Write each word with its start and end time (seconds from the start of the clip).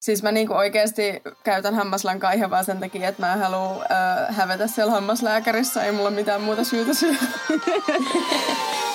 Siis 0.00 0.22
mä 0.22 0.32
niinku 0.32 0.54
oikeasti 0.54 1.22
käytän 1.44 1.74
hammaslankaa 1.74 2.32
ihan 2.32 2.50
vaan 2.50 2.64
sen 2.64 2.80
takia, 2.80 3.08
että 3.08 3.22
mä 3.22 3.32
en 3.32 3.38
halua 3.38 3.84
äh, 3.90 4.36
hävetä 4.36 4.66
siellä 4.66 4.92
hammaslääkärissä. 4.92 5.84
Ei 5.84 5.92
mulla 5.92 6.10
mitään 6.10 6.40
muuta 6.40 6.64
syytä 6.64 6.94
syy. 6.94 7.16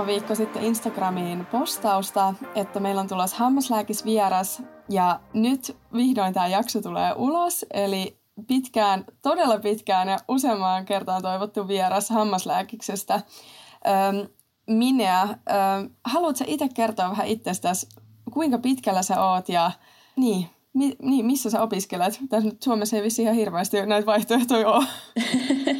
muutama 0.00 0.14
viikko 0.14 0.34
sitten 0.34 0.62
Instagramiin 0.62 1.46
postausta, 1.46 2.34
että 2.54 2.80
meillä 2.80 3.00
on 3.00 3.08
tulossa 3.08 3.36
hammaslääkisvieras 3.36 4.62
ja 4.88 5.20
nyt 5.34 5.76
vihdoin 5.92 6.34
tämä 6.34 6.46
jakso 6.46 6.82
tulee 6.82 7.12
ulos, 7.16 7.66
eli 7.74 8.18
pitkään, 8.46 9.04
todella 9.22 9.58
pitkään 9.58 10.08
ja 10.08 10.18
useamman 10.28 10.84
kertaan 10.84 11.22
toivottu 11.22 11.68
vieras 11.68 12.10
hammaslääkiksestä. 12.10 13.14
Öm, 13.14 14.28
Minea, 14.66 15.22
öm, 15.22 15.90
haluatko 16.04 16.44
itse 16.46 16.68
kertoa 16.74 17.10
vähän 17.10 17.26
itsestäsi, 17.26 17.88
kuinka 18.32 18.58
pitkällä 18.58 19.02
sä 19.02 19.24
oot 19.24 19.48
ja 19.48 19.70
niin, 20.16 20.46
mi, 20.72 20.96
niin 21.02 21.26
missä 21.26 21.50
sä 21.50 21.62
opiskelet? 21.62 22.20
Tässä 22.28 22.50
Suomessa 22.64 22.96
ei 22.96 23.02
vissi 23.02 23.22
ihan 23.22 23.34
hirveästi 23.34 23.86
näitä 23.86 24.06
vaihtoehtoja 24.06 24.70
ole. 24.70 24.86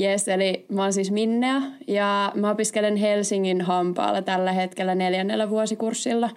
Yes, 0.00 0.28
eli 0.28 0.66
mä 0.68 0.82
oon 0.82 0.92
siis 0.92 1.10
Minnea 1.10 1.62
ja 1.86 2.32
mä 2.34 2.50
opiskelen 2.50 2.96
Helsingin 2.96 3.60
Hampaalla 3.60 4.22
tällä 4.22 4.52
hetkellä 4.52 4.94
neljännellä 4.94 5.50
vuosikurssilla. 5.50 6.30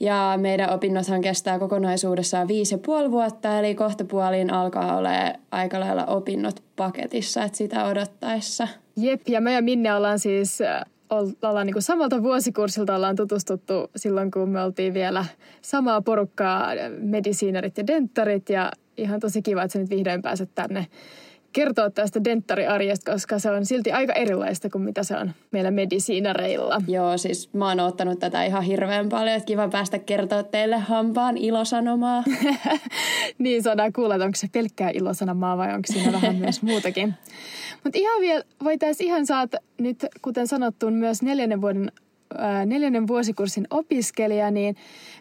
Ja 0.00 0.34
meidän 0.40 0.70
opinnothan 0.70 1.20
kestää 1.20 1.58
kokonaisuudessaan 1.58 2.48
viisi 2.48 2.74
ja 2.74 2.78
puoli 2.78 3.10
vuotta, 3.10 3.58
eli 3.58 3.74
kohta 3.74 4.04
puoliin 4.04 4.52
alkaa 4.52 4.96
olla 4.96 5.10
aika 5.50 5.80
lailla 5.80 6.06
opinnot 6.06 6.62
paketissa, 6.76 7.44
että 7.44 7.58
sitä 7.58 7.84
odottaessa. 7.84 8.68
Jep, 8.96 9.20
ja 9.28 9.40
me 9.40 9.52
ja 9.52 9.62
Minne 9.62 9.94
ollaan 9.94 10.18
siis 10.18 10.60
äh, 10.60 10.82
ollaan 11.42 11.66
niin 11.66 11.82
samalta 11.82 12.22
vuosikurssilta 12.22 12.96
ollaan 12.96 13.16
tutustuttu 13.16 13.90
silloin, 13.96 14.30
kun 14.30 14.48
me 14.48 14.62
oltiin 14.62 14.94
vielä 14.94 15.24
samaa 15.62 16.02
porukkaa, 16.02 16.68
medisiinarit 16.98 17.78
ja 17.78 17.86
dentarit, 17.86 18.48
ja 18.48 18.72
ihan 18.96 19.20
tosi 19.20 19.42
kiva, 19.42 19.62
että 19.62 19.72
sä 19.72 19.78
nyt 19.78 19.90
vihdoin 19.90 20.22
pääset 20.22 20.50
tänne 20.54 20.86
kertoa 21.54 21.90
tästä 21.90 22.24
denttariarjesta, 22.24 23.12
koska 23.12 23.38
se 23.38 23.50
on 23.50 23.66
silti 23.66 23.92
aika 23.92 24.12
erilaista 24.12 24.70
kuin 24.70 24.82
mitä 24.82 25.02
se 25.02 25.16
on 25.16 25.32
meillä 25.50 25.70
medisiinareilla. 25.70 26.82
Joo, 26.88 27.18
siis 27.18 27.52
mä 27.52 27.68
oon 27.68 27.80
ottanut 27.80 28.18
tätä 28.18 28.44
ihan 28.44 28.62
hirveän 28.62 29.08
paljon, 29.08 29.36
että 29.36 29.46
kiva 29.46 29.68
päästä 29.68 29.98
kertoa 29.98 30.42
teille 30.42 30.78
hampaan 30.78 31.36
ilosanomaa. 31.36 32.24
niin, 33.38 33.62
saadaan 33.62 33.92
kuulla, 33.92 34.14
että 34.14 34.24
onko 34.24 34.36
se 34.36 34.48
pelkkää 34.52 34.90
ilosanomaa 34.94 35.56
vai 35.56 35.74
onko 35.74 35.92
siinä 35.92 36.12
vähän 36.12 36.36
myös 36.36 36.62
muutakin. 36.62 37.14
Mutta 37.84 37.98
ihan 37.98 38.20
vielä 38.20 38.44
voitaisiin 38.64 39.06
ihan 39.06 39.26
saada 39.26 39.58
nyt, 39.78 40.06
kuten 40.22 40.46
sanottu, 40.46 40.90
myös 40.90 41.22
neljännen 41.22 41.60
vuoden 41.60 41.92
ää, 42.38 42.66
neljännen 42.66 43.06
vuosikurssin 43.06 43.66
opiskelija, 43.70 44.50
niin 44.50 44.76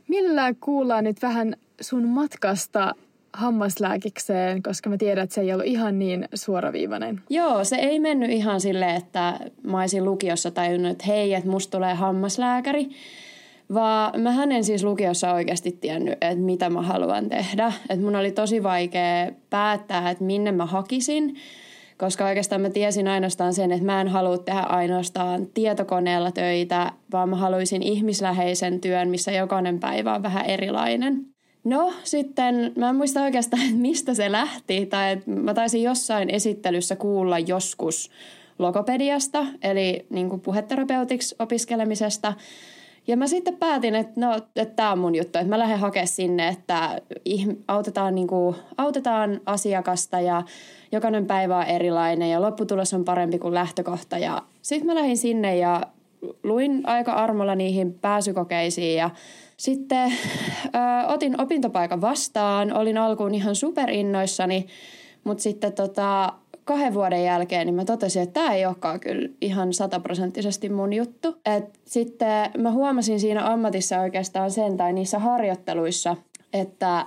millä 0.08 0.54
kuullaan 0.60 1.04
nyt 1.04 1.22
vähän 1.22 1.56
sun 1.82 2.08
matkasta 2.08 2.96
hammaslääkikseen, 3.34 4.64
koska 4.64 4.90
mä 4.90 4.98
tiedän, 4.98 5.24
että 5.24 5.34
se 5.34 5.42
ei 5.42 5.54
ollut 5.54 5.66
ihan 5.66 6.00
niin 6.00 6.28
suoraviivainen. 6.34 7.22
Joo, 7.30 7.64
se 7.64 7.76
ei 7.76 8.00
mennyt 8.00 8.32
ihan 8.32 8.62
silleen, 8.62 8.96
että 8.96 9.40
mä 9.64 9.80
olisin 9.80 10.06
lukiossa 10.06 10.52
tajunnut, 10.52 10.92
että 10.92 11.06
hei, 11.08 11.34
että 11.34 11.50
musta 11.50 11.78
tulee 11.78 11.94
hammaslääkäri. 11.94 12.90
Vaan 13.74 14.22
mä 14.22 14.44
en 14.44 14.64
siis 14.64 14.84
lukiossa 14.84 15.34
oikeasti 15.34 15.72
tiennyt, 15.72 16.14
että 16.22 16.36
mitä 16.36 16.70
mä 16.70 16.82
haluan 16.82 17.30
tehdä. 17.30 17.74
Että 17.90 18.06
mun 18.06 18.16
oli 18.16 18.32
tosi 18.32 18.64
vaikea 18.64 19.32
päättää, 19.50 20.10
että 20.10 20.24
minne 20.24 20.52
mä 20.52 20.66
hakisin. 20.66 21.36
Koska 21.98 22.26
oikeastaan 22.26 22.62
mä 22.62 22.70
tiesin 22.70 23.08
ainoastaan 23.08 23.54
sen, 23.54 23.72
että 23.72 23.86
mä 23.86 24.02
en 24.02 24.08
halua 24.08 24.38
tehdä 24.38 24.60
ainoastaan 24.60 25.48
tietokoneella 25.54 26.32
töitä, 26.32 26.92
vaan 27.12 27.30
mä 27.30 27.36
haluaisin 27.36 27.84
ihmisläheisen 27.84 28.82
työn, 28.82 29.10
missä 29.10 29.32
jokainen 29.32 29.80
päivä 29.80 30.16
on 30.16 30.24
vähän 30.24 30.46
erilainen. 30.46 31.33
No 31.64 31.94
sitten, 32.04 32.74
mä 32.76 32.90
en 32.90 32.96
muista 32.96 33.22
oikeastaan, 33.22 33.64
että 33.68 33.76
mistä 33.76 34.14
se 34.14 34.32
lähti, 34.32 34.86
tai 34.86 35.12
että 35.12 35.32
mä 35.32 35.54
taisin 35.54 35.84
jossain 35.84 36.30
esittelyssä 36.30 36.96
kuulla 36.96 37.40
joskus 37.40 38.12
logopediasta, 38.60 39.46
eli 39.62 40.06
niin 40.10 40.30
kuin 40.30 40.42
puheterapeutiksi 40.42 41.36
opiskelemisesta. 41.40 42.34
Ja 43.08 43.18
mä 43.18 43.28
sitten 43.28 43.58
päätin, 43.58 43.96
että 43.96 44.22
no, 44.22 44.36
että 44.36 44.76
tämä 44.76 44.92
on 44.92 45.00
mun 45.00 45.16
juttu, 45.16 45.40
että 45.40 45.50
mä 45.50 45.60
lähden 45.60 45.80
hakemaan 45.80 46.08
sinne, 46.08 46.48
että 46.48 47.02
autetaan, 47.68 48.16
niin 48.16 48.28
kuin, 48.28 48.56
autetaan 48.78 49.42
asiakasta 49.46 50.20
ja 50.20 50.44
jokainen 50.92 51.26
päivä 51.26 51.58
on 51.58 51.64
erilainen 51.64 52.30
ja 52.30 52.42
lopputulos 52.42 52.94
on 52.94 53.06
parempi 53.06 53.40
kuin 53.40 53.54
lähtökohta. 53.54 54.18
Ja 54.18 54.42
sitten 54.62 54.88
mä 54.88 54.96
lähdin 54.96 55.18
sinne 55.18 55.58
ja 55.58 55.82
luin 56.44 56.82
aika 56.84 57.14
armolla 57.14 57.56
niihin 57.56 57.94
pääsykokeisiin 57.94 58.98
ja 58.98 59.10
sitten 59.64 60.12
ö, 60.12 61.08
otin 61.08 61.42
opintopaikan 61.42 62.02
vastaan, 62.02 62.74
olin 62.74 62.98
alkuun 62.98 63.36
ihan 63.36 63.56
superinnoissani, 63.56 64.68
mutta 65.24 65.44
sitten 65.44 65.74
tota, 65.74 66.34
kahden 66.64 66.94
vuoden 66.94 67.24
jälkeen 67.24 67.68
niin 67.68 67.76
mä 67.76 67.86
totesin, 67.86 68.22
että 68.22 68.34
tämä 68.34 68.54
ei 68.54 68.66
olekaan 68.66 69.00
kyllä 69.00 69.30
ihan 69.42 69.74
sataprosenttisesti 69.74 70.70
mun 70.70 70.94
juttu. 70.94 71.36
Et 71.46 71.80
sitten 71.86 72.52
mä 72.58 72.72
huomasin 72.72 73.20
siinä 73.20 73.52
ammatissa 73.52 74.00
oikeastaan 74.00 74.52
sen 74.52 74.78
tai 74.78 74.94
niissä 74.94 75.20
harjoitteluissa, 75.20 76.18
että 76.54 77.06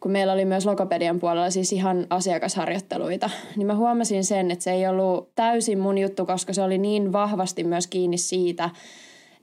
kun 0.00 0.10
meillä 0.10 0.32
oli 0.32 0.44
myös 0.44 0.66
logopedian 0.66 1.20
puolella 1.20 1.50
siis 1.50 1.72
ihan 1.72 2.06
asiakasharjoitteluita, 2.10 3.30
niin 3.56 3.66
mä 3.66 3.74
huomasin 3.74 4.24
sen, 4.24 4.50
että 4.50 4.62
se 4.62 4.72
ei 4.72 4.86
ollut 4.86 5.28
täysin 5.34 5.78
mun 5.78 5.98
juttu, 5.98 6.26
koska 6.26 6.52
se 6.52 6.62
oli 6.62 6.78
niin 6.78 7.12
vahvasti 7.12 7.64
myös 7.64 7.86
kiinni 7.86 8.18
siitä, 8.18 8.70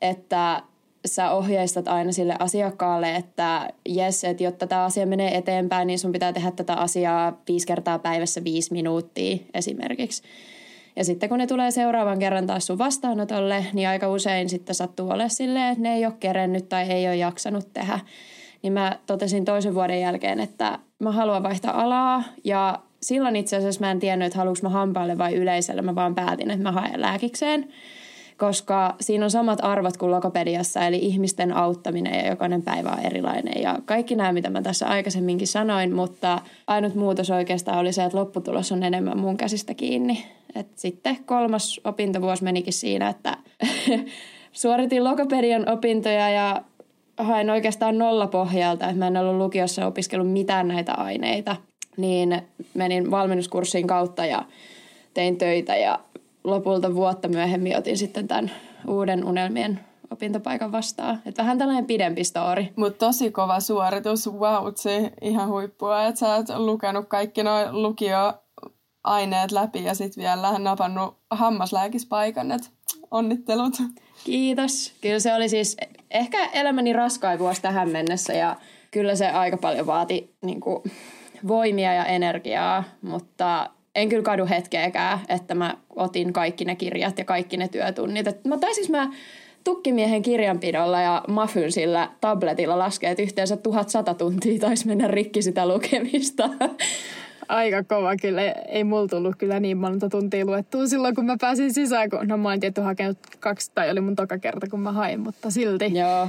että 0.01 0.63
sä 1.05 1.31
ohjeistat 1.31 1.87
aina 1.87 2.11
sille 2.11 2.35
asiakkaalle, 2.39 3.15
että 3.15 3.69
jes, 3.89 4.23
että 4.23 4.43
jotta 4.43 4.67
tämä 4.67 4.83
asia 4.83 5.05
menee 5.05 5.37
eteenpäin, 5.37 5.87
niin 5.87 5.99
sun 5.99 6.11
pitää 6.11 6.33
tehdä 6.33 6.51
tätä 6.51 6.73
asiaa 6.73 7.41
viisi 7.47 7.67
kertaa 7.67 7.99
päivässä 7.99 8.43
viisi 8.43 8.73
minuuttia 8.73 9.37
esimerkiksi. 9.53 10.23
Ja 10.95 11.03
sitten 11.03 11.29
kun 11.29 11.37
ne 11.37 11.47
tulee 11.47 11.71
seuraavan 11.71 12.19
kerran 12.19 12.47
taas 12.47 12.65
sun 12.65 12.77
vastaanotolle, 12.77 13.65
niin 13.73 13.87
aika 13.89 14.09
usein 14.09 14.49
sitten 14.49 14.75
sattuu 14.75 15.09
ole 15.09 15.29
silleen, 15.29 15.71
että 15.71 15.81
ne 15.83 15.95
ei 15.95 16.05
ole 16.05 16.13
kerennyt 16.19 16.69
tai 16.69 16.83
ei 16.91 17.07
ole 17.07 17.15
jaksanut 17.15 17.73
tehdä. 17.73 17.99
Niin 18.61 18.73
mä 18.73 18.99
totesin 19.05 19.45
toisen 19.45 19.75
vuoden 19.75 20.01
jälkeen, 20.01 20.39
että 20.39 20.79
mä 20.99 21.11
haluan 21.11 21.43
vaihtaa 21.43 21.81
alaa 21.81 22.23
ja 22.43 22.79
silloin 23.01 23.35
itse 23.35 23.55
asiassa 23.55 23.81
mä 23.81 23.91
en 23.91 23.99
tiennyt, 23.99 24.25
että 24.25 24.37
haluanko 24.37 24.59
mä 24.63 24.69
hampaalle 24.69 25.17
vai 25.17 25.35
yleisölle. 25.35 25.81
Mä 25.81 25.95
vaan 25.95 26.15
päätin, 26.15 26.51
että 26.51 26.63
mä 26.63 26.71
haen 26.71 27.01
lääkikseen 27.01 27.67
koska 28.43 28.95
siinä 29.01 29.25
on 29.25 29.31
samat 29.31 29.59
arvot 29.61 29.97
kuin 29.97 30.11
logopediassa, 30.11 30.87
eli 30.87 30.97
ihmisten 30.97 31.55
auttaminen 31.55 32.19
ja 32.19 32.29
jokainen 32.29 32.61
päivä 32.61 32.89
on 32.89 32.99
erilainen. 32.99 33.61
Ja 33.61 33.79
kaikki 33.85 34.15
nämä, 34.15 34.33
mitä 34.33 34.49
mä 34.49 34.61
tässä 34.61 34.87
aikaisemminkin 34.87 35.47
sanoin, 35.47 35.93
mutta 35.93 36.39
ainut 36.67 36.95
muutos 36.95 37.29
oikeastaan 37.29 37.79
oli 37.79 37.93
se, 37.93 38.03
että 38.03 38.17
lopputulos 38.17 38.71
on 38.71 38.83
enemmän 38.83 39.17
mun 39.17 39.37
käsistä 39.37 39.73
kiinni. 39.73 40.25
Et 40.55 40.67
sitten 40.75 41.17
kolmas 41.25 41.81
opintovuosi 41.83 42.43
menikin 42.43 42.73
siinä, 42.73 43.09
että 43.09 43.37
suoritin 44.51 45.03
logopedian 45.03 45.69
opintoja 45.69 46.29
ja 46.29 46.61
hain 47.17 47.49
oikeastaan 47.49 47.97
nolla 47.97 48.27
pohjalta, 48.27 48.93
mä 48.93 49.07
en 49.07 49.17
ollut 49.17 49.37
lukiossa 49.37 49.85
opiskellut 49.85 50.31
mitään 50.31 50.67
näitä 50.67 50.93
aineita. 50.93 51.55
Niin 51.97 52.41
menin 52.73 53.11
valmennuskurssiin 53.11 53.87
kautta 53.87 54.25
ja 54.25 54.45
tein 55.13 55.37
töitä 55.37 55.75
ja 55.75 55.99
lopulta 56.43 56.95
vuotta 56.95 57.27
myöhemmin 57.27 57.77
otin 57.77 57.97
sitten 57.97 58.27
tämän 58.27 58.51
uuden 58.87 59.25
unelmien 59.25 59.79
opintopaikan 60.11 60.71
vastaan. 60.71 61.21
Että 61.25 61.41
vähän 61.41 61.57
tällainen 61.57 61.85
pidempi 61.85 62.23
story. 62.23 62.65
Mutta 62.75 63.05
tosi 63.05 63.31
kova 63.31 63.59
suoritus, 63.59 64.29
wow, 64.31 64.73
se 64.75 65.11
ihan 65.21 65.49
huippua, 65.49 66.05
että 66.05 66.19
sä 66.19 66.35
oot 66.35 66.49
lukenut 66.57 67.07
kaikki 67.07 67.43
nuo 67.43 67.53
lukioaineet 67.71 69.51
läpi 69.51 69.83
ja 69.83 69.95
sitten 69.95 70.21
vielä 70.21 70.59
napannut 70.59 71.17
hammaslääkispaikan, 71.31 72.51
että 72.51 72.67
onnittelut. 73.11 73.73
Kiitos. 74.23 74.93
Kyllä 75.01 75.19
se 75.19 75.33
oli 75.33 75.49
siis 75.49 75.77
ehkä 76.11 76.45
elämäni 76.45 76.93
raskain 76.93 77.39
vuosi 77.39 77.61
tähän 77.61 77.89
mennessä 77.89 78.33
ja 78.33 78.55
kyllä 78.91 79.15
se 79.15 79.29
aika 79.29 79.57
paljon 79.57 79.87
vaati 79.87 80.35
niin 80.41 80.59
kuin, 80.59 80.83
voimia 81.47 81.93
ja 81.93 82.05
energiaa, 82.05 82.83
mutta 83.01 83.69
en 83.95 84.09
kyllä 84.09 84.23
kadu 84.23 84.45
hetkeäkään, 84.49 85.19
että 85.29 85.55
mä 85.55 85.77
otin 85.95 86.33
kaikki 86.33 86.65
ne 86.65 86.75
kirjat 86.75 87.17
ja 87.17 87.25
kaikki 87.25 87.57
ne 87.57 87.67
työtunnit. 87.67 88.27
Et 88.27 88.45
mä 88.45 88.57
taisin 88.57 88.91
mä 88.91 89.09
tukkimiehen 89.63 90.21
kirjanpidolla 90.21 91.01
ja 91.01 91.23
Mafyn 91.27 91.71
sillä 91.71 92.09
tabletilla 92.21 92.79
laskee, 92.79 93.11
että 93.11 93.23
yhteensä 93.23 93.57
1100 93.57 94.13
tuntia 94.13 94.59
taisi 94.59 94.87
mennä 94.87 95.07
rikki 95.07 95.41
sitä 95.41 95.67
lukemista. 95.67 96.49
Aika 97.47 97.83
kova 97.83 98.15
kyllä. 98.15 98.41
Ei 98.51 98.83
mulla 98.83 99.07
tullut 99.07 99.35
kyllä 99.37 99.59
niin 99.59 99.77
monta 99.77 100.09
tuntia 100.09 100.45
luettua 100.45 100.87
silloin, 100.87 101.15
kun 101.15 101.25
mä 101.25 101.37
pääsin 101.41 101.73
sisään. 101.73 102.09
Kun, 102.09 102.27
no 102.27 102.37
mä 102.37 102.49
oon 102.49 102.59
tietty 102.59 102.81
hakenut 102.81 103.17
kaksi, 103.39 103.71
tai 103.75 103.91
oli 103.91 104.01
mun 104.01 104.15
toka 104.15 104.37
kerta, 104.37 104.67
kun 104.67 104.79
mä 104.79 104.91
hain, 104.91 105.19
mutta 105.19 105.49
silti. 105.49 105.91
Joo. 105.93 106.27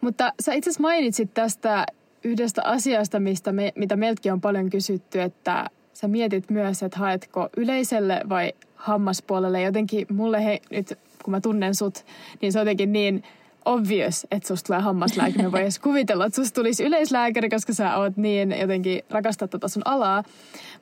Mutta 0.00 0.32
sä 0.40 0.52
itse 0.52 0.70
asiassa 0.70 0.82
mainitsit 0.82 1.34
tästä 1.34 1.86
yhdestä 2.24 2.62
asiasta, 2.64 3.20
mistä 3.20 3.52
me, 3.52 3.72
mitä 3.76 3.96
meiltäkin 3.96 4.32
on 4.32 4.40
paljon 4.40 4.70
kysytty, 4.70 5.20
että 5.20 5.70
sä 6.00 6.08
mietit 6.08 6.50
myös, 6.50 6.82
että 6.82 6.98
haetko 6.98 7.48
yleiselle 7.56 8.20
vai 8.28 8.52
hammaspuolelle. 8.74 9.62
Jotenkin 9.62 10.06
mulle 10.12 10.44
he, 10.44 10.60
nyt, 10.70 10.98
kun 11.24 11.30
mä 11.30 11.40
tunnen 11.40 11.74
sut, 11.74 12.04
niin 12.42 12.52
se 12.52 12.58
on 12.58 12.60
jotenkin 12.60 12.92
niin 12.92 13.22
obvious, 13.64 14.26
että 14.30 14.48
susta 14.48 14.66
tulee 14.66 14.80
hammaslääkäri. 14.80 15.42
Me 15.42 15.52
voi 15.52 15.60
edes 15.60 15.78
kuvitella, 15.78 16.26
että 16.26 16.36
susta 16.36 16.54
tulisi 16.54 16.84
yleislääkäri, 16.84 17.48
koska 17.48 17.72
sä 17.72 17.96
oot 17.96 18.16
niin 18.16 18.54
jotenkin 18.60 19.02
rakastat 19.10 19.50
tätä 19.50 19.68
sun 19.68 19.82
alaa. 19.84 20.24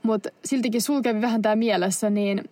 Mutta 0.02 0.28
siltikin 0.44 0.82
sulkevi 0.82 1.20
vähän 1.20 1.42
tää 1.42 1.56
mielessä, 1.56 2.10
niin 2.10 2.44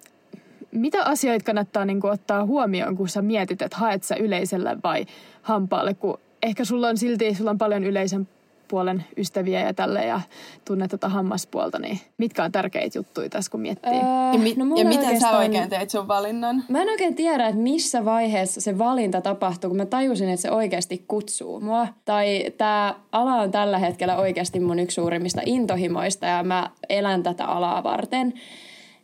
mitä 0.73 1.05
asioita 1.05 1.45
kannattaa 1.45 1.85
niin 1.85 2.07
ottaa 2.07 2.47
huomioon, 2.47 2.97
kun 2.97 3.09
sä 3.09 3.23
mietit, 3.23 3.63
että 3.63 3.77
haet 3.77 4.03
sä 4.03 4.17
yleiselle 4.17 4.77
vai 4.85 5.07
hampaalle, 5.43 5.95
kun 5.95 6.21
ehkä 6.43 6.65
sulla 6.65 6.89
on 6.89 6.99
silti 6.99 7.35
sulla 7.35 7.51
on 7.51 7.59
paljon 7.59 7.85
yleisen 7.85 8.29
puolen 8.69 9.05
ystäviä 9.17 9.61
ja 9.61 9.75
tälle 9.75 10.05
ja 10.05 10.21
tunnet 10.65 10.91
tota 10.91 11.09
hammaspuolta, 11.09 11.79
niin 11.79 12.01
mitkä 12.19 12.45
on 12.45 12.53
tärkeitä 12.53 12.99
juttuja 12.99 13.29
tässä, 13.29 13.51
kun 13.51 13.61
miettii? 13.61 13.93
Öö, 13.93 14.33
ja, 14.33 14.39
mi- 14.39 14.55
no 14.57 14.77
ja 14.77 14.85
miten 14.85 15.21
sä 15.21 15.39
oikein 15.39 15.71
teit 15.71 15.91
sun 15.91 16.09
valinnan? 16.09 16.65
Mä 16.69 16.83
en 16.83 16.89
oikein 16.89 17.15
tiedä, 17.15 17.47
että 17.47 17.61
missä 17.61 18.05
vaiheessa 18.05 18.61
se 18.61 18.79
valinta 18.79 19.21
tapahtuu, 19.21 19.71
kun 19.71 19.77
mä 19.77 19.87
tajusin, 19.87 20.29
että 20.29 20.43
se 20.43 20.51
oikeasti 20.51 21.05
kutsuu 21.09 21.61
mua. 21.61 21.89
Tai 22.05 22.45
tämä 22.59 22.95
ala 23.13 23.35
on 23.35 23.51
tällä 23.51 23.79
hetkellä 23.79 24.17
oikeasti 24.17 24.61
mun 24.61 24.79
yksi 24.79 24.95
suurimmista 24.95 25.41
intohimoista 25.47 26.27
ja 26.27 26.43
mä 26.43 26.71
elän 26.89 27.23
tätä 27.23 27.45
alaa 27.45 27.83
varten. 27.83 28.33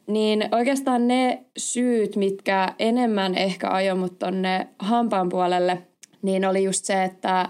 Niin 0.06 0.48
oikeastaan 0.52 1.08
ne 1.08 1.44
syyt, 1.56 2.16
mitkä 2.16 2.74
enemmän 2.78 3.34
ehkä 3.34 3.70
ajoi 3.70 3.98
mut 3.98 4.18
tonne 4.18 4.68
hampaan 4.78 5.28
puolelle, 5.28 5.82
niin 6.22 6.44
oli 6.44 6.64
just 6.64 6.84
se, 6.84 7.04
että 7.04 7.48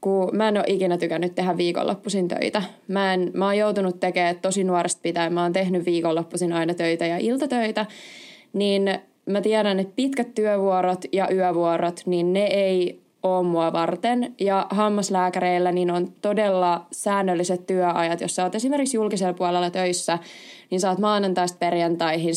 kun 0.00 0.28
mä 0.32 0.48
en 0.48 0.56
ole 0.56 0.64
ikinä 0.66 0.98
tykännyt 0.98 1.34
tehdä 1.34 1.56
viikonloppuisin 1.56 2.28
töitä. 2.28 2.62
Mä, 2.88 3.14
en, 3.14 3.30
mä 3.34 3.44
oon 3.44 3.58
joutunut 3.58 4.00
tekemään 4.00 4.36
tosi 4.42 4.64
nuoresta 4.64 5.00
pitäen. 5.02 5.32
Mä 5.32 5.42
oon 5.42 5.52
tehnyt 5.52 5.84
viikonloppuisin 5.84 6.52
aina 6.52 6.74
töitä 6.74 7.06
ja 7.06 7.18
iltatöitä. 7.18 7.86
Niin 8.52 9.00
mä 9.26 9.40
tiedän, 9.40 9.78
että 9.78 9.92
pitkät 9.96 10.34
työvuorot 10.34 11.04
ja 11.12 11.28
yövuorot, 11.30 12.00
niin 12.06 12.32
ne 12.32 12.44
ei 12.44 13.00
ole 13.22 13.46
mua 13.46 13.72
varten. 13.72 14.34
Ja 14.40 14.66
hammaslääkäreillä 14.70 15.72
niin 15.72 15.90
on 15.90 16.12
todella 16.22 16.86
säännölliset 16.92 17.66
työajat. 17.66 18.20
Jos 18.20 18.36
sä 18.36 18.44
oot 18.44 18.54
esimerkiksi 18.54 18.96
julkisella 18.96 19.34
puolella 19.34 19.70
töissä, 19.70 20.18
niin 20.70 20.80
sä 20.80 20.90
oot 20.90 20.98
maanantaista 20.98 21.58
perjantaihin 21.58 22.34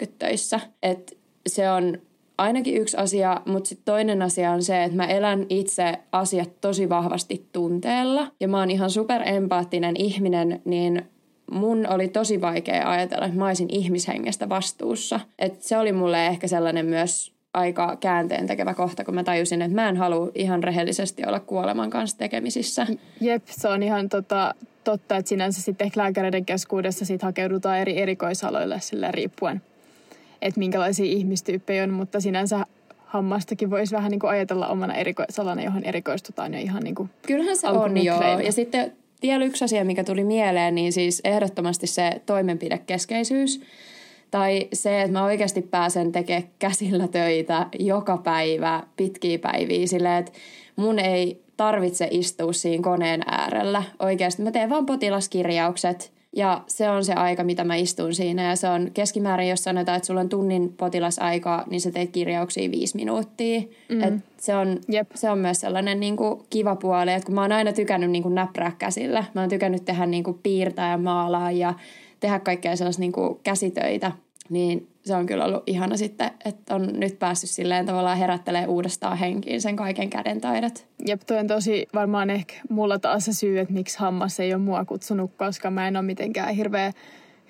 7.30-15.30 0.00 0.06
töissä. 0.18 0.60
Et 0.82 1.16
se 1.46 1.70
on 1.70 1.98
ainakin 2.38 2.76
yksi 2.76 2.96
asia, 2.96 3.40
mutta 3.46 3.68
sitten 3.68 3.84
toinen 3.84 4.22
asia 4.22 4.50
on 4.50 4.62
se, 4.62 4.84
että 4.84 4.96
mä 4.96 5.06
elän 5.06 5.46
itse 5.48 5.98
asiat 6.12 6.50
tosi 6.60 6.88
vahvasti 6.88 7.48
tunteella 7.52 8.26
ja 8.40 8.48
mä 8.48 8.58
oon 8.58 8.70
ihan 8.70 8.90
superempaattinen 8.90 9.96
ihminen, 9.96 10.62
niin 10.64 11.02
mun 11.50 11.86
oli 11.90 12.08
tosi 12.08 12.40
vaikea 12.40 12.90
ajatella, 12.90 13.26
että 13.26 13.38
mä 13.38 13.46
olisin 13.46 13.70
ihmishengestä 13.70 14.48
vastuussa. 14.48 15.20
Et 15.38 15.62
se 15.62 15.78
oli 15.78 15.92
mulle 15.92 16.26
ehkä 16.26 16.48
sellainen 16.48 16.86
myös 16.86 17.32
aika 17.54 17.96
käänteen 18.00 18.46
tekevä 18.46 18.74
kohta, 18.74 19.04
kun 19.04 19.14
mä 19.14 19.24
tajusin, 19.24 19.62
että 19.62 19.74
mä 19.74 19.88
en 19.88 19.96
halua 19.96 20.30
ihan 20.34 20.64
rehellisesti 20.64 21.22
olla 21.26 21.40
kuoleman 21.40 21.90
kanssa 21.90 22.18
tekemisissä. 22.18 22.86
Jep, 23.20 23.42
se 23.46 23.68
on 23.68 23.82
ihan 23.82 24.08
tota, 24.08 24.54
totta, 24.84 25.16
että 25.16 25.28
sinänsä 25.28 25.62
sitten 25.62 25.90
lääkäreiden 25.96 26.44
keskuudessa 26.44 27.04
sit 27.04 27.22
hakeudutaan 27.22 27.78
eri 27.78 27.98
erikoisaloille 27.98 28.80
sille 28.80 29.12
riippuen 29.12 29.62
että 30.42 30.58
minkälaisia 30.58 31.06
ihmistyyppejä 31.06 31.82
on, 31.82 31.90
mutta 31.90 32.20
sinänsä 32.20 32.66
hammastakin 33.06 33.70
voisi 33.70 33.96
vähän 33.96 34.10
niin 34.10 34.20
kuin 34.20 34.30
ajatella 34.30 34.68
omana 34.68 34.94
erikoisalana, 34.94 35.62
johon 35.62 35.84
erikoistutaan 35.84 36.54
jo 36.54 36.60
ihan 36.60 36.82
niin 36.82 36.94
kuin 36.94 37.10
Kyllähän 37.26 37.56
se 37.56 37.68
on 37.68 38.04
joo. 38.04 38.40
Ja 38.40 38.52
sitten 38.52 38.92
vielä 39.22 39.44
yksi 39.44 39.64
asia, 39.64 39.84
mikä 39.84 40.04
tuli 40.04 40.24
mieleen, 40.24 40.74
niin 40.74 40.92
siis 40.92 41.20
ehdottomasti 41.24 41.86
se 41.86 42.22
toimenpidekeskeisyys. 42.26 43.60
Tai 44.30 44.68
se, 44.72 45.00
että 45.02 45.12
mä 45.12 45.24
oikeasti 45.24 45.62
pääsen 45.62 46.12
tekemään 46.12 46.48
käsillä 46.58 47.08
töitä 47.08 47.66
joka 47.78 48.16
päivä, 48.16 48.82
pitkiä 48.96 49.38
päiviä, 49.38 49.86
silleen, 49.86 50.18
että 50.18 50.32
mun 50.76 50.98
ei 50.98 51.42
tarvitse 51.56 52.08
istua 52.10 52.52
siinä 52.52 52.82
koneen 52.82 53.22
äärellä. 53.26 53.82
Oikeasti 53.98 54.42
mä 54.42 54.50
teen 54.50 54.70
vaan 54.70 54.86
potilaskirjaukset 54.86 56.12
ja 56.36 56.62
se 56.66 56.90
on 56.90 57.04
se 57.04 57.12
aika, 57.12 57.44
mitä 57.44 57.64
mä 57.64 57.74
istun 57.74 58.14
siinä. 58.14 58.48
Ja 58.48 58.56
se 58.56 58.68
on 58.68 58.90
keskimäärin, 58.94 59.48
jos 59.48 59.64
sanotaan, 59.64 59.96
että 59.96 60.06
sulla 60.06 60.20
on 60.20 60.28
tunnin 60.28 60.72
potilasaika, 60.76 61.64
niin 61.70 61.80
sä 61.80 61.90
teet 61.90 62.10
kirjauksia 62.10 62.70
viisi 62.70 62.96
minuuttia. 62.96 63.60
Mm. 63.88 64.02
Et 64.02 64.14
se, 64.38 64.56
on, 64.56 64.78
Jep. 64.88 65.10
se 65.14 65.30
on 65.30 65.38
myös 65.38 65.60
sellainen 65.60 66.00
niin 66.00 66.16
kuin 66.16 66.42
kiva 66.50 66.76
puoli, 66.76 67.12
että 67.12 67.26
kun 67.26 67.34
mä 67.34 67.42
oon 67.42 67.52
aina 67.52 67.72
tykännyt 67.72 68.10
niin 68.10 68.22
kuin 68.22 68.34
näppärää 68.34 68.72
käsillä. 68.78 69.24
Mä 69.34 69.40
oon 69.40 69.50
tykännyt 69.50 69.84
tehdä 69.84 70.06
niin 70.06 70.24
kuin 70.24 70.38
piirtää 70.42 70.90
ja 70.90 70.98
maalaa 70.98 71.50
ja 71.50 71.74
tehdä 72.20 72.38
kaikkea 72.38 72.76
sellaista 72.76 73.00
niin 73.00 73.12
kuin 73.12 73.40
käsitöitä. 73.42 74.12
Niin 74.50 74.88
se 75.06 75.14
on 75.14 75.26
kyllä 75.26 75.44
ollut 75.44 75.62
ihana 75.66 75.96
sitten, 75.96 76.30
että 76.44 76.74
on 76.74 76.88
nyt 76.92 77.18
päässyt 77.18 77.50
silleen 77.50 77.86
tavallaan 77.86 78.18
herättelee 78.18 78.66
uudestaan 78.66 79.18
henkiin 79.18 79.60
sen 79.60 79.76
kaiken 79.76 80.10
käden 80.10 80.40
taidot. 80.40 80.86
Jep, 81.06 81.20
toi 81.26 81.38
on 81.38 81.46
tosi 81.46 81.86
varmaan 81.94 82.30
ehkä 82.30 82.54
mulla 82.68 82.98
taas 82.98 83.24
se 83.24 83.32
syy, 83.32 83.58
että 83.58 83.74
miksi 83.74 83.98
hammas 83.98 84.40
ei 84.40 84.54
ole 84.54 84.62
mua 84.62 84.84
kutsunut, 84.84 85.30
koska 85.36 85.70
mä 85.70 85.88
en 85.88 85.96
ole 85.96 86.04
mitenkään 86.04 86.54
hirveä 86.54 86.92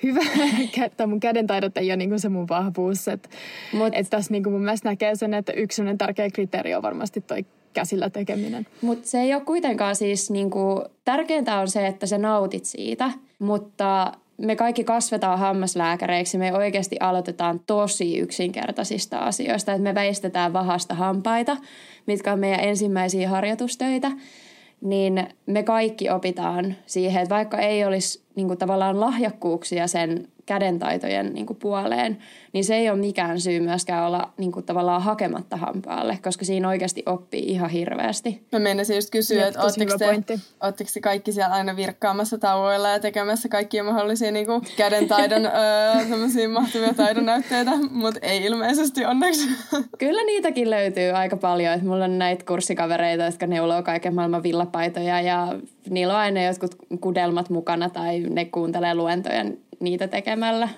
hyvä, 0.03 0.21
että 0.87 1.07
mun 1.07 1.21
kädentaidot 1.21 1.77
ei 1.77 1.91
ole 1.91 1.97
niin 1.97 2.21
se 2.21 2.29
mun 2.29 2.49
vahvuus. 2.49 3.09
Että 3.09 3.29
Mut, 3.73 3.93
et 3.93 4.11
tässä 4.11 4.33
niin 4.33 4.51
mun 4.51 4.61
mielestä 4.61 4.89
näkee 4.89 5.15
sen, 5.15 5.35
että 5.35 5.53
yksi 5.53 5.83
tärkeä 5.99 6.31
kriteeri 6.31 6.75
on 6.75 6.83
varmasti 6.83 7.21
toi 7.21 7.45
käsillä 7.73 8.11
tekeminen. 8.11 8.67
Mutta 8.81 9.09
se 9.09 9.21
ei 9.21 9.35
ole 9.35 9.43
kuitenkaan 9.43 9.97
siis, 9.97 10.31
niin 10.31 10.51
kuin, 10.51 10.83
tärkeintä 11.05 11.59
on 11.59 11.69
se, 11.69 11.87
että 11.87 12.07
sä 12.07 12.19
nautit 12.19 12.65
siitä, 12.65 13.11
mutta 13.39 14.13
me 14.39 14.57
kaikki 14.57 14.85
kasvetaan 14.85 15.39
hammaslääkäreiksi, 15.39 16.39
me 16.39 16.55
oikeasti 16.55 16.97
aloitetaan 17.01 17.61
tosi 17.67 18.19
yksinkertaisista 18.19 19.19
asioista, 19.19 19.73
että 19.73 19.83
me 19.83 19.95
väistetään 19.95 20.53
vahasta 20.53 20.95
hampaita, 20.95 21.57
mitkä 22.07 22.33
on 22.33 22.39
meidän 22.39 22.61
ensimmäisiä 22.61 23.29
harjoitustöitä, 23.29 24.11
niin 24.81 25.29
me 25.47 25.63
kaikki 25.63 26.11
opitaan 26.11 26.77
siihen, 26.87 27.23
että 27.23 27.35
vaikka 27.35 27.59
ei 27.59 27.85
olisi 27.85 28.25
niin 28.35 28.47
kuin, 28.47 28.59
tavallaan 28.59 29.01
lahjakkuuksia 29.01 29.87
sen 29.87 30.29
kädentaitojen 30.47 31.35
niin 31.35 31.47
kuin, 31.47 31.57
puoleen, 31.57 32.19
niin 32.53 32.65
se 32.65 32.77
ei 32.77 32.91
ole 32.91 32.99
mikään 32.99 33.41
syy 33.41 33.61
myöskään 33.61 34.07
olla 34.07 34.33
niin 34.39 34.53
kuin, 34.53 34.67
tavallaan 34.67 35.03
hakematta 35.03 35.57
hampaalle, 35.57 36.19
koska 36.23 36.45
siinä 36.45 36.69
oikeasti 36.69 37.03
oppii 37.07 37.43
ihan 37.43 37.71
hirveästi. 37.71 38.47
Mä 38.53 38.59
meinasin 38.59 38.97
just 38.97 39.11
kysyä, 39.11 39.39
Jep, 39.39 39.49
että 39.49 39.63
ootteko 39.63 39.99
te, 39.99 40.39
ootteko 40.63 40.91
te 40.95 41.01
kaikki 41.01 41.33
siellä 41.33 41.55
aina 41.55 41.77
virkkaamassa 41.77 42.39
tauoilla 42.39 42.89
ja 42.89 43.01
tekemässä 43.01 43.49
kaikkia 43.49 43.85
mahdollisia 43.85 44.33
niin 44.33 44.47
kuin, 44.47 44.63
kädentaidon 44.77 45.47
öö, 46.37 46.49
mahtavia 46.49 46.95
taidonäytteitä, 46.95 47.71
mutta 47.91 48.21
ei 48.23 48.45
ilmeisesti 48.45 49.05
onneksi. 49.05 49.49
Kyllä 49.99 50.25
niitäkin 50.25 50.71
löytyy 50.71 51.11
aika 51.11 51.37
paljon, 51.37 51.73
että 51.73 51.87
mulla 51.87 52.05
on 52.05 52.19
näitä 52.19 52.45
kurssikavereita, 52.45 53.25
jotka 53.25 53.47
neuloo 53.47 53.83
kaiken 53.83 54.15
maailman 54.15 54.43
villapaitoja 54.43 55.21
ja 55.21 55.59
niillä 55.91 56.15
on 56.15 56.21
aina 56.21 56.43
jotkut 56.43 56.77
kudelmat 57.01 57.51
mukana 57.51 57.91
tai 57.91 58.21
ne 58.21 58.45
kuuntelee 58.45 58.95
luentoja 58.95 59.45
niitä 59.81 60.09
tekemällä. 60.09 60.69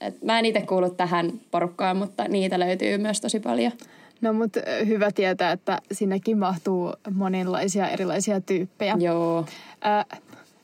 Et 0.00 0.22
mä 0.22 0.38
en 0.38 0.44
itse 0.44 0.60
kuulu 0.60 0.90
tähän 0.90 1.32
porukkaan, 1.50 1.96
mutta 1.96 2.24
niitä 2.28 2.58
löytyy 2.58 2.98
myös 2.98 3.20
tosi 3.20 3.40
paljon. 3.40 3.72
No 4.20 4.32
mutta 4.32 4.60
hyvä 4.86 5.10
tietää, 5.12 5.52
että 5.52 5.78
sinnekin 5.92 6.38
mahtuu 6.38 6.92
monenlaisia 7.14 7.88
erilaisia 7.88 8.40
tyyppejä. 8.40 8.96
Joo. 8.98 9.44
Äh, 9.86 10.20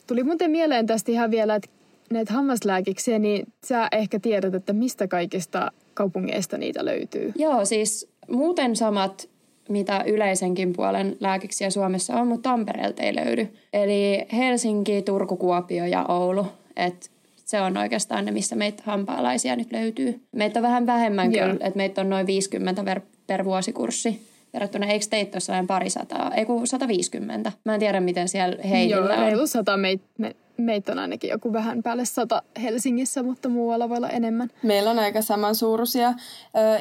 tuli 0.07 0.23
muuten 0.23 0.51
mieleen 0.51 0.87
tästä 0.87 1.11
ihan 1.11 1.31
vielä, 1.31 1.55
että 1.55 1.69
näitä 2.09 2.33
hammaslääkiksiä, 2.33 3.19
niin 3.19 3.47
sä 3.65 3.87
ehkä 3.91 4.19
tiedät, 4.19 4.53
että 4.53 4.73
mistä 4.73 5.07
kaikista 5.07 5.71
kaupungeista 5.93 6.57
niitä 6.57 6.85
löytyy. 6.85 7.33
Joo, 7.35 7.65
siis 7.65 8.07
muuten 8.29 8.75
samat 8.75 9.29
mitä 9.69 10.03
yleisenkin 10.07 10.73
puolen 10.73 11.17
lääkiksiä 11.19 11.69
Suomessa 11.69 12.15
on, 12.15 12.27
mutta 12.27 12.49
Tampereelta 12.49 13.03
ei 13.03 13.15
löydy. 13.15 13.47
Eli 13.73 14.25
Helsinki, 14.33 15.01
Turku, 15.01 15.37
Kuopio 15.37 15.85
ja 15.85 16.05
Oulu. 16.05 16.47
Et 16.75 17.11
se 17.53 17.61
on 17.61 17.77
oikeastaan 17.77 18.25
ne, 18.25 18.31
missä 18.31 18.55
meitä 18.55 18.83
hampaalaisia 18.85 19.55
nyt 19.55 19.71
löytyy. 19.71 20.21
Meitä 20.31 20.59
on 20.59 20.63
vähän 20.63 20.85
vähemmän 20.85 21.33
Joo. 21.33 21.47
kyllä, 21.47 21.65
että 21.65 21.77
meitä 21.77 22.01
on 22.01 22.09
noin 22.09 22.27
50 22.27 22.83
per, 22.83 23.01
per 23.27 23.45
vuosikurssi 23.45 24.27
verrattuna, 24.53 24.85
eikö 24.85 25.05
teitä 25.09 25.35
ole 25.35 25.39
sellainen 25.39 25.67
pari 25.67 25.89
sataa, 25.89 26.31
ei 26.33 26.45
kun 26.45 26.67
150. 26.67 27.51
Mä 27.65 27.73
en 27.73 27.79
tiedä, 27.79 27.99
miten 27.99 28.27
siellä 28.27 28.63
heillä 28.63 28.95
Joo, 28.95 29.07
reilu 29.07 29.47
sata 29.47 29.77
meitä 29.77 30.03
me, 30.17 30.35
meitä 30.57 30.91
on 30.91 30.99
ainakin 30.99 31.29
joku 31.29 31.53
vähän 31.53 31.83
päälle 31.83 32.05
sata 32.05 32.41
Helsingissä, 32.61 33.23
mutta 33.23 33.49
muualla 33.49 33.89
voi 33.89 33.97
olla 33.97 34.09
enemmän. 34.09 34.49
Meillä 34.63 34.91
on 34.91 34.99
aika 34.99 35.21
samansuuruisia. 35.21 36.13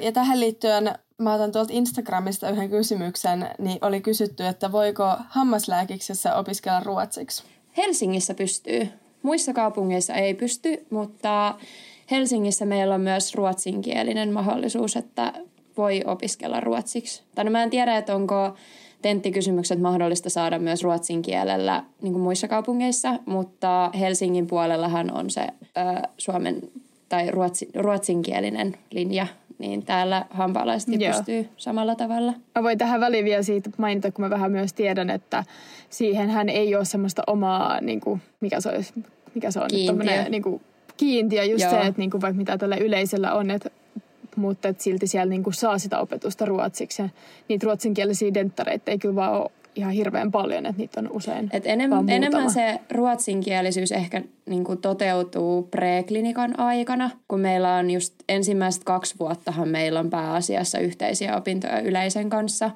Ja 0.02 0.12
tähän 0.12 0.40
liittyen 0.40 0.94
mä 1.18 1.34
otan 1.34 1.52
tuolta 1.52 1.72
Instagramista 1.72 2.50
yhden 2.50 2.70
kysymyksen, 2.70 3.48
niin 3.58 3.78
oli 3.82 4.00
kysytty, 4.00 4.46
että 4.46 4.72
voiko 4.72 5.16
hammaslääkiksessä 5.28 6.34
opiskella 6.34 6.80
ruotsiksi? 6.80 7.44
Helsingissä 7.76 8.34
pystyy. 8.34 8.88
Muissa 9.22 9.52
kaupungeissa 9.52 10.14
ei 10.14 10.34
pysty, 10.34 10.86
mutta 10.90 11.54
Helsingissä 12.10 12.64
meillä 12.64 12.94
on 12.94 13.00
myös 13.00 13.34
ruotsinkielinen 13.34 14.32
mahdollisuus, 14.32 14.96
että 14.96 15.32
voi 15.76 16.02
opiskella 16.06 16.60
ruotsiksi. 16.60 17.22
Tai 17.34 17.44
no 17.44 17.50
mä 17.50 17.62
en 17.62 17.70
tiedä, 17.70 17.96
että 17.96 18.14
onko 18.14 18.54
tenttikysymykset 19.02 19.80
mahdollista 19.80 20.30
saada 20.30 20.58
myös 20.58 20.82
ruotsin 20.82 21.22
kielellä 21.22 21.84
niin 22.02 22.12
kuin 22.12 22.22
muissa 22.22 22.48
kaupungeissa, 22.48 23.18
mutta 23.26 23.90
Helsingin 24.00 24.46
puolellahan 24.46 25.12
on 25.12 25.30
se 25.30 25.40
ö, 25.40 26.08
suomen 26.18 26.62
tai 27.08 27.30
ruotsi, 27.30 27.68
ruotsinkielinen 27.74 28.76
linja, 28.90 29.26
niin 29.62 29.84
täällä 29.84 30.24
hampaalaiset 30.30 30.88
pystyy 31.08 31.48
samalla 31.56 31.94
tavalla. 31.94 32.32
Mä 32.54 32.62
voin 32.62 32.78
tähän 32.78 33.00
väliin 33.00 33.24
vielä 33.24 33.42
siitä 33.42 33.70
mainita, 33.78 34.12
kun 34.12 34.24
mä 34.24 34.30
vähän 34.30 34.52
myös 34.52 34.72
tiedän, 34.72 35.10
että 35.10 35.44
siihen 35.90 36.30
hän 36.30 36.48
ei 36.48 36.74
ole 36.74 36.84
semmoista 36.84 37.22
omaa, 37.26 37.80
niin 37.80 38.00
kuin, 38.00 38.20
mikä 38.40 38.60
se 38.60 38.68
olisi, 38.68 38.92
mikä 39.34 39.50
se 39.50 39.60
on, 39.60 39.68
kiintiö. 39.70 40.28
Niin 40.28 40.42
kuin, 40.42 40.60
kiintiö, 40.96 41.44
just 41.44 41.62
Joo. 41.62 41.70
se, 41.70 41.80
että 41.80 42.00
niin 42.00 42.10
kuin, 42.10 42.20
vaikka 42.20 42.38
mitä 42.38 42.58
tällä 42.58 42.76
yleisöllä 42.76 43.34
on, 43.34 43.50
että 43.50 43.70
mutta 44.36 44.68
että 44.68 44.82
silti 44.82 45.06
siellä 45.06 45.30
niin 45.30 45.42
kuin 45.42 45.54
saa 45.54 45.78
sitä 45.78 45.98
opetusta 45.98 46.44
ruotsiksi. 46.44 47.02
Ja 47.02 47.08
niitä 47.48 47.64
ruotsinkielisiä 47.64 48.34
denttareita 48.34 48.90
ei 48.90 48.98
kyllä 48.98 49.14
vaan 49.14 49.32
ole 49.32 49.50
ihan 49.74 49.92
hirveän 49.92 50.30
paljon, 50.30 50.66
että 50.66 50.80
niitä 50.82 51.00
on 51.00 51.10
usein 51.12 51.50
Et 51.52 51.66
enem, 51.66 51.90
Enemmän 52.08 52.50
se 52.50 52.80
ruotsinkielisyys 52.90 53.92
ehkä 53.92 54.22
niin 54.46 54.64
kuin 54.64 54.78
toteutuu 54.80 55.62
preklinikan 55.62 56.60
aikana, 56.60 57.10
kun 57.28 57.40
meillä 57.40 57.74
on 57.74 57.90
just 57.90 58.14
ensimmäiset 58.28 58.84
kaksi 58.84 59.14
vuottahan 59.20 59.68
meillä 59.68 60.00
on 60.00 60.10
pääasiassa 60.10 60.78
yhteisiä 60.78 61.36
opintoja 61.36 61.80
yleisen 61.80 62.30
kanssa. 62.30 62.70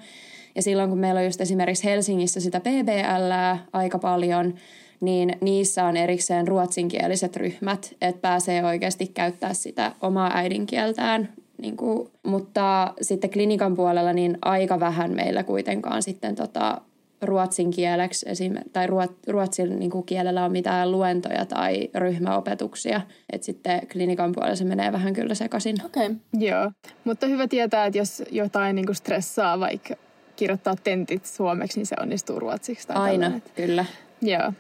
Ja 0.55 0.63
silloin 0.63 0.91
kun 0.91 0.99
meillä 0.99 1.19
on 1.19 1.25
just 1.25 1.41
esimerkiksi 1.41 1.85
Helsingissä 1.85 2.41
sitä 2.41 2.61
PBL 2.61 3.33
aika 3.73 3.99
paljon, 3.99 4.55
niin 5.01 5.37
niissä 5.41 5.85
on 5.85 5.97
erikseen 5.97 6.49
ruotsinkieliset 6.49 7.37
ryhmät, 7.37 7.95
että 8.01 8.21
pääsee 8.21 8.65
oikeasti 8.65 9.07
käyttää 9.07 9.55
sitä 9.55 9.93
omaa 10.01 10.31
äidinkieltään 10.35 11.29
niin 11.59 11.77
kuin, 11.77 12.09
mutta 12.23 12.95
sitten 13.01 13.31
klinikan 13.31 13.75
puolella 13.75 14.13
niin 14.13 14.39
aika 14.43 14.81
vähän 14.81 15.15
meillä 15.15 15.43
kuitenkaan 15.43 16.03
sitten 16.03 16.35
tota, 16.35 16.81
ruotsin 17.23 17.71
kieleksi 17.71 18.29
esim, 18.29 18.55
tai 18.73 18.87
ruotsin 19.29 19.79
niin 19.79 19.91
kuin 19.91 20.07
kielellä 20.07 20.45
on 20.45 20.53
mitään 20.53 20.93
luentoja 20.93 21.47
tai 21.47 21.91
ryhmäopetuksia. 21.95 23.01
Et 23.33 23.43
sitten 23.43 23.87
klinikan 23.93 24.33
puolella 24.33 24.57
se 24.57 24.65
menee 24.65 24.93
vähän 24.93 25.13
kyllä 25.13 25.35
sekaisin. 25.35 25.77
Okei. 25.85 26.07
Okay. 26.07 26.17
Joo, 26.33 26.73
mutta 27.05 27.27
hyvä 27.27 27.49
tietää, 27.49 27.87
että 27.87 27.99
jos 27.99 28.23
jotain 28.31 28.77
niin 28.77 28.87
kuin 28.87 28.97
stressaa 28.97 29.61
vaikka 29.61 29.95
kirjoittaa 30.37 30.75
tentit 30.85 31.27
suomeksi, 31.27 31.79
niin 31.79 31.87
se 31.87 31.97
onnistuu 32.01 32.41
ruotsiksi. 32.41 32.87
Tai 32.87 32.97
Aina, 32.97 33.11
tällainen. 33.13 33.43
kyllä. 33.57 33.85
Joo. 34.23 34.53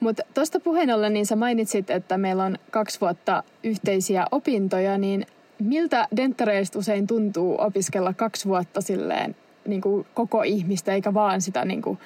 Mutta 0.00 0.22
tuosta 0.34 0.60
puheen 0.60 0.90
ollen, 0.90 1.12
niin 1.12 1.26
sä 1.26 1.36
mainitsit, 1.36 1.90
että 1.90 2.18
meillä 2.18 2.44
on 2.44 2.58
kaksi 2.70 3.00
vuotta 3.00 3.42
yhteisiä 3.64 4.26
opintoja, 4.30 4.98
niin 4.98 5.26
miltä 5.58 6.08
denttareista 6.16 6.78
usein 6.78 7.06
tuntuu 7.06 7.56
opiskella 7.60 8.12
kaksi 8.12 8.48
vuotta 8.48 8.80
silleen 8.80 9.36
niin 9.66 9.80
kuin 9.80 10.06
koko 10.14 10.42
ihmistä, 10.42 10.94
eikä 10.94 11.14
vaan 11.14 11.40
sitä 11.40 11.64
niin 11.64 11.82
kuin 11.82 11.98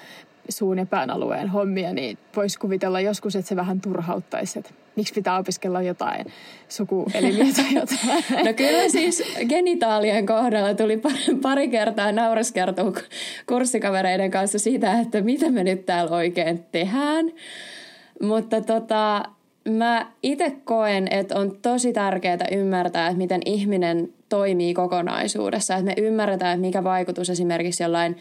suun 0.48 0.78
ja 0.78 0.86
pään 0.86 1.10
alueen 1.10 1.48
hommia, 1.48 1.92
niin 1.92 2.18
voisi 2.36 2.58
kuvitella 2.58 3.00
joskus, 3.00 3.36
että 3.36 3.48
se 3.48 3.56
vähän 3.56 3.80
turhauttaisi, 3.80 4.58
että 4.58 4.70
miksi 4.96 5.14
pitää 5.14 5.38
opiskella 5.38 5.82
jotain 5.82 6.26
sukuelimiä 6.68 7.46
tai 7.56 7.74
jotain. 7.74 8.44
No 8.44 8.52
kyllä 8.56 8.88
siis 8.88 9.22
genitaalien 9.48 10.26
kohdalla 10.26 10.74
tuli 10.74 11.00
pari 11.42 11.68
kertaa 11.68 12.12
naureskertua 12.12 12.92
kurssikavereiden 13.46 14.30
kanssa 14.30 14.58
siitä, 14.58 15.00
että 15.00 15.20
mitä 15.20 15.50
me 15.50 15.64
nyt 15.64 15.86
täällä 15.86 16.16
oikein 16.16 16.64
tehdään. 16.72 17.32
Mutta 18.22 18.60
tota, 18.60 19.22
mä 19.68 20.06
itse 20.22 20.56
koen, 20.64 21.08
että 21.10 21.38
on 21.38 21.58
tosi 21.62 21.92
tärkeää 21.92 22.46
ymmärtää, 22.52 23.06
että 23.06 23.18
miten 23.18 23.40
ihminen 23.44 24.12
toimii 24.28 24.74
kokonaisuudessa. 24.74 25.74
Että 25.74 25.84
me 25.84 25.94
ymmärretään, 25.96 26.52
että 26.54 26.66
mikä 26.66 26.84
vaikutus 26.84 27.30
esimerkiksi 27.30 27.82
jollain 27.82 28.16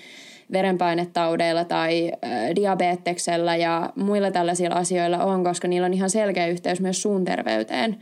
verenpainetaudeilla 0.51 1.65
tai 1.65 2.11
diabeteksellä 2.55 3.55
ja 3.55 3.89
muilla 3.95 4.31
tällaisilla 4.31 4.75
asioilla 4.75 5.23
on, 5.23 5.43
koska 5.43 5.67
niillä 5.67 5.85
on 5.85 5.93
ihan 5.93 6.09
selkeä 6.09 6.47
yhteys 6.47 6.81
myös 6.81 7.01
suun 7.01 7.25
terveyteen. 7.25 7.97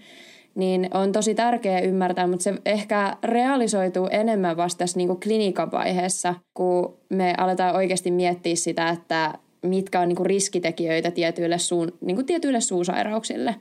Niin 0.55 0.89
on 0.93 1.11
tosi 1.11 1.35
tärkeää 1.35 1.79
ymmärtää, 1.79 2.27
mutta 2.27 2.43
se 2.43 2.53
ehkä 2.65 3.17
realisoituu 3.23 4.07
enemmän 4.11 4.57
vasta 4.57 4.77
tässä 4.79 4.97
niin 4.97 5.19
klinikan 5.19 5.71
vaiheessa, 5.71 6.35
kun 6.53 6.97
me 7.09 7.33
aletaan 7.37 7.75
oikeasti 7.75 8.11
miettiä 8.11 8.55
sitä, 8.55 8.89
että 8.89 9.33
mitkä 9.61 9.99
on 9.99 10.09
niin 10.09 10.25
riskitekijöitä 10.25 11.11
tietyille, 11.11 11.57
suun, 11.57 11.91
niin 12.01 12.25
tietyille 12.25 12.61
suusairauksille. 12.61 13.55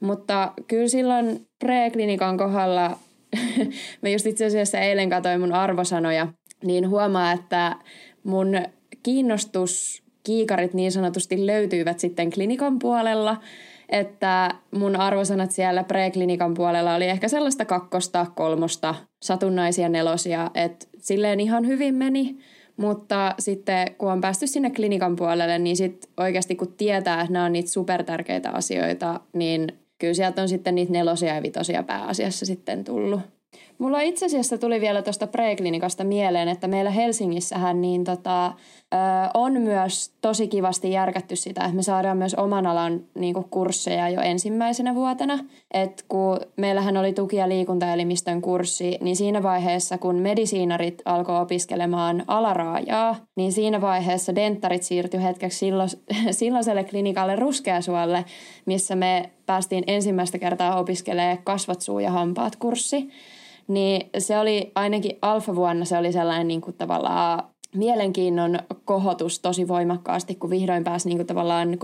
Mutta 0.00 0.52
kyllä 0.66 0.88
silloin 0.88 1.46
preklinikan 1.64 2.38
kohdalla, 2.38 2.98
mä 4.02 4.08
just 4.08 4.26
itse 4.26 4.46
asiassa 4.46 4.78
eilen 4.78 5.10
katsoin 5.10 5.40
mun 5.40 5.52
arvosanoja, 5.52 6.28
niin 6.64 6.88
huomaa, 6.88 7.32
että 7.32 7.76
mun 8.24 8.48
kiinnostuskiikarit 9.02 10.74
niin 10.74 10.92
sanotusti 10.92 11.46
löytyivät 11.46 11.98
sitten 11.98 12.30
klinikan 12.30 12.78
puolella, 12.78 13.36
että 13.88 14.54
mun 14.70 14.96
arvosanat 14.96 15.50
siellä 15.50 15.84
preklinikan 15.84 16.54
puolella 16.54 16.94
oli 16.94 17.04
ehkä 17.04 17.28
sellaista 17.28 17.64
kakkosta, 17.64 18.26
kolmosta, 18.34 18.94
satunnaisia 19.22 19.88
nelosia, 19.88 20.50
että 20.54 20.86
silleen 20.98 21.40
ihan 21.40 21.66
hyvin 21.66 21.94
meni– 21.94 22.36
mutta 22.76 23.34
sitten 23.38 23.94
kun 23.98 24.12
on 24.12 24.20
päästy 24.20 24.46
sinne 24.46 24.70
klinikan 24.70 25.16
puolelle, 25.16 25.58
niin 25.58 25.76
sitten 25.76 26.10
oikeasti 26.16 26.56
kun 26.56 26.74
tietää, 26.76 27.20
että 27.20 27.32
nämä 27.32 27.44
on 27.44 27.52
niitä 27.52 27.70
supertärkeitä 27.70 28.50
asioita, 28.50 29.20
niin 29.32 29.78
kyllä 29.98 30.14
sieltä 30.14 30.42
on 30.42 30.48
sitten 30.48 30.74
niitä 30.74 30.92
nelosia 30.92 31.34
ja 31.34 31.42
vitosia 31.42 31.82
pääasiassa 31.82 32.46
sitten 32.46 32.84
tullut. 32.84 33.20
Mulla 33.78 34.00
itse 34.00 34.26
asiassa 34.26 34.58
tuli 34.58 34.80
vielä 34.80 35.02
tuosta 35.02 35.26
preklinikasta 35.26 36.04
mieleen, 36.04 36.48
että 36.48 36.68
meillä 36.68 36.90
Helsingissähän 36.90 37.80
niin 37.80 38.04
tota, 38.04 38.46
ö, 38.46 38.52
on 39.34 39.52
myös 39.52 40.12
tosi 40.20 40.48
kivasti 40.48 40.90
järkätty 40.90 41.36
sitä, 41.36 41.64
että 41.64 41.76
me 41.76 41.82
saadaan 41.82 42.16
myös 42.16 42.34
oman 42.34 42.66
alan 42.66 43.00
niin 43.14 43.34
kuin, 43.34 43.46
kursseja 43.50 44.08
jo 44.08 44.20
ensimmäisenä 44.20 44.94
vuotena. 44.94 45.38
Et 45.70 46.04
kun 46.08 46.40
meillähän 46.56 46.96
oli 46.96 47.12
tuki- 47.12 47.36
ja 47.36 47.48
liikuntaelimistön 47.48 48.42
kurssi, 48.42 48.98
niin 49.00 49.16
siinä 49.16 49.42
vaiheessa, 49.42 49.98
kun 49.98 50.16
medisiinarit 50.16 51.02
alkoi 51.04 51.40
opiskelemaan 51.40 52.24
alaraajaa, 52.26 53.16
niin 53.36 53.52
siinä 53.52 53.80
vaiheessa 53.80 54.34
denttarit 54.34 54.82
siirtyi 54.82 55.22
hetkeksi 55.22 55.58
sillo, 55.58 55.84
silloiselle 56.30 56.84
klinikalle 56.84 57.36
Ruskeasuolle, 57.36 58.24
missä 58.66 58.96
me 58.96 59.30
päästiin 59.46 59.84
ensimmäistä 59.86 60.38
kertaa 60.38 60.78
opiskelemaan 60.78 61.38
kasvat, 61.44 61.80
suu 61.80 61.98
ja 61.98 62.10
hampaat 62.10 62.56
kurssi. 62.56 63.08
Niin 63.68 64.10
se 64.18 64.38
oli 64.38 64.72
ainakin 64.74 65.18
alfa-vuonna 65.22 65.84
se 65.84 65.98
oli 65.98 66.12
sellainen 66.12 66.48
niin 66.48 66.60
kuin 66.60 66.76
tavallaan 66.76 67.42
mielenkiinnon 67.74 68.58
kohotus 68.84 69.40
tosi 69.40 69.68
voimakkaasti, 69.68 70.34
kun 70.34 70.50
vihdoin 70.50 70.84
pääsi 70.84 71.08
niin 71.08 71.18
kuin 71.18 71.26
tavallaan 71.26 71.78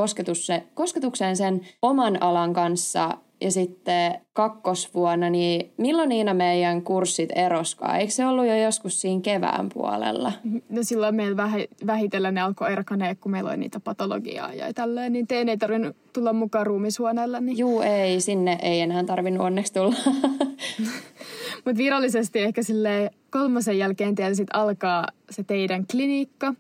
kosketukseen 0.75 1.37
sen 1.37 1.61
oman 1.83 2.23
alan 2.23 2.53
kanssa 2.53 3.19
ja 3.43 3.51
sitten 3.51 4.21
kakkosvuonna, 4.33 5.31
niin 5.31 5.73
milloin 5.77 6.09
Niina 6.09 6.35
meidän 6.35 6.83
kurssit 6.83 7.31
eroskaa? 7.37 7.97
Eikö 7.97 8.13
se 8.13 8.27
ollut 8.27 8.47
jo 8.47 8.57
joskus 8.57 9.01
siinä 9.01 9.21
kevään 9.21 9.69
puolella? 9.69 10.33
No 10.69 10.83
silloin 10.83 11.15
meillä 11.15 11.51
vähitellen 11.87 12.35
ne 12.35 12.41
alkoi 12.41 12.73
erkaneen, 12.73 13.17
kun 13.17 13.33
meillä 13.33 13.51
oli 13.51 13.57
niitä 13.57 13.81
patologiaa 13.81 14.55
ja 14.55 14.75
tälleen, 14.75 15.13
niin 15.13 15.27
teidän 15.27 15.49
ei 15.49 15.57
tarvinnut 15.57 15.97
tulla 16.13 16.33
mukaan 16.33 16.67
ruumishuoneella. 16.67 17.41
Niin... 17.41 17.59
Juu, 17.59 17.81
ei, 17.81 18.21
sinne 18.21 18.59
ei 18.63 18.81
enää 18.81 19.05
tarvinnut 19.05 19.47
onneksi 19.47 19.73
tulla. 19.73 19.97
Mutta 21.65 21.79
virallisesti 21.79 22.39
ehkä 22.39 22.63
sille 22.63 23.11
kolmosen 23.31 23.79
jälkeen 23.79 24.15
teillä 24.15 24.35
sitten 24.35 24.57
alkaa 24.57 25.07
se 25.31 25.45
teidän 25.45 25.87
klinikka. 25.87 26.55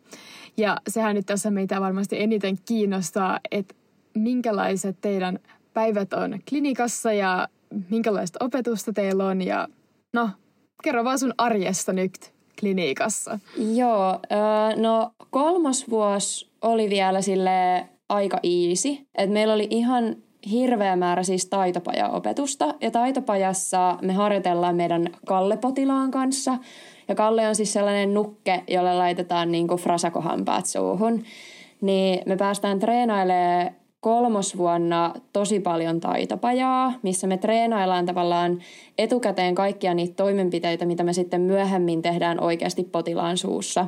Ja 0.56 0.76
sehän 0.88 1.14
nyt 1.14 1.26
tässä 1.26 1.50
meitä 1.50 1.80
varmasti 1.80 2.22
eniten 2.22 2.58
kiinnostaa, 2.64 3.40
että 3.50 3.74
minkälaiset 4.14 4.96
teidän 5.00 5.38
päivät 5.74 6.12
on 6.12 6.38
klinikassa 6.48 7.12
ja 7.12 7.48
minkälaista 7.90 8.44
opetusta 8.44 8.92
teillä 8.92 9.26
on 9.26 9.42
ja 9.42 9.68
no, 10.12 10.30
kerro 10.82 11.04
vaan 11.04 11.18
sun 11.18 11.34
arjesta 11.38 11.92
nyt 11.92 12.12
klinikassa. 12.60 13.38
Joo, 13.74 14.20
no 14.76 15.10
kolmas 15.30 15.90
vuosi 15.90 16.50
oli 16.62 16.90
vielä 16.90 17.22
sille 17.22 17.88
aika 18.08 18.38
easy. 18.42 18.88
Et 19.14 19.30
meillä 19.30 19.54
oli 19.54 19.66
ihan 19.70 20.16
hirveä 20.50 20.96
määrä 20.96 21.22
siis 21.22 21.46
taitopajaopetusta. 21.46 22.74
Ja 22.80 22.90
taitopajassa 22.90 23.98
me 24.02 24.12
harjoitellaan 24.12 24.76
meidän 24.76 25.06
Kalle-potilaan 25.26 26.10
kanssa. 26.10 26.58
Ja 27.08 27.14
Kalle 27.14 27.48
on 27.48 27.54
siis 27.54 27.72
sellainen 27.72 28.14
nukke, 28.14 28.64
jolle 28.68 28.94
laitetaan 28.94 29.52
niin 29.52 29.68
kuin 29.68 29.80
frasakohampaat 29.80 30.66
suuhun. 30.66 31.24
Niin 31.80 32.22
me 32.26 32.36
päästään 32.36 32.78
treenailemaan 32.78 33.81
kolmosvuonna 34.02 35.14
tosi 35.32 35.60
paljon 35.60 36.00
taitopajaa, 36.00 36.92
missä 37.02 37.26
me 37.26 37.38
treenaillaan 37.38 38.06
tavallaan 38.06 38.62
etukäteen 38.98 39.54
kaikkia 39.54 39.94
niitä 39.94 40.14
toimenpiteitä, 40.14 40.86
mitä 40.86 41.04
me 41.04 41.12
sitten 41.12 41.40
myöhemmin 41.40 42.02
tehdään 42.02 42.40
oikeasti 42.40 42.84
potilaan 42.84 43.38
suussa. 43.38 43.86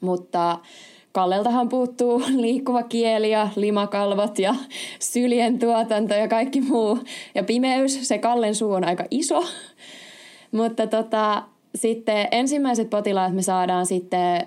Mutta 0.00 0.58
Kalleltahan 1.12 1.68
puuttuu 1.68 2.22
liikkuva 2.36 2.82
kieli 2.82 3.30
ja 3.30 3.48
limakalvot 3.56 4.38
ja 4.38 4.54
syljen 4.98 5.58
tuotanto 5.58 6.14
ja 6.14 6.28
kaikki 6.28 6.60
muu. 6.60 6.98
Ja 7.34 7.44
pimeys, 7.44 8.08
se 8.08 8.18
Kallen 8.18 8.54
suu 8.54 8.72
on 8.72 8.84
aika 8.84 9.04
iso. 9.10 9.44
Mutta 10.58 10.86
tota, 10.86 11.42
sitten 11.74 12.28
ensimmäiset 12.30 12.90
potilaat 12.90 13.34
me 13.34 13.42
saadaan 13.42 13.86
sitten 13.86 14.46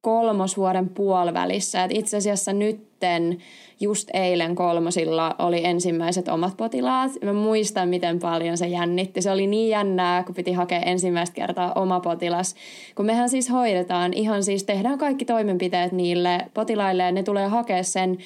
kolmosvuoden 0.00 0.88
puolivälissä. 0.88 1.84
Et 1.84 1.90
itse 1.94 2.16
asiassa 2.16 2.52
nytten 2.52 3.38
just 3.80 4.08
eilen 4.14 4.54
kolmosilla 4.54 5.34
oli 5.38 5.64
ensimmäiset 5.64 6.28
omat 6.28 6.56
potilaat. 6.56 7.10
Mä 7.24 7.32
muistan, 7.32 7.88
miten 7.88 8.18
paljon 8.18 8.58
se 8.58 8.66
jännitti. 8.66 9.22
Se 9.22 9.30
oli 9.30 9.46
niin 9.46 9.68
jännää, 9.68 10.22
kun 10.22 10.34
piti 10.34 10.52
hakea 10.52 10.80
ensimmäistä 10.80 11.34
kertaa 11.34 11.72
oma 11.74 12.00
potilas. 12.00 12.54
Kun 12.94 13.06
mehän 13.06 13.28
siis 13.28 13.50
hoidetaan, 13.50 14.12
ihan 14.12 14.42
siis 14.42 14.64
tehdään 14.64 14.98
kaikki 14.98 15.24
toimenpiteet 15.24 15.92
niille 15.92 16.38
potilaille 16.54 17.02
ja 17.02 17.12
ne 17.12 17.22
tulee 17.22 17.46
hakea 17.46 17.82
sen 17.82 18.18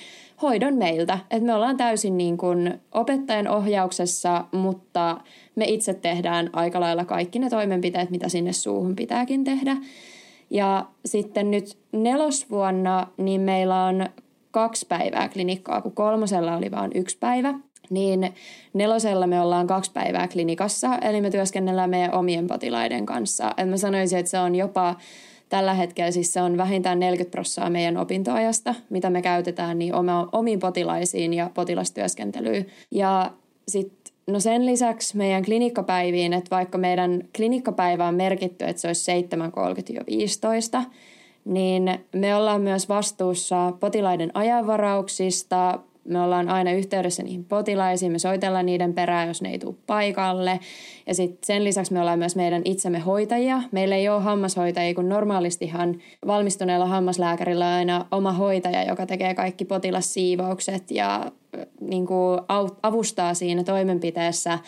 hoidon 0.43 0.75
meiltä. 0.75 1.19
Et 1.31 1.43
me 1.43 1.55
ollaan 1.55 1.77
täysin 1.77 2.19
niin 2.19 2.37
kuin 2.37 2.81
opettajan 2.93 3.49
ohjauksessa, 3.49 4.45
mutta 4.53 5.21
me 5.55 5.65
itse 5.65 5.95
tehdään 5.95 6.51
aika 6.53 6.81
lailla 6.81 7.05
kaikki 7.05 7.39
ne 7.39 7.51
toimenpiteet, 7.51 8.11
mitä 8.11 8.29
sinne 8.29 8.53
suuhun 8.53 8.97
pitääkin 8.97 9.45
tehdä. 9.45 9.77
Ja 10.51 10.87
sitten 11.05 11.51
nyt 11.51 11.79
nelosvuonna 11.93 13.07
niin 13.17 13.41
meillä 13.41 13.85
on 13.85 14.07
kaksi 14.51 14.87
päivää 14.87 15.29
klinikkaa, 15.29 15.81
kun 15.81 15.93
kolmosella 15.93 16.57
oli 16.57 16.71
vain 16.71 16.91
yksi 16.95 17.19
päivä. 17.19 17.55
Niin 17.91 18.35
nelosella 18.73 19.27
me 19.27 19.41
ollaan 19.41 19.67
kaksi 19.67 19.93
päivää 19.93 20.29
klinikassa, 20.29 20.99
eli 20.99 21.21
me 21.21 21.31
työskennellään 21.31 21.91
meidän 21.91 22.15
omien 22.15 22.47
potilaiden 22.47 23.07
kanssa. 23.07 23.55
Et 23.57 23.69
mä 23.69 23.77
sanoisin, 23.77 24.19
että 24.19 24.31
se 24.31 24.39
on 24.39 24.55
jopa 24.55 24.97
tällä 25.49 25.75
hetkellä 25.75 26.11
siis 26.11 26.33
se 26.33 26.43
on 26.43 26.57
vähintään 26.57 27.01
40 27.01 27.31
prosenttia 27.31 27.71
meidän 27.71 27.97
opintoajasta, 27.97 28.75
mitä 28.91 29.11
me 29.11 29.23
käytetään 29.23 29.79
niin 29.79 29.93
omiin 30.33 30.59
potilaisiin 30.59 31.35
ja 31.35 31.51
potilastyöskentelyyn. 31.55 32.67
Ja 32.91 33.31
sitten 33.69 33.98
No 34.29 34.41
sen 34.41 34.67
lisäksi 34.67 35.17
meidän 35.17 35.45
klinikkapäiviin, 35.45 36.33
että 36.33 36.51
vaikka 36.51 36.79
meidän 36.79 37.23
klinikkapäivä 37.37 38.07
on 38.07 38.15
merkitty, 38.15 38.65
että 38.65 38.81
se 38.81 38.89
olisi 38.89 39.13
7.30-15, 40.83 40.85
niin 41.45 41.99
me 42.13 42.35
ollaan 42.37 42.61
myös 42.61 42.89
vastuussa 42.89 43.73
potilaiden 43.81 44.31
ajanvarauksista, 44.35 45.79
me 46.09 46.21
ollaan 46.21 46.49
aina 46.49 46.73
yhteydessä 46.73 47.23
niihin 47.23 47.45
potilaisiin, 47.45 48.13
me 48.13 48.19
soitellaan 48.19 48.67
niiden 48.67 48.95
perään, 48.95 49.29
jos 49.29 49.43
ne 49.43 49.51
ei 49.51 49.59
tule 49.59 49.75
paikalle. 49.87 50.61
Ja 51.07 51.15
sitten 51.15 51.47
sen 51.47 51.65
lisäksi 51.65 51.93
me 51.93 52.01
ollaan 52.01 52.19
myös 52.19 52.37
meidän 52.37 52.63
itsemme 52.65 52.99
hoitajia. 52.99 53.63
Meillä 53.73 53.97
ei 53.97 54.09
ole 54.09 54.23
hammashoitajia, 54.23 54.95
kun 54.95 55.09
normaalistihan 55.09 55.97
valmistuneella 56.27 56.87
hammaslääkärillä 56.87 57.67
on 57.67 57.73
aina 57.73 58.07
oma 58.11 58.33
hoitaja, 58.33 58.83
joka 58.89 59.07
tekee 59.07 59.35
kaikki 59.35 59.65
potilassiivoukset 59.65 60.91
ja 60.91 61.33
niin 61.81 62.07
kuin 62.07 62.41
avustaa 62.83 63.35
siinä 63.35 63.65
toimenpiteessä. 63.65 64.59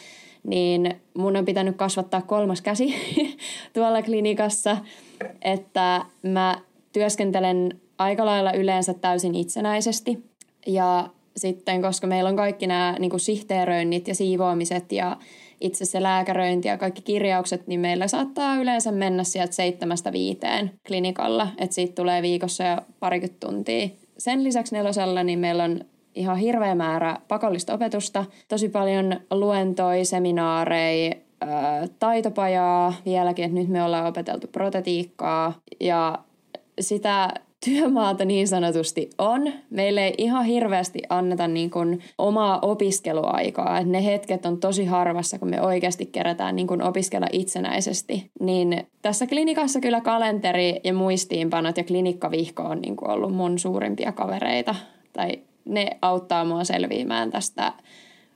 Niin 0.43 1.01
mun 1.15 1.37
on 1.37 1.45
pitänyt 1.45 1.77
kasvattaa 1.77 2.23
kolmas 2.23 2.63
käsi 2.63 2.95
tuolla 3.75 4.03
klinikassa, 4.03 4.77
että 5.43 6.05
mä 6.23 6.59
työskentelen 6.93 7.81
aika 7.99 8.27
lailla 8.27 8.53
yleensä 8.53 8.95
täysin 8.95 9.35
itsenäisesti. 9.35 10.25
Ja 10.67 11.09
sitten, 11.37 11.83
koska 11.83 12.07
meillä 12.07 12.31
on 12.31 12.37
kaikki 12.37 12.67
nämä 12.67 12.97
niin 12.99 13.11
kuin 13.11 13.21
sihteeröinnit 13.21 14.09
ja 14.09 14.15
siivoamiset 14.15 14.93
ja 14.93 15.17
itse 15.61 15.85
se 15.85 16.03
lääkäröinti 16.03 16.69
ja 16.69 16.79
kaikki 16.79 17.03
kirjaukset, 17.03 17.67
niin 17.67 17.81
meillä 17.81 18.09
saattaa 18.09 18.57
yleensä 18.57 18.93
mennä 18.93 19.25
sieltä 19.25 19.53
seitsemästä 19.53 20.13
viiteen 20.13 20.71
klinikalla, 20.87 21.49
että 21.59 21.75
siitä 21.75 21.95
tulee 21.95 22.23
viikossa 22.23 22.65
jo 22.65 22.77
parikymmentä 23.01 23.47
tuntia. 23.47 23.89
Sen 24.19 24.45
lisäksi 24.45 24.75
nelosella 24.75 25.23
niin 25.23 25.39
meillä 25.39 25.65
on 25.65 25.81
ihan 26.15 26.37
hirveä 26.37 26.75
määrä 26.75 27.17
pakollista 27.29 27.75
opetusta, 27.75 28.25
tosi 28.49 28.69
paljon 28.69 29.21
luentoi, 29.31 30.05
seminaareja, 30.05 31.15
taitopajaa 31.99 32.95
vieläkin, 33.05 33.45
että 33.45 33.59
nyt 33.59 33.69
me 33.69 33.83
ollaan 33.83 34.07
opeteltu 34.07 34.47
protetiikkaa 34.47 35.53
ja 35.81 36.19
sitä 36.81 37.35
työmaata 37.65 38.25
niin 38.25 38.49
sanotusti 38.49 39.11
on. 39.19 39.53
Meille 39.71 40.07
ei 40.07 40.15
ihan 40.19 40.45
hirveästi 40.45 41.03
anneta 41.09 41.49
niin 41.49 41.71
kuin 41.71 42.01
omaa 42.19 42.59
opiskeluaikaa. 42.63 43.79
Et 43.79 43.87
ne 43.87 44.05
hetket 44.05 44.47
on 44.47 44.61
tosi 44.61 44.85
harvassa, 44.85 45.39
kun 45.39 45.51
me 45.51 45.61
oikeasti 45.63 46.07
kerätään 46.07 46.57
niin 46.57 46.67
kuin 46.67 46.83
opiskella 46.83 47.27
itsenäisesti. 47.33 48.31
Niin 48.41 48.87
tässä 49.03 49.27
klinikassa 49.27 49.81
kyllä 49.81 50.01
kalenteri 50.01 50.81
ja 50.85 50.95
muistiinpanot 50.95 51.77
ja 51.77 51.85
klinikkavihko 51.85 52.63
on 52.63 52.81
niin 52.81 52.97
kuin 52.97 53.11
ollut 53.11 53.35
mun 53.35 53.59
suurimpia 53.59 54.13
kavereita. 54.13 54.75
Tai 55.13 55.39
ne 55.65 55.87
auttaa 56.03 56.45
mua 56.45 56.65
selviämään 56.65 57.31
tästä 57.31 57.73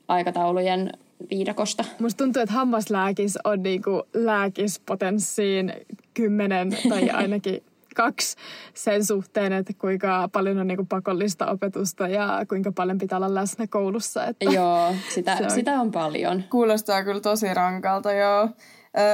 aikataulujen 0.08 0.92
viidakosta. 1.30 1.84
Musta 2.00 2.24
tuntuu, 2.24 2.42
että 2.42 2.54
hammaslääkis 2.54 3.38
on 3.44 3.62
niinku 3.62 4.02
lääkispotenssiin 4.14 5.72
kymmenen 6.14 6.76
tai 6.88 7.10
ainakin 7.10 7.62
kaksi 7.94 8.36
sen 8.74 9.04
suhteen, 9.04 9.52
että 9.52 9.72
kuinka 9.78 10.28
paljon 10.32 10.58
on 10.58 10.66
niinku 10.66 10.84
pakollista 10.84 11.46
opetusta 11.46 12.08
ja 12.08 12.46
kuinka 12.48 12.72
paljon 12.72 12.98
pitää 12.98 13.18
olla 13.18 13.34
läsnä 13.34 13.66
koulussa. 13.66 14.26
Että 14.26 14.44
joo, 14.44 14.94
sitä, 15.14 15.32
on... 15.42 15.50
sitä 15.50 15.80
on 15.80 15.92
paljon. 15.92 16.42
Kuulostaa 16.50 17.04
kyllä 17.04 17.20
tosi 17.20 17.54
rankalta, 17.54 18.12
joo. 18.12 18.48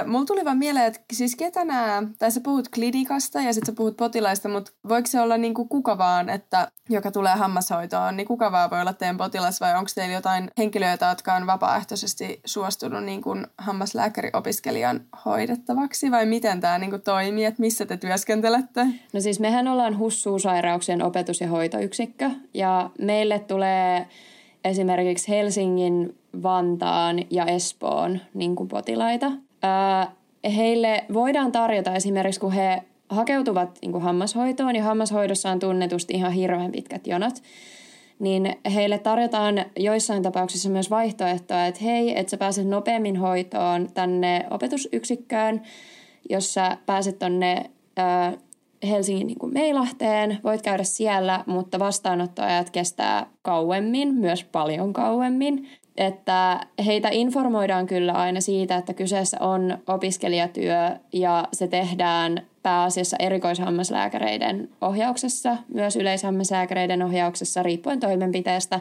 Mulla 0.07 0.25
tuli 0.25 0.45
vaan 0.45 0.59
mieleen, 0.59 0.87
että 0.87 1.01
siis 1.13 1.37
ketä 1.37 1.65
nämä, 1.65 2.03
tai 2.19 2.31
sä 2.31 2.41
puhut 2.41 2.69
klinikasta 2.69 3.41
ja 3.41 3.53
sitten 3.53 3.73
sä 3.73 3.77
puhut 3.77 3.97
potilaista, 3.97 4.49
mutta 4.49 4.73
voiko 4.89 5.07
se 5.07 5.21
olla 5.21 5.37
niin 5.37 5.55
kuin 5.55 5.69
kuka 5.69 5.99
vaan, 5.99 6.29
että, 6.29 6.69
joka 6.89 7.11
tulee 7.11 7.33
hammashoitoon, 7.33 8.17
niin 8.17 8.27
kuka 8.27 8.53
vaan 8.53 8.71
voi 8.71 8.81
olla 8.81 8.93
teidän 8.93 9.17
potilas 9.17 9.61
vai 9.61 9.79
onko 9.79 9.91
teillä 9.95 10.15
jotain 10.15 10.51
henkilöitä, 10.59 11.07
jotka 11.09 11.35
on 11.35 11.47
vapaaehtoisesti 11.47 12.41
suostunut 12.45 13.05
niin 13.05 13.23
kuin 13.23 13.47
hammaslääkäriopiskelijan 13.59 15.01
hoidettavaksi 15.25 16.11
vai 16.11 16.27
miten 16.27 16.61
tämä 16.61 16.79
niin 16.79 16.91
kuin 16.91 17.03
toimii, 17.03 17.45
että 17.45 17.61
missä 17.61 17.87
te 17.87 17.97
työskentelette? 17.97 18.87
No 19.13 19.21
siis 19.21 19.41
mehän 19.41 19.69
ollaan 19.69 19.99
HUSSU-sairauksien 19.99 21.03
opetus- 21.03 21.41
ja 21.41 21.49
hoitoyksikkö 21.49 22.31
ja 22.55 22.91
meille 22.99 23.39
tulee 23.39 24.07
esimerkiksi 24.65 25.29
Helsingin, 25.29 26.17
Vantaan 26.43 27.17
ja 27.31 27.45
Espoon 27.45 28.21
niin 28.35 28.57
kuin 28.57 28.69
potilaita 28.69 29.33
heille 30.57 31.05
voidaan 31.13 31.53
tarjota 31.53 31.95
esimerkiksi, 31.95 32.41
kun 32.41 32.53
he 32.53 32.83
hakeutuvat 33.09 33.79
niin 33.83 33.93
kuin 33.93 34.03
hammashoitoon 34.03 34.77
ja 34.77 34.83
hammashoidossa 34.83 35.51
on 35.51 35.59
tunnetusti 35.59 36.15
ihan 36.15 36.33
hirveän 36.33 36.73
pitkät 36.73 37.07
jonot, 37.07 37.35
niin 38.19 38.57
heille 38.75 38.99
tarjotaan 38.99 39.65
joissain 39.77 40.23
tapauksissa 40.23 40.71
myös 40.71 40.91
vaihtoehtoa, 40.91 41.65
että 41.65 41.85
hei, 41.85 42.19
että 42.19 42.31
sä 42.31 42.37
pääset 42.37 42.69
nopeammin 42.69 43.17
hoitoon 43.17 43.89
tänne 43.95 44.47
opetusyksikköön, 44.51 45.63
jossa 46.31 46.77
pääset 46.87 47.19
tonne 47.19 47.71
äh, 47.99 48.35
Helsingin 48.89 49.27
niin 49.27 49.39
kuin 49.39 49.53
Meilahteen, 49.53 50.39
voit 50.45 50.63
käydä 50.63 50.85
siellä, 50.85 51.45
mutta 51.47 51.79
vastaanottoajat 51.79 52.71
kestää 52.71 53.27
kauemmin, 53.43 54.15
myös 54.15 54.45
paljon 54.45 54.93
kauemmin 54.93 55.69
että 56.01 56.61
heitä 56.87 57.09
informoidaan 57.13 57.87
kyllä 57.87 58.13
aina 58.13 58.41
siitä, 58.41 58.77
että 58.77 58.95
kyseessä 58.95 59.37
on 59.41 59.79
opiskelijatyö 59.87 60.91
ja 61.13 61.49
se 61.53 61.69
tehdään 61.69 62.47
pääasiassa 62.63 63.17
erikoishammaslääkäreiden 63.19 64.69
ohjauksessa, 64.81 65.57
myös 65.75 65.97
yleishammaslääkäreiden 65.97 67.03
ohjauksessa 67.03 67.63
riippuen 67.63 68.01
toimenpiteestä. 68.01 68.81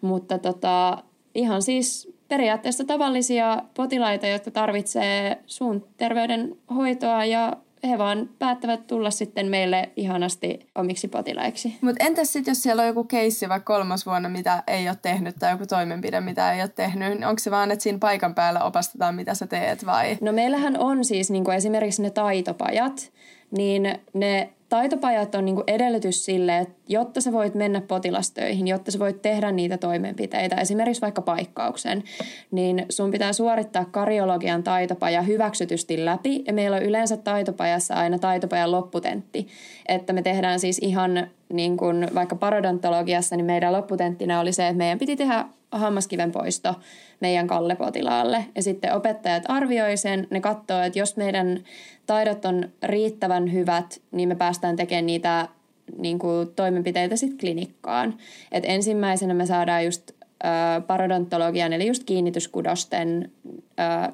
Mutta 0.00 0.38
tota, 0.38 1.02
ihan 1.34 1.62
siis 1.62 2.12
periaatteessa 2.28 2.84
tavallisia 2.84 3.62
potilaita, 3.74 4.26
jotka 4.26 4.50
tarvitsee 4.50 5.38
suun 5.46 5.86
terveydenhoitoa 5.96 7.24
ja 7.24 7.56
he 7.88 7.98
vaan 7.98 8.30
päättävät 8.38 8.86
tulla 8.86 9.10
sitten 9.10 9.46
meille 9.46 9.90
ihanasti 9.96 10.66
omiksi 10.74 11.08
potilaiksi. 11.08 11.76
Mutta 11.80 12.04
entäs 12.04 12.32
sitten, 12.32 12.50
jos 12.50 12.62
siellä 12.62 12.82
on 12.82 12.88
joku 12.88 13.04
keissi 13.04 13.48
vaikka 13.48 13.74
kolmas 13.74 14.06
vuonna, 14.06 14.28
mitä 14.28 14.62
ei 14.66 14.88
ole 14.88 14.98
tehnyt, 15.02 15.36
tai 15.38 15.50
joku 15.50 15.66
toimenpide, 15.66 16.20
mitä 16.20 16.52
ei 16.52 16.60
ole 16.60 16.68
tehnyt, 16.68 17.08
niin 17.08 17.24
onko 17.24 17.38
se 17.38 17.50
vaan, 17.50 17.70
että 17.70 17.82
siinä 17.82 17.98
paikan 17.98 18.34
päällä 18.34 18.64
opastetaan, 18.64 19.14
mitä 19.14 19.34
sä 19.34 19.46
teet 19.46 19.86
vai? 19.86 20.18
No 20.20 20.32
meillähän 20.32 20.78
on 20.78 21.04
siis 21.04 21.30
niin 21.30 21.44
kuin 21.44 21.56
esimerkiksi 21.56 22.02
ne 22.02 22.10
taitopajat, 22.10 23.12
niin 23.50 23.98
ne 24.14 24.52
taitopajat 24.72 25.34
on 25.34 25.44
niinku 25.44 25.64
edellytys 25.66 26.24
sille, 26.24 26.58
että 26.58 26.74
jotta 26.88 27.20
sä 27.20 27.32
voit 27.32 27.54
mennä 27.54 27.80
potilastöihin, 27.80 28.68
jotta 28.68 28.90
sä 28.90 28.98
voit 28.98 29.22
tehdä 29.22 29.52
niitä 29.52 29.78
toimenpiteitä, 29.78 30.56
esimerkiksi 30.56 31.02
vaikka 31.02 31.22
paikkauksen, 31.22 32.04
niin 32.50 32.86
sun 32.88 33.10
pitää 33.10 33.32
suorittaa 33.32 33.84
kariologian 33.84 34.62
taitopaja 34.62 35.22
hyväksytysti 35.22 36.04
läpi. 36.04 36.44
Ja 36.46 36.52
meillä 36.52 36.76
on 36.76 36.82
yleensä 36.82 37.16
taitopajassa 37.16 37.94
aina 37.94 38.18
taitopajan 38.18 38.72
lopputentti, 38.72 39.48
että 39.88 40.12
me 40.12 40.22
tehdään 40.22 40.60
siis 40.60 40.78
ihan 40.78 41.26
niin 41.52 41.76
kuin 41.76 42.08
vaikka 42.14 42.36
parodontologiassa, 42.36 43.36
niin 43.36 43.46
meidän 43.46 43.72
lopputenttinä 43.72 44.40
oli 44.40 44.52
se, 44.52 44.68
että 44.68 44.78
meidän 44.78 44.98
piti 44.98 45.16
tehdä 45.16 45.44
hammaskiven 45.72 46.32
poisto 46.32 46.74
meidän 47.20 47.46
kallepotilaalle. 47.46 48.44
Ja 48.54 48.62
sitten 48.62 48.94
opettajat 48.94 49.42
arvioi 49.48 49.96
sen, 49.96 50.26
ne 50.30 50.40
katsoo, 50.40 50.82
että 50.82 50.98
jos 50.98 51.16
meidän 51.16 51.64
taidot 52.06 52.44
on 52.44 52.68
riittävän 52.82 53.52
hyvät, 53.52 54.00
niin 54.10 54.28
me 54.28 54.34
päästään 54.34 54.76
tekemään 54.76 55.06
niitä 55.06 55.48
niin 55.98 56.18
kuin, 56.18 56.48
toimenpiteitä 56.56 57.16
sitten 57.16 57.38
klinikkaan. 57.38 58.14
Et 58.52 58.64
ensimmäisenä 58.66 59.34
me 59.34 59.46
saadaan 59.46 59.84
just 59.84 60.10
parodontologian, 60.86 61.72
eli 61.72 61.86
just 61.86 62.04
kiinnityskudosten 62.04 63.30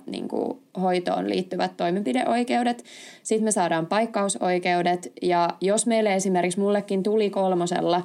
niin 0.06 0.28
kuin 0.28 0.58
hoitoon 0.80 1.28
liittyvät 1.28 1.76
toimenpideoikeudet. 1.76 2.84
Sitten 3.22 3.44
me 3.44 3.50
saadaan 3.50 3.86
paikkausoikeudet, 3.86 5.12
ja 5.22 5.48
jos 5.60 5.86
meille 5.86 6.14
esimerkiksi 6.14 6.60
mullekin 6.60 7.02
tuli 7.02 7.30
kolmosella 7.30 8.02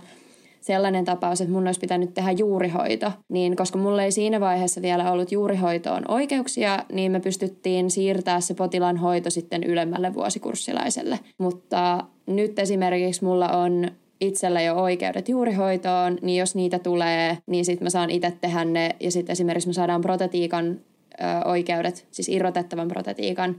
sellainen 0.64 1.06
tapaus, 1.06 1.42
että 1.42 1.54
mun 1.54 1.68
olisi 1.68 1.80
pitänyt 1.80 2.14
tehdä 2.14 2.32
juurihoito, 2.32 3.12
niin 3.30 3.56
koska 3.56 3.78
mulle 3.78 4.04
ei 4.04 4.12
siinä 4.12 4.40
vaiheessa 4.40 4.82
vielä 4.82 5.12
ollut 5.12 5.32
juurihoitoon 5.32 6.04
oikeuksia, 6.08 6.86
niin 6.92 7.12
me 7.12 7.20
pystyttiin 7.20 7.92
siirtää 7.92 8.42
se 8.42 8.54
potilaan 8.54 8.98
hoito 8.98 9.30
sitten 9.30 9.64
ylemmälle 9.64 10.14
vuosikurssilaiselle. 10.14 11.20
Mutta 11.38 12.04
nyt 12.28 12.60
esimerkiksi 12.60 13.26
mulla 13.26 13.50
on 13.50 13.88
itsellä 14.22 14.62
jo 14.62 14.76
oikeudet 14.76 15.30
juurihoitoon, 15.30 16.18
niin 16.22 16.40
jos 16.40 16.56
niitä 16.56 16.80
tulee, 16.80 17.38
niin 17.46 17.66
sitten 17.66 17.86
mä 17.86 17.90
saan 17.90 18.10
itse 18.10 18.34
tehdä 18.42 18.66
ne. 18.66 18.96
Ja 19.00 19.12
sitten 19.12 19.34
esimerkiksi 19.34 19.70
me 19.70 19.74
saadaan 19.74 20.02
protetiikan 20.02 20.80
ö, 21.22 21.48
oikeudet, 21.48 22.08
siis 22.12 22.30
irrotettavan 22.30 22.88
protetiikan 22.88 23.56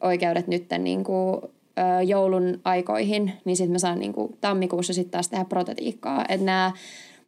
oikeudet 0.00 0.46
nyt 0.46 0.64
niin 0.78 1.04
kuin, 1.04 1.40
ö, 1.78 2.02
joulun 2.02 2.60
aikoihin, 2.64 3.32
niin 3.44 3.56
sitten 3.56 3.72
mä 3.72 3.78
saan 3.78 3.98
niin 3.98 4.12
kuin, 4.12 4.36
tammikuussa 4.40 4.92
sitten 4.92 5.10
taas 5.10 5.28
tehdä 5.28 5.44
protetiikkaa. 5.44 6.24
Että 6.28 6.46
nämä 6.46 6.72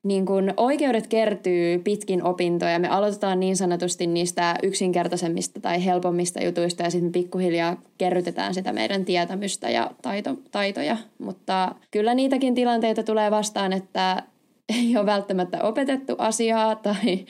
niin 0.02 0.26
oikeudet 0.56 1.06
kertyy 1.06 1.78
pitkin 1.78 2.22
opintoja. 2.22 2.78
Me 2.78 2.88
aloitetaan 2.88 3.40
niin 3.40 3.56
sanotusti 3.56 4.06
niistä 4.06 4.56
yksinkertaisemmista 4.62 5.60
tai 5.60 5.84
helpommista 5.84 6.44
jutuista 6.44 6.82
ja 6.82 6.90
sitten 6.90 7.12
pikkuhiljaa 7.12 7.82
kerrytetään 7.98 8.54
sitä 8.54 8.72
meidän 8.72 9.04
tietämystä 9.04 9.70
ja 9.70 9.90
taito, 10.02 10.36
taitoja. 10.50 10.96
Mutta 11.18 11.74
kyllä 11.90 12.14
niitäkin 12.14 12.54
tilanteita 12.54 13.02
tulee 13.02 13.30
vastaan, 13.30 13.72
että 13.72 14.22
ei 14.68 14.96
ole 14.96 15.06
välttämättä 15.06 15.62
opetettu 15.62 16.14
asiaa 16.18 16.74
tai 16.74 17.26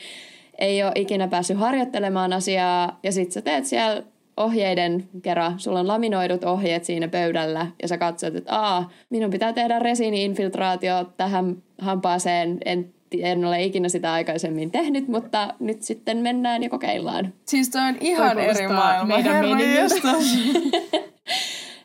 ei 0.59 0.83
ole 0.83 0.91
ikinä 0.95 1.27
päässyt 1.27 1.57
harjoittelemaan 1.57 2.33
asiaa 2.33 2.99
ja 3.03 3.11
sitten 3.11 3.33
sä 3.33 3.41
teet 3.41 3.65
siellä 3.65 4.03
ohjeiden 4.39 5.09
kerran, 5.21 5.59
sulla 5.59 5.79
on 5.79 5.87
laminoidut 5.87 6.43
ohjeet 6.43 6.85
siinä 6.85 7.07
pöydällä 7.07 7.67
ja 7.81 7.87
sä 7.87 7.97
katsot, 7.97 8.35
että 8.35 8.59
aa, 8.59 8.89
minun 9.09 9.31
pitää 9.31 9.53
tehdä 9.53 9.79
resiini-infiltraatio 9.79 11.11
tähän 11.17 11.57
hampaaseen, 11.81 12.57
en 12.65 12.93
en 13.17 13.45
ole 13.45 13.63
ikinä 13.63 13.89
sitä 13.89 14.13
aikaisemmin 14.13 14.71
tehnyt, 14.71 15.07
mutta 15.07 15.53
nyt 15.59 15.83
sitten 15.83 16.17
mennään 16.17 16.63
ja 16.63 16.69
kokeillaan. 16.69 17.33
Siis 17.45 17.69
toi 17.69 17.81
on 17.81 17.95
ihan 17.99 18.37
toi 18.37 18.45
eri 18.45 18.67
maailma. 18.67 19.15
Meidän 19.15 19.45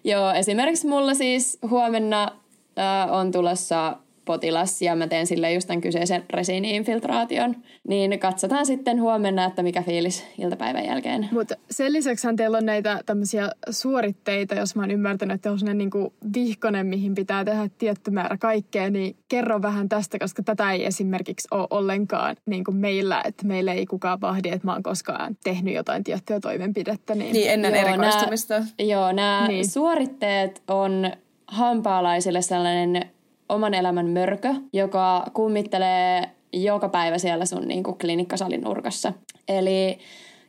Joo, 0.04 0.32
esimerkiksi 0.32 0.86
mulla 0.86 1.14
siis 1.14 1.58
huomenna 1.70 2.32
äh, 2.78 3.12
on 3.12 3.32
tulossa 3.32 3.96
potilas 4.24 4.82
ja 4.82 4.96
mä 4.96 5.06
teen 5.06 5.26
sille 5.26 5.52
just 5.52 5.66
tämän 5.66 5.80
kyseisen 5.80 6.24
resiini-infiltraation, 6.30 7.56
niin 7.88 8.18
katsotaan 8.18 8.66
sitten 8.66 9.00
huomenna, 9.00 9.44
että 9.44 9.62
mikä 9.62 9.82
fiilis 9.82 10.24
iltapäivän 10.38 10.84
jälkeen. 10.84 11.28
Mutta 11.32 11.54
sen 11.70 11.92
lisäksi 11.92 12.28
teillä 12.36 12.58
on 12.58 12.66
näitä 12.66 13.00
tämmöisiä 13.06 13.50
suoritteita, 13.70 14.54
jos 14.54 14.76
mä 14.76 14.82
oon 14.82 14.90
ymmärtänyt, 14.90 15.34
että 15.34 15.50
on 15.50 15.58
sellainen 15.58 15.78
niinku 15.78 16.12
vihkonen, 16.34 16.86
mihin 16.86 17.14
pitää 17.14 17.44
tehdä 17.44 17.68
tietty 17.78 18.10
määrä 18.10 18.36
kaikkea, 18.38 18.90
niin 18.90 19.16
kerro 19.28 19.62
vähän 19.62 19.88
tästä, 19.88 20.18
koska 20.18 20.42
tätä 20.42 20.72
ei 20.72 20.86
esimerkiksi 20.86 21.48
ole 21.50 21.66
ollenkaan 21.70 22.36
niin 22.46 22.64
kuin 22.64 22.76
meillä, 22.76 23.22
että 23.24 23.46
meillä 23.46 23.72
ei 23.72 23.86
kukaan 23.86 24.20
vahdi, 24.20 24.48
että 24.48 24.66
mä 24.66 24.72
oon 24.72 24.82
koskaan 24.82 25.36
tehnyt 25.44 25.74
jotain 25.74 26.04
tiettyä 26.04 26.40
toimenpidettä. 26.40 27.14
Niin, 27.14 27.32
niin 27.32 27.50
ennen 27.50 27.74
joo, 27.74 27.88
erikoistumista. 27.88 28.58
Nää, 28.58 28.68
joo, 28.78 29.12
nämä 29.12 29.48
niin. 29.48 29.68
suoritteet 29.68 30.62
on 30.68 31.12
hampaalaisille 31.46 32.42
sellainen 32.42 33.10
oman 33.48 33.74
elämän 33.74 34.10
mörkö, 34.10 34.54
joka 34.72 35.26
kummittelee 35.34 36.30
joka 36.52 36.88
päivä 36.88 37.18
siellä 37.18 37.46
sun 37.46 37.68
niin 37.68 37.82
kuin 37.82 37.98
klinikkasalin 37.98 38.60
nurkassa. 38.60 39.12
Eli 39.48 39.98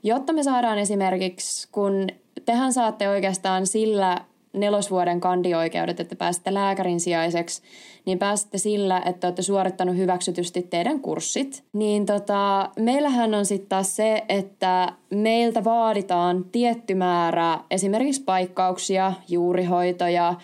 jotta 0.03 0.33
me 0.33 0.43
saadaan 0.43 0.77
esimerkiksi, 0.77 1.67
kun 1.71 2.07
tehän 2.45 2.73
saatte 2.73 3.09
oikeastaan 3.09 3.67
sillä 3.67 4.17
nelosvuoden 4.53 5.19
kandioikeudet, 5.19 5.99
että 5.99 6.15
pääsette 6.15 6.53
lääkärin 6.53 6.99
sijaiseksi, 6.99 7.61
niin 8.05 8.19
pääsette 8.19 8.57
sillä, 8.57 9.01
että 9.05 9.27
olette 9.27 9.41
suorittanut 9.41 9.95
hyväksytysti 9.95 10.61
teidän 10.61 10.99
kurssit. 10.99 11.63
Niin 11.73 12.05
tota, 12.05 12.69
meillähän 12.79 13.33
on 13.33 13.45
sitten 13.45 13.69
taas 13.69 13.95
se, 13.95 14.25
että 14.29 14.93
meiltä 15.09 15.63
vaaditaan 15.63 16.45
tietty 16.51 16.95
määrä 16.95 17.59
esimerkiksi 17.71 18.23
paikkauksia, 18.23 19.13
juurihoitoja, 19.29 20.35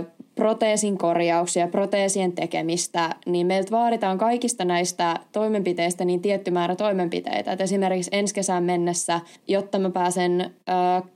ö, 0.00 0.04
proteesin 0.38 0.98
korjauksia, 0.98 1.68
proteesien 1.68 2.32
tekemistä, 2.32 3.14
niin 3.26 3.46
meiltä 3.46 3.70
vaaditaan 3.70 4.18
kaikista 4.18 4.64
näistä 4.64 5.16
toimenpiteistä 5.32 6.04
niin 6.04 6.22
tietty 6.22 6.50
määrä 6.50 6.76
toimenpiteitä. 6.76 7.52
Et 7.52 7.60
esimerkiksi 7.60 8.10
ensi 8.12 8.34
kesän 8.34 8.64
mennessä, 8.64 9.20
jotta 9.48 9.78
mä 9.78 9.90
pääsen 9.90 10.40
ö, 10.40 10.72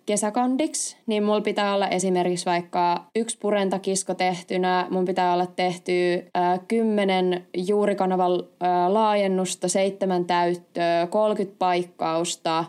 kesäkandiksi, 0.07 0.97
niin 1.07 1.23
mulla 1.23 1.41
pitää 1.41 1.75
olla 1.75 1.89
esimerkiksi 1.89 2.47
vaikka 2.47 3.05
yksi 3.17 3.39
purentakisko 3.39 4.15
tehtynä, 4.15 4.87
mun 4.91 5.05
pitää 5.05 5.33
olla 5.33 5.47
tehty 5.47 5.93
ö, 6.13 6.21
kymmenen 6.69 7.47
juurikanavan 7.57 8.33
ö, 8.33 8.45
laajennusta, 8.89 9.69
seitsemän 9.69 10.25
täyttöä, 10.25 11.07
30 11.07 11.59
paikkausta, 11.59 12.65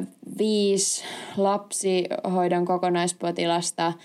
ö, 0.00 0.04
viisi 0.38 1.04
lapsihoidon 1.36 2.64
kokonaispotilasta– 2.64 3.92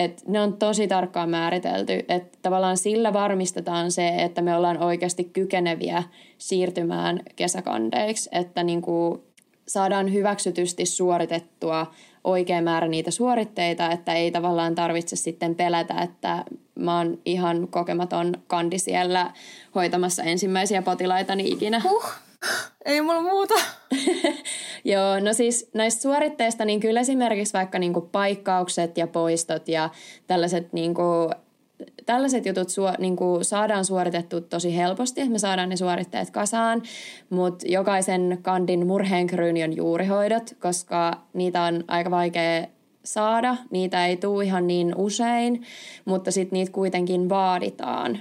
et 0.00 0.22
ne 0.26 0.40
on 0.40 0.52
tosi 0.56 0.88
tarkkaan 0.88 1.30
määritelty, 1.30 2.04
että 2.08 2.38
tavallaan 2.42 2.76
sillä 2.76 3.12
varmistetaan 3.12 3.90
se, 3.92 4.08
että 4.08 4.42
me 4.42 4.56
ollaan 4.56 4.82
oikeasti 4.82 5.24
kykeneviä 5.24 6.02
siirtymään 6.38 7.20
kesäkandeiksi, 7.36 8.28
että 8.32 8.62
niin 8.62 8.82
kuin 8.82 9.22
saadaan 9.68 10.12
hyväksytysti 10.12 10.86
suoritettua 10.86 11.86
oikea 12.24 12.62
määrä 12.62 12.88
niitä 12.88 13.10
suoritteita, 13.10 13.90
että 13.90 14.14
ei 14.14 14.30
tavallaan 14.30 14.74
tarvitse 14.74 15.16
sitten 15.16 15.54
pelätä, 15.54 15.94
että 16.02 16.44
mä 16.74 16.98
oon 16.98 17.18
ihan 17.24 17.68
kokematon 17.68 18.34
kandi 18.46 18.78
siellä 18.78 19.32
hoitamassa 19.74 20.22
ensimmäisiä 20.22 20.82
potilaitani 20.82 21.48
ikinä. 21.48 21.80
Huh. 21.80 22.04
Ei 22.84 23.00
mulla 23.00 23.22
muuta. 23.22 23.54
Joo, 24.84 25.20
no 25.20 25.32
siis 25.32 25.70
näistä 25.74 26.02
suoritteista, 26.02 26.64
niin 26.64 26.80
kyllä 26.80 27.00
esimerkiksi 27.00 27.52
vaikka 27.52 27.78
niinku 27.78 28.00
paikkaukset 28.00 28.98
ja 28.98 29.06
poistot 29.06 29.68
ja 29.68 29.90
tällaiset 30.26 30.72
niinku 30.72 31.30
tällaiset 32.06 32.46
jutut 32.46 32.68
suo, 32.68 32.92
niin 32.98 33.16
kuin 33.16 33.44
saadaan 33.44 33.84
suoritettu 33.84 34.40
tosi 34.40 34.76
helposti, 34.76 35.28
me 35.28 35.38
saadaan 35.38 35.68
ne 35.68 35.76
suoritteet 35.76 36.30
kasaan, 36.30 36.82
mutta 37.30 37.66
jokaisen 37.68 38.38
kandin 38.42 38.86
murheenkryyni 38.86 39.64
on 39.64 39.76
juurihoidot, 39.76 40.56
koska 40.60 41.20
niitä 41.32 41.62
on 41.62 41.84
aika 41.88 42.10
vaikea 42.10 42.66
saada. 43.04 43.56
Niitä 43.70 44.06
ei 44.06 44.16
tule 44.16 44.44
ihan 44.44 44.66
niin 44.66 44.94
usein, 44.96 45.62
mutta 46.04 46.30
sitten 46.30 46.56
niitä 46.56 46.72
kuitenkin 46.72 47.28
vaaditaan 47.28 48.20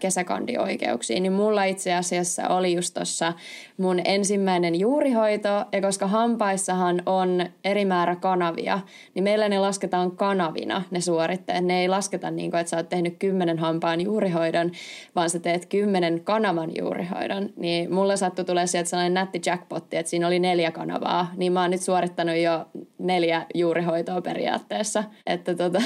kesäkandioikeuksiin, 0.00 1.22
niin 1.22 1.32
mulla 1.32 1.64
itse 1.64 1.94
asiassa 1.94 2.48
oli 2.48 2.74
just 2.74 2.94
tuossa 2.94 3.32
mun 3.76 4.00
ensimmäinen 4.04 4.74
juurihoito, 4.74 5.48
ja 5.72 5.80
koska 5.80 6.06
hampaissahan 6.06 7.02
on 7.06 7.46
eri 7.64 7.84
määrä 7.84 8.16
kanavia, 8.16 8.80
niin 9.14 9.22
meillä 9.22 9.48
ne 9.48 9.58
lasketaan 9.58 10.10
kanavina 10.10 10.82
ne 10.90 11.00
suoritteet. 11.00 11.64
Ne 11.64 11.80
ei 11.80 11.88
lasketa 11.88 12.30
niin 12.30 12.50
kuin, 12.50 12.60
että 12.60 12.70
sä 12.70 12.76
oot 12.76 12.88
tehnyt 12.88 13.16
kymmenen 13.18 13.58
hampaan 13.58 14.00
juurihoidon, 14.00 14.70
vaan 15.16 15.30
sä 15.30 15.38
teet 15.38 15.66
kymmenen 15.66 16.20
kanavan 16.24 16.70
juurihoidon. 16.78 17.50
Niin 17.56 17.94
mulla 17.94 18.16
sattui 18.16 18.44
tulee 18.44 18.66
sieltä 18.66 18.90
sellainen 18.90 19.14
nätti 19.14 19.40
jackpotti, 19.46 19.96
että 19.96 20.10
siinä 20.10 20.26
oli 20.26 20.38
neljä 20.38 20.70
kanavaa, 20.70 21.32
niin 21.36 21.52
mä 21.52 21.60
oon 21.60 21.70
nyt 21.70 21.82
suorittanut 21.82 22.36
jo 22.36 22.66
neljä 22.98 23.46
juurihoitoa 23.54 24.22
periaatteessa. 24.22 25.04
Että 25.26 25.54
tota, 25.54 25.82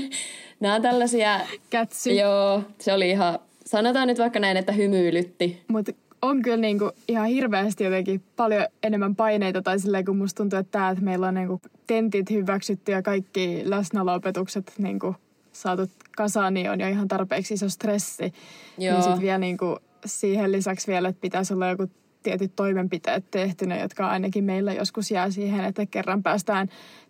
Nämä 0.60 0.74
on 0.74 0.82
tällaisia... 0.82 1.40
Kätsy. 1.70 2.10
Joo, 2.10 2.62
se 2.78 2.92
oli 2.92 3.10
ihan... 3.10 3.38
Sanotaan 3.66 4.08
nyt 4.08 4.18
vaikka 4.18 4.38
näin, 4.38 4.56
että 4.56 4.72
hymyilytti. 4.72 5.62
Mutta 5.68 5.92
on 6.22 6.42
kyllä 6.42 6.56
niinku 6.56 6.90
ihan 7.08 7.26
hirveästi 7.26 7.84
jotenkin 7.84 8.22
paljon 8.36 8.66
enemmän 8.82 9.16
paineita 9.16 9.62
tai 9.62 9.78
silleen, 9.78 10.04
kun 10.04 10.16
musta 10.16 10.36
tuntuu, 10.36 10.58
että, 10.58 10.78
tää, 10.78 10.90
että 10.90 11.04
meillä 11.04 11.28
on 11.28 11.34
niinku 11.34 11.60
tentit 11.86 12.30
hyväksytty 12.30 12.92
ja 12.92 13.02
kaikki 13.02 13.62
läsnäolo-opetukset 13.64 14.72
niinku 14.78 15.14
saatu 15.52 15.82
kasaan, 16.16 16.54
niin 16.54 16.70
on 16.70 16.80
jo 16.80 16.88
ihan 16.88 17.08
tarpeeksi 17.08 17.54
iso 17.54 17.68
stressi. 17.68 18.22
Niin 18.22 18.32
Joo. 18.78 18.94
Niin 18.94 19.02
sitten 19.02 19.22
vielä 19.22 19.38
niinku 19.38 19.78
siihen 20.06 20.52
lisäksi 20.52 20.86
vielä, 20.86 21.08
että 21.08 21.20
pitäisi 21.20 21.54
olla 21.54 21.68
joku 21.68 21.86
tietyt 22.22 22.56
toimenpiteet 22.56 23.30
tehtynä, 23.30 23.80
jotka 23.80 24.08
ainakin 24.08 24.44
meillä 24.44 24.72
joskus 24.72 25.10
jää 25.10 25.30
siihen, 25.30 25.64
että 25.64 25.86
kerran 25.86 26.22
päästään 26.22 26.68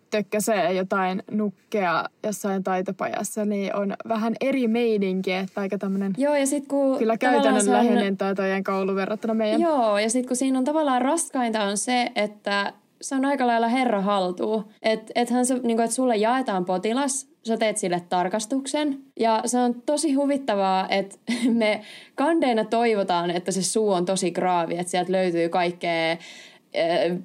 tökkäsee 0.09 0.73
jotain 0.73 1.23
nukkea 1.31 2.05
jossain 2.23 2.63
taitopajassa, 2.63 3.45
niin 3.45 3.75
on 3.75 3.95
vähän 4.07 4.35
eri 4.41 4.67
meininki, 4.67 5.31
että 5.31 5.61
aika 5.61 5.77
tämmöinen 5.77 6.13
Joo, 6.17 6.35
ja 6.35 6.45
sit 6.47 6.67
kun 6.67 6.97
kyllä 6.97 7.17
käytännönläheinen 7.17 8.17
toinen 8.17 8.63
koulu 8.63 8.95
verrattuna 8.95 9.33
meidän. 9.33 9.61
Joo, 9.61 9.97
ja 9.97 10.09
sitten 10.09 10.27
kun 10.27 10.37
siinä 10.37 10.57
on 10.57 10.65
tavallaan 10.65 11.01
raskainta 11.01 11.63
on 11.63 11.77
se, 11.77 12.11
että 12.15 12.73
se 13.01 13.15
on 13.15 13.25
aika 13.25 13.47
lailla 13.47 13.67
herra 13.67 14.01
haltuu. 14.01 14.63
Että 14.81 15.11
ethän 15.15 15.45
se, 15.45 15.59
niin 15.63 15.81
että 15.81 15.95
sulle 15.95 16.15
jaetaan 16.15 16.65
potilas, 16.65 17.27
sä 17.47 17.57
teet 17.57 17.77
sille 17.77 18.01
tarkastuksen. 18.09 18.99
Ja 19.19 19.41
se 19.45 19.57
on 19.57 19.81
tosi 19.85 20.13
huvittavaa, 20.13 20.89
että 20.89 21.17
me 21.51 21.81
kandeina 22.15 22.65
toivotaan, 22.65 23.31
että 23.31 23.51
se 23.51 23.63
suu 23.63 23.91
on 23.91 24.05
tosi 24.05 24.31
graavi, 24.31 24.77
että 24.77 24.91
sieltä 24.91 25.11
löytyy 25.11 25.49
kaikkea 25.49 26.11
äh, 26.11 26.17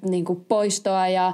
niin 0.09 0.25
kuin 0.25 0.45
poistoa 0.45 1.07
ja 1.07 1.33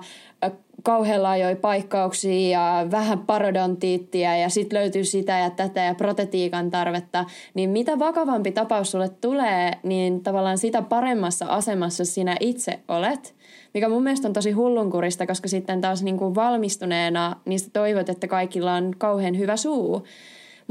kauhean 0.83 1.23
laajoja 1.23 1.55
paikkauksia 1.55 2.49
ja 2.49 2.87
vähän 2.91 3.19
parodontiittia 3.19 4.37
ja 4.37 4.49
sitten 4.49 4.79
löytyy 4.79 5.03
sitä 5.03 5.39
ja 5.39 5.49
tätä 5.49 5.81
ja 5.81 5.95
protetiikan 5.95 6.71
tarvetta, 6.71 7.25
niin 7.53 7.69
mitä 7.69 7.99
vakavampi 7.99 8.51
tapaus 8.51 8.91
sulle 8.91 9.09
tulee, 9.09 9.71
niin 9.83 10.23
tavallaan 10.23 10.57
sitä 10.57 10.81
paremmassa 10.81 11.45
asemassa 11.45 12.05
sinä 12.05 12.35
itse 12.39 12.79
olet. 12.87 13.35
Mikä 13.73 13.89
mun 13.89 14.03
mielestä 14.03 14.27
on 14.27 14.33
tosi 14.33 14.51
hullunkurista, 14.51 15.27
koska 15.27 15.47
sitten 15.47 15.81
taas 15.81 16.03
niin 16.03 16.17
kuin 16.17 16.35
valmistuneena 16.35 17.35
niistä 17.45 17.69
toivot, 17.73 18.09
että 18.09 18.27
kaikilla 18.27 18.73
on 18.73 18.95
kauhean 18.97 19.37
hyvä 19.37 19.57
suu. 19.57 20.03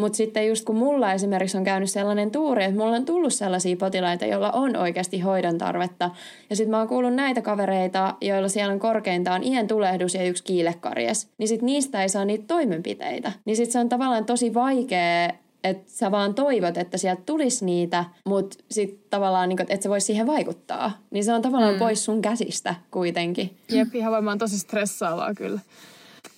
Mutta 0.00 0.16
sitten 0.16 0.48
just 0.48 0.64
kun 0.64 0.76
mulla 0.76 1.12
esimerkiksi 1.12 1.56
on 1.58 1.64
käynyt 1.64 1.90
sellainen 1.90 2.30
tuuri, 2.30 2.64
että 2.64 2.76
mulla 2.76 2.96
on 2.96 3.04
tullut 3.04 3.34
sellaisia 3.34 3.76
potilaita, 3.76 4.26
joilla 4.26 4.50
on 4.50 4.76
oikeasti 4.76 5.20
hoidon 5.20 5.58
tarvetta. 5.58 6.10
Ja 6.50 6.56
sitten 6.56 6.70
mä 6.70 6.78
oon 6.78 6.88
kuullut 6.88 7.14
näitä 7.14 7.42
kavereita, 7.42 8.14
joilla 8.20 8.48
siellä 8.48 8.72
on 8.72 8.80
korkeintaan 8.80 9.44
iän 9.44 9.66
tulehdus 9.66 10.14
ja 10.14 10.24
yksi 10.24 10.44
kiilekarjes. 10.44 11.28
Niin 11.38 11.48
sitten 11.48 11.66
niistä 11.66 12.02
ei 12.02 12.08
saa 12.08 12.24
niitä 12.24 12.44
toimenpiteitä. 12.46 13.32
Niin 13.44 13.56
sitten 13.56 13.72
se 13.72 13.78
on 13.78 13.88
tavallaan 13.88 14.24
tosi 14.24 14.54
vaikea 14.54 15.30
että 15.64 15.92
sä 15.92 16.10
vaan 16.10 16.34
toivot, 16.34 16.76
että 16.76 16.98
sieltä 16.98 17.22
tulisi 17.26 17.64
niitä, 17.64 18.04
mutta 18.24 18.56
sitten 18.70 18.98
tavallaan, 19.10 19.48
niin 19.48 19.60
että 19.60 19.82
sä 19.82 19.88
vois 19.88 20.06
siihen 20.06 20.26
vaikuttaa. 20.26 20.98
Niin 21.10 21.24
se 21.24 21.32
on 21.32 21.42
tavallaan 21.42 21.74
mm. 21.74 21.78
pois 21.78 22.04
sun 22.04 22.22
käsistä 22.22 22.74
kuitenkin. 22.90 23.56
Jep, 23.68 23.94
ihan 23.94 24.12
varmaan 24.12 24.38
tosi 24.38 24.58
stressaavaa 24.58 25.34
kyllä, 25.34 25.60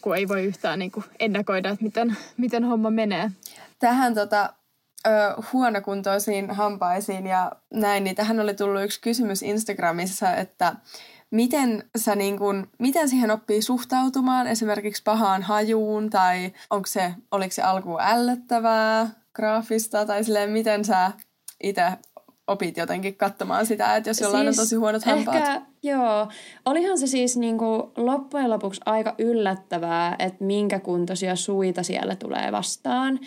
kun 0.01 0.16
ei 0.16 0.29
voi 0.29 0.44
yhtään 0.44 0.79
niin 0.79 0.90
kuin 0.90 1.05
ennakoida, 1.20 1.70
että 1.70 1.85
miten, 1.85 2.16
miten 2.37 2.64
homma 2.64 2.90
menee. 2.90 3.31
Tähän 3.83 4.14
tota, 4.14 4.53
ö, 5.07 5.11
huonokuntoisiin 5.53 6.51
hampaisiin 6.51 7.27
ja 7.27 7.53
näin, 7.75 8.05
niin 8.05 8.16
tähän 8.16 8.40
oli 8.40 8.55
tullut 8.55 8.83
yksi 8.83 9.01
kysymys 9.01 9.42
Instagramissa, 9.42 10.35
että 10.35 10.77
miten, 11.31 11.85
sä 11.97 12.14
niin 12.14 12.38
kun, 12.38 12.68
miten 12.79 13.09
siihen 13.09 13.31
oppii 13.31 13.62
suhtautumaan 13.62 14.47
esimerkiksi 14.47 15.03
pahaan 15.03 15.42
hajuun 15.42 16.11
tai 16.11 16.53
onko 16.71 16.87
se, 16.87 17.14
oliko 17.31 17.53
se 17.53 17.62
alkuun 17.62 18.01
ällöttävää, 18.01 19.11
graafista 19.35 20.07
tai 20.07 20.25
silleen, 20.25 20.51
miten 20.51 20.85
sä 20.85 21.12
itse 21.62 21.83
opit 22.47 22.77
jotenkin 22.77 23.16
katsomaan 23.16 23.66
sitä, 23.66 23.97
että 23.97 24.11
jos 24.11 24.21
jollain 24.21 24.47
siis 24.47 24.59
on 24.59 24.64
tosi 24.64 24.77
huonot 24.77 25.05
hampaat. 25.05 25.37
Ehkä, 25.37 25.62
joo. 25.83 26.29
Olihan 26.64 26.99
se 26.99 27.07
siis 27.07 27.37
niinku 27.37 27.92
loppujen 27.97 28.51
lopuksi 28.51 28.81
aika 28.87 29.14
yllättävää, 29.18 30.16
että 30.18 30.45
minkä 30.45 30.81
kuntoisia 30.81 31.37
suita 31.37 31.83
siellä 31.83 32.16
tulee 32.16 32.53
vastaan. 32.53 33.21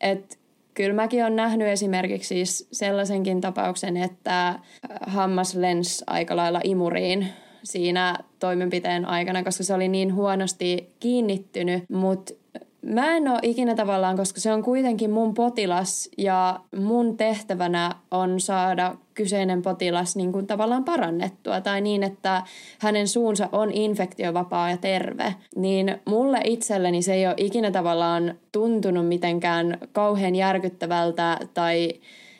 Että 0.00 0.36
kyllä 0.74 0.94
mäkin 0.94 1.22
olen 1.22 1.36
nähnyt 1.36 1.68
esimerkiksi 1.68 2.28
siis 2.28 2.68
sellaisenkin 2.72 3.40
tapauksen, 3.40 3.96
että 3.96 4.58
hammas 5.00 5.54
lens 5.54 6.04
aika 6.06 6.36
lailla 6.36 6.60
imuriin 6.64 7.26
siinä 7.62 8.18
toimenpiteen 8.38 9.04
aikana, 9.04 9.44
koska 9.44 9.64
se 9.64 9.74
oli 9.74 9.88
niin 9.88 10.14
huonosti 10.14 10.94
kiinnittynyt, 11.00 11.84
mutta 11.90 12.34
Mä 12.82 13.16
en 13.16 13.28
ole 13.28 13.38
ikinä 13.42 13.74
tavallaan, 13.74 14.16
koska 14.16 14.40
se 14.40 14.52
on 14.52 14.62
kuitenkin 14.62 15.10
mun 15.10 15.34
potilas 15.34 16.08
ja 16.18 16.60
mun 16.76 17.16
tehtävänä 17.16 17.94
on 18.10 18.40
saada 18.40 18.94
kyseinen 19.22 19.62
potilas 19.62 20.16
niin 20.16 20.32
kuin 20.32 20.46
tavallaan 20.46 20.84
parannettua 20.84 21.60
tai 21.60 21.80
niin, 21.80 22.02
että 22.02 22.42
hänen 22.78 23.08
suunsa 23.08 23.48
on 23.52 23.72
infektiovapaa 23.72 24.70
ja 24.70 24.76
terve. 24.76 25.34
Niin 25.56 26.00
mulle 26.04 26.40
itselleni 26.44 27.02
se 27.02 27.14
ei 27.14 27.26
ole 27.26 27.34
ikinä 27.36 27.70
tavallaan 27.70 28.34
tuntunut 28.52 29.08
mitenkään 29.08 29.78
kauhean 29.92 30.34
järkyttävältä 30.34 31.38
tai 31.54 31.92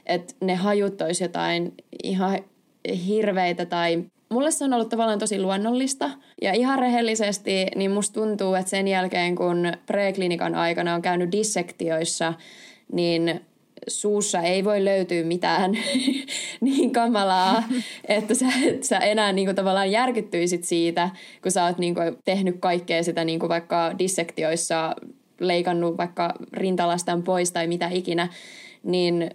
että 0.07 0.35
ne 0.41 0.55
hajut 0.55 1.03
olisi 1.03 1.25
jotain 1.25 1.75
ihan 2.03 2.39
hirveitä 3.07 3.67
tai 3.67 4.05
mulle 4.29 4.51
se 4.51 4.65
on 4.65 4.73
ollut 4.73 4.89
tavallaan 4.89 5.19
tosi 5.19 5.41
luonnollista. 5.41 6.11
Ja 6.43 6.53
ihan 6.53 6.79
rehellisesti, 6.79 7.67
niin 7.77 7.91
musta 7.91 8.21
tuntuu, 8.21 8.55
että 8.55 8.71
sen 8.71 8.89
jälkeen 8.89 9.37
kun 9.37 9.73
preklinikan 9.87 10.55
aikana 10.55 10.95
on 10.95 11.03
käynyt 11.03 11.33
dissektioissa, 11.33 12.35
niin 12.93 13.41
suussa 13.89 14.41
ei 14.41 14.65
voi 14.65 14.85
löytyä 14.85 15.23
mitään 15.23 15.73
niin 16.61 16.93
kamalaa, 16.93 17.63
että 18.09 18.35
sä, 18.35 18.47
et 18.67 18.85
sä 18.85 18.99
enää 18.99 19.33
niin 19.33 19.55
tavallaan 19.55 19.91
järkyttyisit 19.91 20.65
siitä, 20.65 21.11
kun 21.43 21.53
sä 21.53 21.65
oot 21.65 21.79
niin 21.79 21.95
tehnyt 22.25 22.57
kaikkea 22.61 23.03
sitä 23.03 23.25
niin 23.25 23.41
vaikka 23.41 23.99
dissektioissa, 23.99 24.97
leikannut 25.41 25.97
vaikka 25.97 26.35
rintalastan 26.53 27.23
pois 27.23 27.53
tai 27.53 27.67
mitä 27.67 27.89
ikinä, 27.89 28.29
niin 28.83 29.31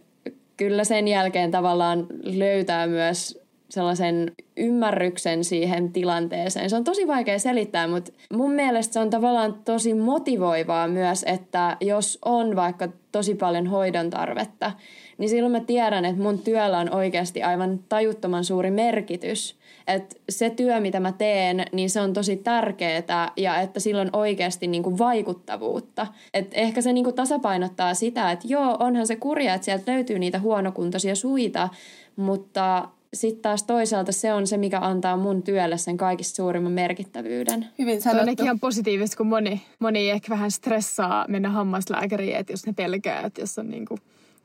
kyllä 0.57 0.83
sen 0.83 1.07
jälkeen 1.07 1.51
tavallaan 1.51 2.07
löytää 2.23 2.87
myös 2.87 3.44
sellaisen 3.69 4.31
ymmärryksen 4.57 5.43
siihen 5.43 5.93
tilanteeseen. 5.93 6.69
Se 6.69 6.75
on 6.75 6.83
tosi 6.83 7.07
vaikea 7.07 7.39
selittää, 7.39 7.87
mutta 7.87 8.11
mun 8.33 8.51
mielestä 8.51 8.93
se 8.93 8.99
on 8.99 9.09
tavallaan 9.09 9.55
tosi 9.65 9.93
motivoivaa 9.93 10.87
myös, 10.87 11.25
että 11.27 11.77
jos 11.81 12.19
on 12.25 12.55
vaikka 12.55 12.89
tosi 13.11 13.35
paljon 13.35 13.67
hoidon 13.67 14.09
tarvetta, 14.09 14.71
niin 15.17 15.29
silloin 15.29 15.51
mä 15.51 15.59
tiedän, 15.59 16.05
että 16.05 16.21
mun 16.21 16.39
työllä 16.39 16.77
on 16.77 16.95
oikeasti 16.95 17.43
aivan 17.43 17.79
tajuttoman 17.89 18.43
suuri 18.43 18.71
merkitys. 18.71 19.55
Että 19.87 20.15
se 20.29 20.49
työ, 20.49 20.79
mitä 20.79 20.99
mä 20.99 21.11
teen, 21.11 21.65
niin 21.71 21.89
se 21.89 22.01
on 22.01 22.13
tosi 22.13 22.35
tärkeää 22.35 23.31
ja 23.37 23.61
että 23.61 23.79
silloin 23.79 24.09
oikeasti 24.13 24.67
niinku 24.67 24.97
vaikuttavuutta. 24.97 26.07
Et 26.33 26.51
ehkä 26.53 26.81
se 26.81 26.93
niinku 26.93 27.11
tasapainottaa 27.11 27.93
sitä, 27.93 28.31
että 28.31 28.47
joo, 28.49 28.77
onhan 28.79 29.07
se 29.07 29.15
kurja, 29.15 29.53
että 29.53 29.65
sieltä 29.65 29.91
löytyy 29.91 30.19
niitä 30.19 30.39
huonokuntoisia 30.39 31.15
suita, 31.15 31.69
mutta 32.15 32.87
sitten 33.15 33.41
taas 33.41 33.63
toisaalta 33.63 34.11
se 34.11 34.33
on 34.33 34.47
se, 34.47 34.57
mikä 34.57 34.79
antaa 34.79 35.17
mun 35.17 35.43
työlle 35.43 35.77
sen 35.77 35.97
kaikista 35.97 36.35
suurimman 36.35 36.71
merkittävyyden. 36.71 37.65
Hyvin 37.79 38.01
sanottu. 38.01 38.25
Se 38.25 38.31
on 38.41 38.45
ihan 38.45 38.59
positiivista, 38.59 39.17
kun 39.17 39.27
moni, 39.27 39.61
moni 39.79 40.09
ehkä 40.09 40.29
vähän 40.29 40.51
stressaa 40.51 41.25
mennä 41.27 41.49
hammaslääkäriin, 41.49 42.35
että 42.35 42.53
jos 42.53 42.65
ne 42.65 42.73
pelkää, 42.73 43.21
että 43.21 43.41
jos 43.41 43.59
on 43.59 43.69
niinku 43.69 43.97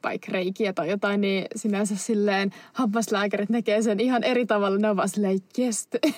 vaikka 0.04 0.32
reikiä 0.32 0.72
tai 0.72 0.90
jotain, 0.90 1.20
niin 1.20 1.46
sinänsä 1.56 1.96
silleen 1.96 2.50
hammaslääkärit 2.72 3.50
näkee 3.50 3.82
sen 3.82 4.00
ihan 4.00 4.24
eri 4.24 4.46
tavalla. 4.46 4.78
Ne 4.78 4.90
on 4.90 4.96
vaan 4.96 5.08
silleen, 5.08 5.38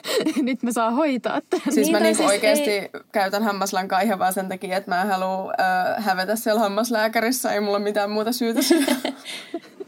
nyt 0.43 0.63
mä 0.63 0.73
saa 0.73 0.91
hoitaa. 0.91 1.41
Siis 1.71 1.77
niin, 1.77 1.93
mä 1.93 2.01
niinku 2.01 2.17
siis 2.17 2.31
oikeasti 2.31 2.71
ei... 2.71 2.91
käytän 3.13 3.43
hammaslankaa 3.43 4.01
ihan 4.01 4.19
vaan 4.19 4.33
sen 4.33 4.49
takia, 4.49 4.77
että 4.77 4.91
mä 4.91 5.03
en 5.03 5.09
halua 5.09 5.53
äh, 5.61 6.05
hävetä 6.05 6.37
siellä 6.37 6.61
hammaslääkärissä. 6.61 7.53
Ei 7.53 7.61
mulla 7.61 7.79
mitään 7.79 8.11
muuta 8.11 8.33
syytä 8.33 8.61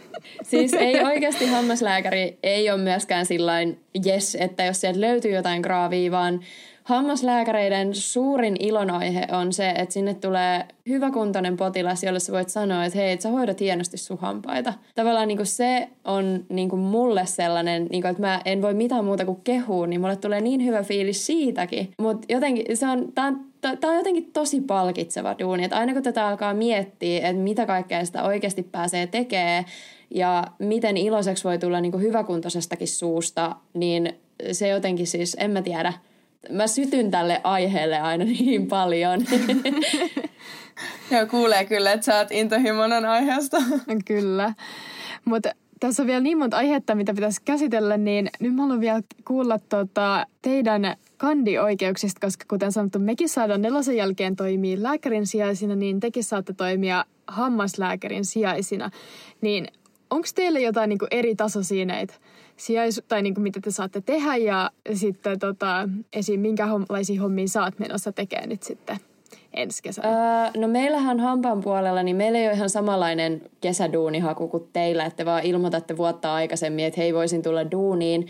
Siis 0.45 0.75
ei 0.75 1.05
oikeasti 1.05 1.47
hammaslääkäri 1.47 2.39
ei 2.43 2.71
ole 2.71 2.81
myöskään 2.81 3.27
sillain 3.27 3.81
yes, 4.07 4.37
että 4.41 4.65
jos 4.65 4.81
sieltä 4.81 5.01
löytyy 5.01 5.31
jotain 5.31 5.61
graavia, 5.61 6.11
vaan 6.11 6.41
hammaslääkäreiden 6.85 7.95
suurin 7.95 8.57
ilonaihe 8.61 9.27
on 9.33 9.53
se, 9.53 9.71
että 9.71 9.93
sinne 9.93 10.15
tulee 10.15 10.65
hyväkuntoinen 10.89 11.57
potilas, 11.57 12.05
jolle 12.05 12.21
sä 12.21 12.33
voit 12.33 12.49
sanoa, 12.49 12.85
että 12.85 12.99
hei, 12.99 13.21
sä 13.21 13.29
hoidat 13.29 13.61
hienosti 13.61 13.97
sun 13.97 14.19
hampaita. 14.19 14.75
Tavallaan 14.95 15.29
niin 15.29 15.47
se 15.47 15.89
on 16.05 16.45
niin 16.49 16.79
mulle 16.79 17.27
sellainen, 17.27 17.87
niin 17.91 18.03
kuin, 18.03 18.11
että 18.11 18.23
mä 18.23 18.41
en 18.45 18.63
voi 18.63 18.75
mitään 18.75 19.05
muuta 19.05 19.25
kuin 19.25 19.41
kehua, 19.45 19.87
niin 19.87 20.01
mulle 20.01 20.17
tulee 20.17 20.41
niin 20.41 20.65
hyvä 20.65 20.83
fiilis 20.83 21.27
siitäkin. 21.27 21.91
Mutta 21.99 22.27
jotenkin 22.29 22.77
se 22.77 22.87
on, 22.87 23.13
tää 23.15 23.27
on 23.27 23.55
tämä 23.81 23.93
on 23.93 23.99
jotenkin 23.99 24.33
tosi 24.33 24.61
palkitseva 24.61 25.35
duuni, 25.39 25.65
että 25.65 25.77
aina 25.77 25.93
kun 25.93 26.03
tätä 26.03 26.27
alkaa 26.27 26.55
miettiä, 26.55 27.29
että 27.29 27.43
mitä 27.43 27.67
kaikkea 27.67 28.05
sitä 28.05 28.23
oikeasti 28.23 28.63
pääsee 28.63 29.07
tekemään, 29.07 29.65
ja 30.11 30.45
miten 30.59 30.97
iloiseksi 30.97 31.45
voi 31.45 31.59
tulla 31.59 31.81
niin 31.81 31.93
kuin 31.93 32.03
hyväkuntoisestakin 32.03 32.89
suusta, 32.89 33.57
niin 33.75 34.13
se 34.53 34.69
jotenkin 34.69 35.07
siis, 35.07 35.37
en 35.41 35.51
mä 35.51 35.63
tiedä. 35.63 35.93
Mä 36.51 36.67
sytyn 36.67 37.11
tälle 37.11 37.41
aiheelle 37.45 38.01
aina 38.01 38.25
niin 38.41 38.67
paljon. 38.67 39.21
Joo, 41.11 41.27
kuulee 41.27 41.65
kyllä, 41.65 41.93
että 41.93 42.05
sä 42.05 42.19
oot 42.19 42.33
intohimoinen 42.33 43.05
aiheesta. 43.05 43.57
Kyllä. 44.07 44.55
Mutta 45.25 45.51
tässä 45.81 46.03
on 46.03 46.07
vielä 46.07 46.21
niin 46.21 46.39
monta 46.39 46.57
aihetta, 46.57 46.95
mitä 46.95 47.15
pitäisi 47.15 47.43
käsitellä, 47.45 47.97
niin 47.97 48.31
nyt 48.41 48.55
mä 48.55 48.63
haluan 48.63 48.81
vielä 48.81 49.03
kuulla 49.25 49.59
tota, 49.69 50.27
teidän 50.43 50.97
kandioikeuksista, 51.17 52.27
koska 52.27 52.45
kuten 52.49 52.73
sanottu, 52.73 52.99
mekin 52.99 53.29
saadaan 53.29 53.63
nelosen 53.63 53.97
jälkeen 53.97 54.37
toimia 54.37 54.83
lääkärin 54.83 55.27
sijaisina, 55.27 55.75
niin 55.75 56.01
tekin 56.01 56.25
saatte 56.25 56.53
toimia 56.53 57.05
hammaslääkärin 57.27 58.25
sijaisina. 58.25 58.91
Niin 59.41 59.69
onko 60.15 60.29
teillä 60.35 60.59
jotain 60.59 60.89
niin 60.89 60.99
eri 61.11 61.31
että 62.01 62.15
sijaisu- 62.57 63.05
tai 63.09 63.23
niin 63.23 63.35
kuin 63.35 63.43
mitä 63.43 63.61
te 63.61 63.71
saatte 63.71 64.01
tehdä 64.01 64.37
ja 64.37 64.71
sitten 64.95 65.39
tota, 65.39 65.89
esim. 66.13 66.41
minkälaisia 66.41 67.21
hommia 67.21 67.49
sä 67.49 67.63
oot 67.63 67.79
menossa 67.79 68.13
tekemään 68.13 68.49
nyt 68.49 68.63
sitten 68.63 68.97
ensi 69.55 69.83
kesänä? 69.83 70.09
Öö, 70.09 70.51
no 70.61 70.69
meillähän 70.69 71.21
hampaan 71.21 71.61
puolella, 71.61 72.03
niin 72.03 72.17
meillä 72.17 72.39
ei 72.39 72.47
ole 72.47 72.55
ihan 72.55 72.71
samanlainen 72.71 73.43
kesäduunihaku 73.61 74.49
kuin 74.49 74.69
teillä, 74.73 75.05
että 75.05 75.25
vaan 75.25 75.43
ilmoitatte 75.43 75.97
vuotta 75.97 76.35
aikaisemmin, 76.35 76.85
että 76.85 77.01
hei 77.01 77.15
voisin 77.15 77.43
tulla 77.43 77.71
duuniin, 77.71 78.27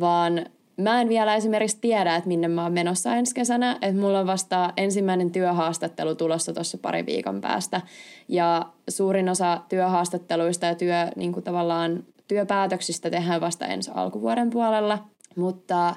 vaan 0.00 0.46
mä 0.76 1.00
en 1.00 1.08
vielä 1.08 1.34
esimerkiksi 1.34 1.78
tiedä, 1.80 2.16
että 2.16 2.28
minne 2.28 2.48
mä 2.48 2.62
oon 2.62 2.72
menossa 2.72 3.16
ensi 3.16 3.34
kesänä, 3.34 3.78
että 3.82 4.00
mulla 4.00 4.20
on 4.20 4.26
vasta 4.26 4.72
ensimmäinen 4.76 5.30
työhaastattelu 5.30 6.14
tulossa 6.14 6.52
tuossa 6.52 6.78
pari 6.78 7.06
viikon 7.06 7.40
päästä. 7.40 7.80
Ja 8.28 8.66
suurin 8.88 9.28
osa 9.28 9.60
työhaastatteluista 9.68 10.66
ja 10.66 10.74
työ, 10.74 11.06
niin 11.16 11.32
kuin 11.32 11.44
tavallaan 11.44 12.04
työpäätöksistä 12.28 13.10
tehdään 13.10 13.40
vasta 13.40 13.66
ensi 13.66 13.90
alkuvuoden 13.94 14.50
puolella, 14.50 14.98
mutta 15.36 15.94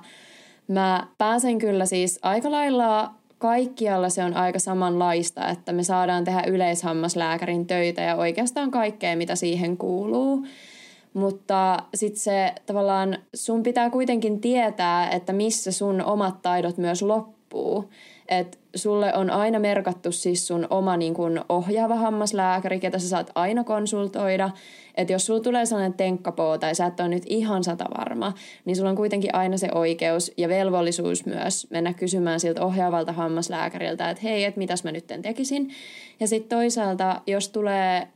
mä 0.67 1.07
pääsen 1.17 1.57
kyllä 1.57 1.85
siis 1.85 2.19
aika 2.21 2.51
lailla 2.51 3.13
kaikkialla 3.37 4.09
se 4.09 4.23
on 4.23 4.33
aika 4.37 4.59
samanlaista, 4.59 5.49
että 5.49 5.73
me 5.73 5.83
saadaan 5.83 6.23
tehdä 6.23 6.43
yleishammaslääkärin 6.47 7.67
töitä 7.67 8.01
ja 8.01 8.15
oikeastaan 8.15 8.71
kaikkea, 8.71 9.17
mitä 9.17 9.35
siihen 9.35 9.77
kuuluu. 9.77 10.45
Mutta 11.17 11.83
sitten 11.95 12.19
se 12.19 12.53
tavallaan 12.65 13.17
sun 13.33 13.63
pitää 13.63 13.89
kuitenkin 13.89 14.41
tietää, 14.41 15.09
että 15.09 15.33
missä 15.33 15.71
sun 15.71 16.01
omat 16.01 16.41
taidot 16.41 16.77
myös 16.77 17.01
loppuu. 17.01 17.89
Että 18.27 18.57
sulle 18.75 19.13
on 19.13 19.29
aina 19.29 19.59
merkattu 19.59 20.11
siis 20.11 20.47
sun 20.47 20.67
oma 20.69 20.97
niin 20.97 21.13
kun 21.13 21.45
ohjaava 21.49 21.95
hammaslääkäri, 21.95 22.79
ketä 22.79 22.99
sä 22.99 23.09
saat 23.09 23.31
aina 23.35 23.63
konsultoida. 23.63 24.49
Että 24.95 25.13
jos 25.13 25.25
sulla 25.25 25.39
tulee 25.39 25.65
sellainen 25.65 25.93
tenkkapoo 25.93 26.57
tai 26.57 26.75
sä 26.75 26.85
et 26.85 26.99
ole 26.99 27.09
nyt 27.09 27.23
ihan 27.25 27.63
sata 27.63 27.85
varma, 27.97 28.33
niin 28.65 28.75
sulla 28.75 28.89
on 28.89 28.95
kuitenkin 28.95 29.35
aina 29.35 29.57
se 29.57 29.69
oikeus 29.75 30.31
ja 30.37 30.49
velvollisuus 30.49 31.25
myös 31.25 31.67
mennä 31.69 31.93
kysymään 31.93 32.39
siltä 32.39 32.65
ohjaavalta 32.65 33.11
hammaslääkäriltä, 33.11 34.09
että 34.09 34.23
hei, 34.23 34.43
että 34.43 34.57
mitäs 34.57 34.83
mä 34.83 34.91
nyt 34.91 35.07
tekisin. 35.21 35.69
Ja 36.19 36.27
sitten 36.27 36.57
toisaalta, 36.57 37.21
jos 37.27 37.49
tulee 37.49 38.07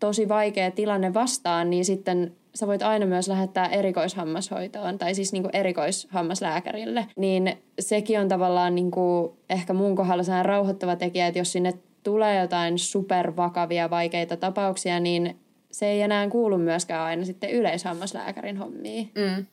tosi 0.00 0.28
vaikea 0.28 0.70
tilanne 0.70 1.14
vastaan, 1.14 1.70
niin 1.70 1.84
sitten 1.84 2.32
sä 2.54 2.66
voit 2.66 2.82
aina 2.82 3.06
myös 3.06 3.28
lähettää 3.28 3.66
erikoishammashoitoon 3.66 4.98
tai 4.98 5.14
siis 5.14 5.32
niinku 5.32 5.48
erikoishammaslääkärille. 5.52 7.06
Niin 7.16 7.58
sekin 7.78 8.20
on 8.20 8.28
tavallaan 8.28 8.74
niinku 8.74 9.36
ehkä 9.50 9.72
mun 9.72 9.96
kohdalla 9.96 10.22
sellainen 10.22 10.46
rauhoittava 10.46 10.96
tekijä, 10.96 11.26
että 11.26 11.38
jos 11.38 11.52
sinne 11.52 11.72
tulee 12.02 12.40
jotain 12.40 12.78
supervakavia 12.78 13.90
vaikeita 13.90 14.36
tapauksia, 14.36 15.00
niin 15.00 15.36
se 15.72 15.86
ei 15.86 16.02
enää 16.02 16.28
kuulu 16.28 16.58
myöskään 16.58 17.02
aina 17.02 17.24
sitten 17.24 17.50
yleishammaslääkärin 17.50 18.56
hommiin. 18.56 19.10
Mm. 19.14 19.46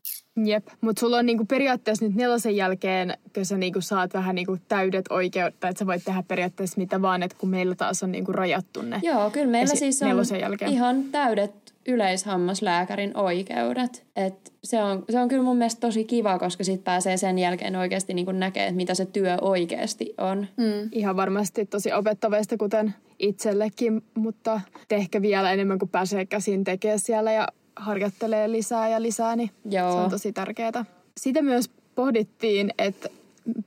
Jep, 0.45 0.67
mutta 0.81 0.99
sulla 0.99 1.17
on 1.17 1.25
niinku 1.25 1.45
periaatteessa 1.45 2.05
nyt 2.05 2.15
nelosen 2.15 2.55
jälkeen, 2.55 3.17
kun 3.35 3.45
sä 3.45 3.57
niinku 3.57 3.81
saat 3.81 4.13
vähän 4.13 4.35
niinku 4.35 4.57
täydet 4.67 5.05
oikeudet, 5.09 5.53
että 5.53 5.79
sä 5.79 5.87
voit 5.87 6.03
tehdä 6.05 6.23
periaatteessa 6.27 6.81
mitä 6.81 7.01
vaan, 7.01 7.23
että 7.23 7.37
kun 7.39 7.49
meillä 7.49 7.75
taas 7.75 8.03
on 8.03 8.11
niinku 8.11 8.31
rajattu 8.31 8.81
ne. 8.81 8.99
Joo, 9.03 9.29
kyllä 9.29 9.47
meillä 9.47 9.75
siis 9.75 10.01
on 10.03 10.39
jälkeen. 10.39 10.71
ihan 10.71 11.03
täydet 11.03 11.73
yleishammaslääkärin 11.87 13.17
oikeudet. 13.17 14.05
Et 14.15 14.53
se, 14.63 14.83
on, 14.83 15.05
se 15.09 15.19
on 15.19 15.27
kyllä 15.27 15.43
mun 15.43 15.57
mielestä 15.57 15.79
tosi 15.79 16.03
kiva, 16.03 16.39
koska 16.39 16.63
sitten 16.63 16.83
pääsee 16.83 17.17
sen 17.17 17.39
jälkeen 17.39 17.75
oikeasti 17.75 18.13
niin 18.13 18.39
näkee, 18.39 18.63
että 18.63 18.75
mitä 18.75 18.93
se 18.93 19.05
työ 19.05 19.37
oikeasti 19.41 20.13
on. 20.17 20.47
Mm. 20.57 20.89
Ihan 20.91 21.15
varmasti 21.15 21.65
tosi 21.65 21.93
opettavaista, 21.93 22.57
kuten 22.57 22.93
itsellekin, 23.19 24.03
mutta 24.15 24.61
ehkä 24.91 25.21
vielä 25.21 25.51
enemmän 25.51 25.79
kuin 25.79 25.89
pääsee 25.89 26.25
käsin 26.25 26.63
tekemään 26.63 26.99
siellä 26.99 27.31
ja 27.31 27.47
harjoittelee 27.75 28.51
lisää 28.51 28.89
ja 28.89 29.01
lisää, 29.01 29.36
niin 29.36 29.49
Joo. 29.69 29.91
se 29.91 29.97
on 29.97 30.09
tosi 30.09 30.33
tärkeää. 30.33 30.86
Sitä 31.17 31.41
myös 31.41 31.69
pohdittiin, 31.95 32.73
että 32.77 33.09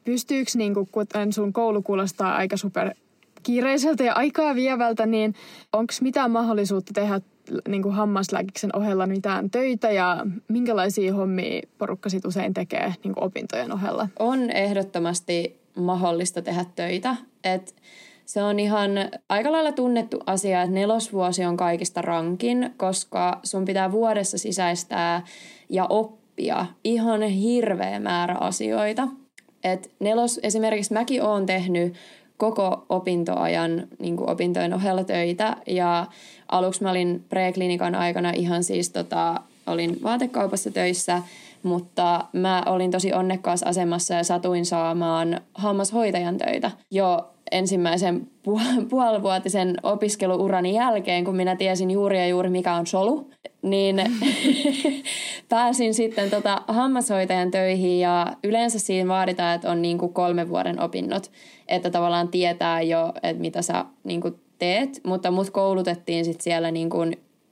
pystyykö, 0.05 0.51
niin 0.55 0.75
kuin, 0.75 0.89
kuten 0.93 1.33
sun 1.33 1.53
koulu 1.53 1.83
kuulostaa 1.83 2.37
aika 2.37 2.57
super 2.57 2.95
kiireiseltä 3.43 4.05
ja 4.05 4.15
aikaa 4.15 4.55
vievältä, 4.55 5.07
niin 5.07 5.35
onko 5.73 5.95
mitään 6.01 6.31
mahdollisuutta 6.31 6.93
tehdä 6.95 7.21
niin 7.69 7.83
kuin 7.83 7.95
hammaslääkiksen 7.95 8.77
ohella 8.77 9.07
mitään 9.07 9.51
töitä 9.51 9.91
ja 9.91 10.27
minkälaisia 10.49 11.15
hommia 11.15 11.63
porukka 11.79 12.09
sit 12.09 12.25
usein 12.25 12.55
tekee 12.55 12.95
niin 13.05 13.15
kuin 13.15 13.25
opintojen 13.25 13.73
ohella? 13.73 14.09
On 14.19 14.51
ehdottomasti 14.51 15.61
mahdollista 15.77 16.43
tehdä 16.43 16.65
töitä. 16.77 17.17
Et 17.45 17.75
se 18.27 18.43
on 18.43 18.61
ihan 18.61 18.91
aika 19.29 19.53
lailla 19.53 19.73
tunnettu 19.73 20.19
asia, 20.27 20.63
että 20.63 20.75
nelosvuosi 20.75 21.45
on 21.45 21.57
kaikista 21.57 22.03
rankin, 22.03 22.75
koska 22.77 23.41
sun 23.43 23.65
pitää 23.65 23.93
vuodessa 23.93 24.39
sisäistää 24.39 25.23
ja 25.69 25.87
oppia 25.89 26.67
ihan 26.85 27.23
hirveä 27.23 28.01
määrä 28.01 28.37
asioita. 28.41 29.09
Et 29.65 29.91
nelos, 30.01 30.41
esimerkiksi 30.43 30.93
mäkin 30.93 31.23
oon 31.23 31.47
tehnyt 31.47 31.95
koko 32.37 32.87
opintoajan 32.89 33.89
niin 33.99 34.17
kuin 34.17 34.31
opintojen 34.31 34.75
ohella 34.75 35.05
töitä 35.05 35.57
ja 35.67 36.07
aluksi 36.49 36.83
mä 36.83 36.91
olin 36.91 37.25
preklinikan 37.29 37.95
aikana 37.95 38.31
ihan 38.31 38.65
siis 38.65 38.91
tota, 38.91 39.41
olin 39.67 40.03
vaatekaupassa 40.03 40.71
töissä, 40.71 41.23
mutta 41.63 42.25
mä 42.33 42.63
olin 42.67 42.91
tosi 42.91 43.13
onnekkaassa 43.13 43.69
asemassa 43.69 44.15
ja 44.15 44.25
satuin 44.25 44.67
saamaan 44.67 45.41
hammashoitajan 45.55 46.39
töitä 46.39 46.71
jo 46.91 47.31
ensimmäisen 47.53 48.31
puolivuotisen 48.91 49.77
opiskeluurani 49.83 50.75
jälkeen, 50.75 51.25
kun 51.25 51.37
minä 51.37 51.57
tiesin 51.57 51.91
juuri 51.91 52.19
ja 52.19 52.29
juuri 52.29 52.51
mikä 52.51 52.75
on 52.75 52.87
solu, 52.87 53.31
niin 53.63 53.97
pääsin 55.49 55.95
sitten 55.95 56.31
tota 56.31 56.63
hammashoitajan 56.69 57.51
töihin 57.51 58.01
ja 58.01 58.27
yleensä 58.45 58.79
siinä 58.79 59.09
vaaditaan, 59.09 59.55
että 59.55 59.71
on 59.71 59.83
niinku 59.83 60.09
kolme 60.09 60.49
vuoden 60.49 60.81
opinnot, 60.81 61.31
että 61.69 61.91
tavallaan 61.91 62.29
tietää 62.29 62.83
jo, 62.83 63.13
että 63.23 63.41
mitä 63.41 63.63
sä 63.63 63.85
niinku 64.05 64.31
teet, 64.59 65.01
mutta 65.05 65.31
mut 65.31 65.51
koulutettiin 65.51 66.25
sitten 66.25 66.45
siellä 66.45 66.71
niinku 66.71 66.99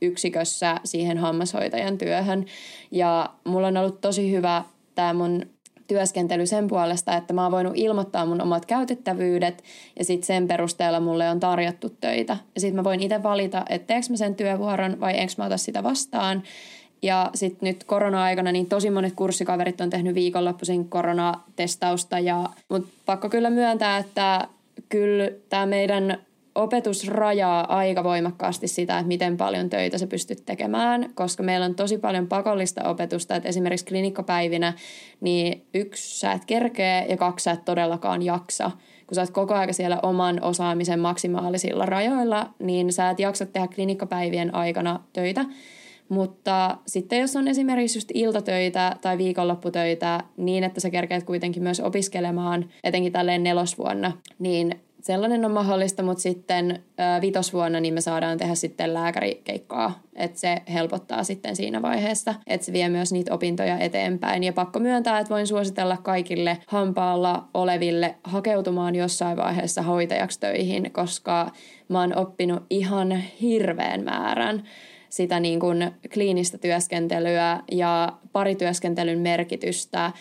yksikössä 0.03 0.81
siihen 0.85 1.19
hammashoitajan 1.19 1.99
työhön. 1.99 2.47
Ja 2.91 3.31
mulla 3.45 3.67
on 3.67 3.77
ollut 3.77 4.01
tosi 4.01 4.31
hyvä 4.33 4.65
tämä 4.95 5.13
mun 5.13 5.43
työskentely 5.87 6.47
sen 6.47 6.68
puolesta, 6.68 7.16
että 7.16 7.33
mä 7.33 7.42
oon 7.42 7.53
voinut 7.53 7.73
ilmoittaa 7.77 8.27
mun 8.27 8.42
omat 8.42 8.66
käytettävyydet 8.66 9.64
ja 9.99 10.05
sitten 10.05 10.27
sen 10.27 10.49
perusteella 10.49 11.01
mulle 11.01 11.31
on 11.31 11.40
tarjottu 11.40 11.88
töitä. 12.01 12.37
Ja 12.55 12.61
sitten 12.61 12.77
mä 12.77 12.85
voin 12.85 13.03
itse 13.03 13.23
valita, 13.23 13.64
että 13.68 13.87
teekö 13.87 14.07
mä 14.11 14.16
sen 14.16 14.35
työvuoron 14.35 15.01
vai 15.01 15.18
enkö 15.18 15.33
mä 15.38 15.44
ota 15.44 15.57
sitä 15.57 15.83
vastaan. 15.83 16.42
Ja 17.03 17.31
sitten 17.35 17.66
nyt 17.66 17.85
korona-aikana 17.85 18.53
niin 18.53 18.66
tosi 18.66 18.90
monet 18.90 19.12
kurssikaverit 19.12 19.81
on 19.81 19.90
tehnyt 19.90 20.14
viikonloppuisin 20.14 20.88
koronatestausta. 20.88 22.18
Ja, 22.18 22.44
mutta 22.68 22.88
pakko 23.07 23.29
kyllä 23.29 23.51
myöntää, 23.51 23.99
että 23.99 24.49
kyllä 24.88 25.31
tämä 25.49 25.66
meidän 25.66 26.18
opetus 26.55 27.09
rajaa 27.09 27.77
aika 27.77 28.05
voimakkaasti 28.05 28.69
sitä, 28.69 28.99
että 28.99 29.09
miten 29.09 29.37
paljon 29.37 29.71
töitä 29.71 29.99
sä 29.99 30.07
pystyt 30.07 30.43
tekemään, 30.47 31.11
koska 31.14 31.43
meillä 31.43 31.67
on 31.67 31.75
tosi 31.75 31.99
paljon 31.99 32.27
pakollista 32.27 32.88
opetusta, 32.88 33.37
että 33.37 33.49
esimerkiksi 33.49 33.87
klinikkapäivinä 33.87 34.73
niin 35.21 35.67
yksi 35.75 36.21
sä 36.21 36.33
et 36.33 36.45
kerkeä 36.45 37.05
ja 37.05 37.17
kaksi 37.17 37.45
sä 37.45 37.53
et 37.53 37.64
todellakaan 37.64 38.23
jaksa. 38.23 38.71
Kun 39.07 39.14
sä 39.14 39.21
oot 39.21 39.31
koko 39.31 39.55
ajan 39.55 39.75
siellä 39.75 39.99
oman 40.03 40.43
osaamisen 40.43 41.01
maksimaalisilla 41.01 41.87
rajoilla, 41.87 42.51
niin 42.59 42.93
sä 42.93 43.11
et 43.11 43.21
jaksa 43.21 43.47
tehdä 43.47 43.69
klinikkapäivien 43.75 44.55
aikana 44.55 45.01
töitä. 45.12 45.45
Mutta 46.09 46.79
sitten 46.87 47.21
jos 47.21 47.37
on 47.37 47.49
esimerkiksi 47.49 47.99
just 47.99 48.11
iltatöitä 48.14 48.97
tai 49.01 49.19
viikonlopputöitä 49.19 50.21
niin, 50.37 50.64
että 50.64 50.81
sä 50.81 50.90
kerkeät 50.90 51.25
kuitenkin 51.25 51.62
myös 51.62 51.81
opiskelemaan, 51.81 52.71
etenkin 52.85 53.12
tälleen 53.12 53.43
nelosvuonna, 53.43 54.12
niin 54.38 54.81
sellainen 55.05 55.45
on 55.45 55.51
mahdollista, 55.51 56.03
mutta 56.03 56.23
sitten 56.23 56.71
ö, 56.71 57.21
vitosvuonna 57.21 57.81
niin 57.81 57.95
me 57.95 58.01
saadaan 58.01 58.38
tehdä 58.38 58.55
sitten 58.55 58.95
lääkärikeikkaa, 58.95 60.01
että 60.17 60.40
se 60.40 60.62
helpottaa 60.73 61.25
sitten 61.25 61.57
siinä 61.57 61.83
vaiheessa, 61.83 62.35
että 62.47 62.64
se 62.64 62.73
vie 62.73 62.88
myös 62.88 63.12
niitä 63.12 63.35
opintoja 63.35 63.79
eteenpäin. 63.79 64.45
Ja 64.45 64.53
pakko 64.53 64.79
myöntää, 64.79 65.19
että 65.19 65.35
voin 65.35 65.47
suositella 65.47 65.97
kaikille 65.97 66.59
hampaalla 66.67 67.49
oleville 67.55 68.14
hakeutumaan 68.25 68.95
jossain 68.95 69.37
vaiheessa 69.37 69.83
hoitajaksi 69.83 70.40
töihin, 70.40 70.93
koska 70.93 71.51
mä 71.88 72.01
oon 72.01 72.17
oppinut 72.17 72.62
ihan 72.71 73.23
hirveän 73.40 74.05
määrän 74.05 74.62
sitä 75.09 75.40
niin 75.40 75.61
kuin 75.61 75.90
kliinistä 76.14 76.59
työskentelyä 76.59 77.61
ja 77.73 78.12
parityöskentelyn 78.33 79.19
merkitystä, 79.19 80.12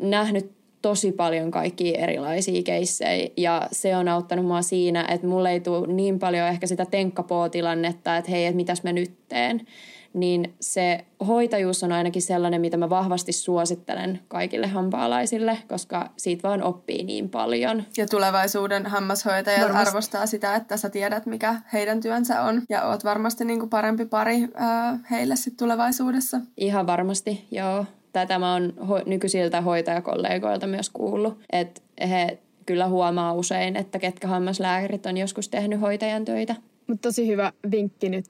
nähnyt 0.00 0.59
tosi 0.82 1.12
paljon 1.12 1.50
kaikkia 1.50 1.98
erilaisia 1.98 2.62
keissejä 2.62 3.28
ja 3.36 3.68
se 3.72 3.96
on 3.96 4.08
auttanut 4.08 4.46
mua 4.46 4.62
siinä, 4.62 5.06
että 5.08 5.26
mulle 5.26 5.50
ei 5.50 5.60
tule 5.60 5.86
niin 5.86 6.18
paljon 6.18 6.48
ehkä 6.48 6.66
sitä 6.66 6.86
tenkkapoo-tilannetta, 6.86 8.16
että 8.16 8.30
hei, 8.30 8.46
että 8.46 8.56
mitäs 8.56 8.82
mä 8.82 8.92
nyt 8.92 9.12
teen. 9.28 9.66
Niin 10.12 10.54
se 10.60 11.04
hoitajuus 11.26 11.82
on 11.82 11.92
ainakin 11.92 12.22
sellainen, 12.22 12.60
mitä 12.60 12.76
mä 12.76 12.90
vahvasti 12.90 13.32
suosittelen 13.32 14.20
kaikille 14.28 14.66
hampaalaisille, 14.66 15.58
koska 15.68 16.10
siitä 16.16 16.48
vaan 16.48 16.62
oppii 16.62 17.04
niin 17.04 17.28
paljon. 17.28 17.84
Ja 17.96 18.06
tulevaisuuden 18.06 18.86
hammashoitajat 18.86 19.62
varmasti. 19.62 19.88
arvostaa 19.88 20.26
sitä, 20.26 20.54
että 20.54 20.76
sä 20.76 20.90
tiedät, 20.90 21.26
mikä 21.26 21.54
heidän 21.72 22.00
työnsä 22.00 22.42
on. 22.42 22.62
Ja 22.68 22.82
oot 22.82 23.04
varmasti 23.04 23.44
niin 23.44 23.58
kuin 23.58 23.70
parempi 23.70 24.04
pari 24.04 24.48
ää, 24.54 24.98
heille 25.10 25.36
sitten 25.36 25.56
tulevaisuudessa. 25.56 26.40
Ihan 26.56 26.86
varmasti, 26.86 27.46
joo 27.50 27.84
tätä 28.12 28.38
mä 28.38 28.52
oon 28.52 28.72
ho- 28.78 29.08
nykyisiltä 29.08 29.60
hoitajakollegoilta 29.60 30.66
myös 30.66 30.90
kuullut, 30.90 31.38
että 31.52 31.80
he 32.08 32.38
kyllä 32.66 32.86
huomaa 32.86 33.32
usein, 33.32 33.76
että 33.76 33.98
ketkä 33.98 34.28
hammaslääkärit 34.28 35.06
on 35.06 35.16
joskus 35.16 35.48
tehnyt 35.48 35.80
hoitajan 35.80 36.24
töitä. 36.24 36.56
Mutta 36.86 37.08
tosi 37.08 37.26
hyvä 37.26 37.52
vinkki 37.70 38.08
nyt 38.08 38.26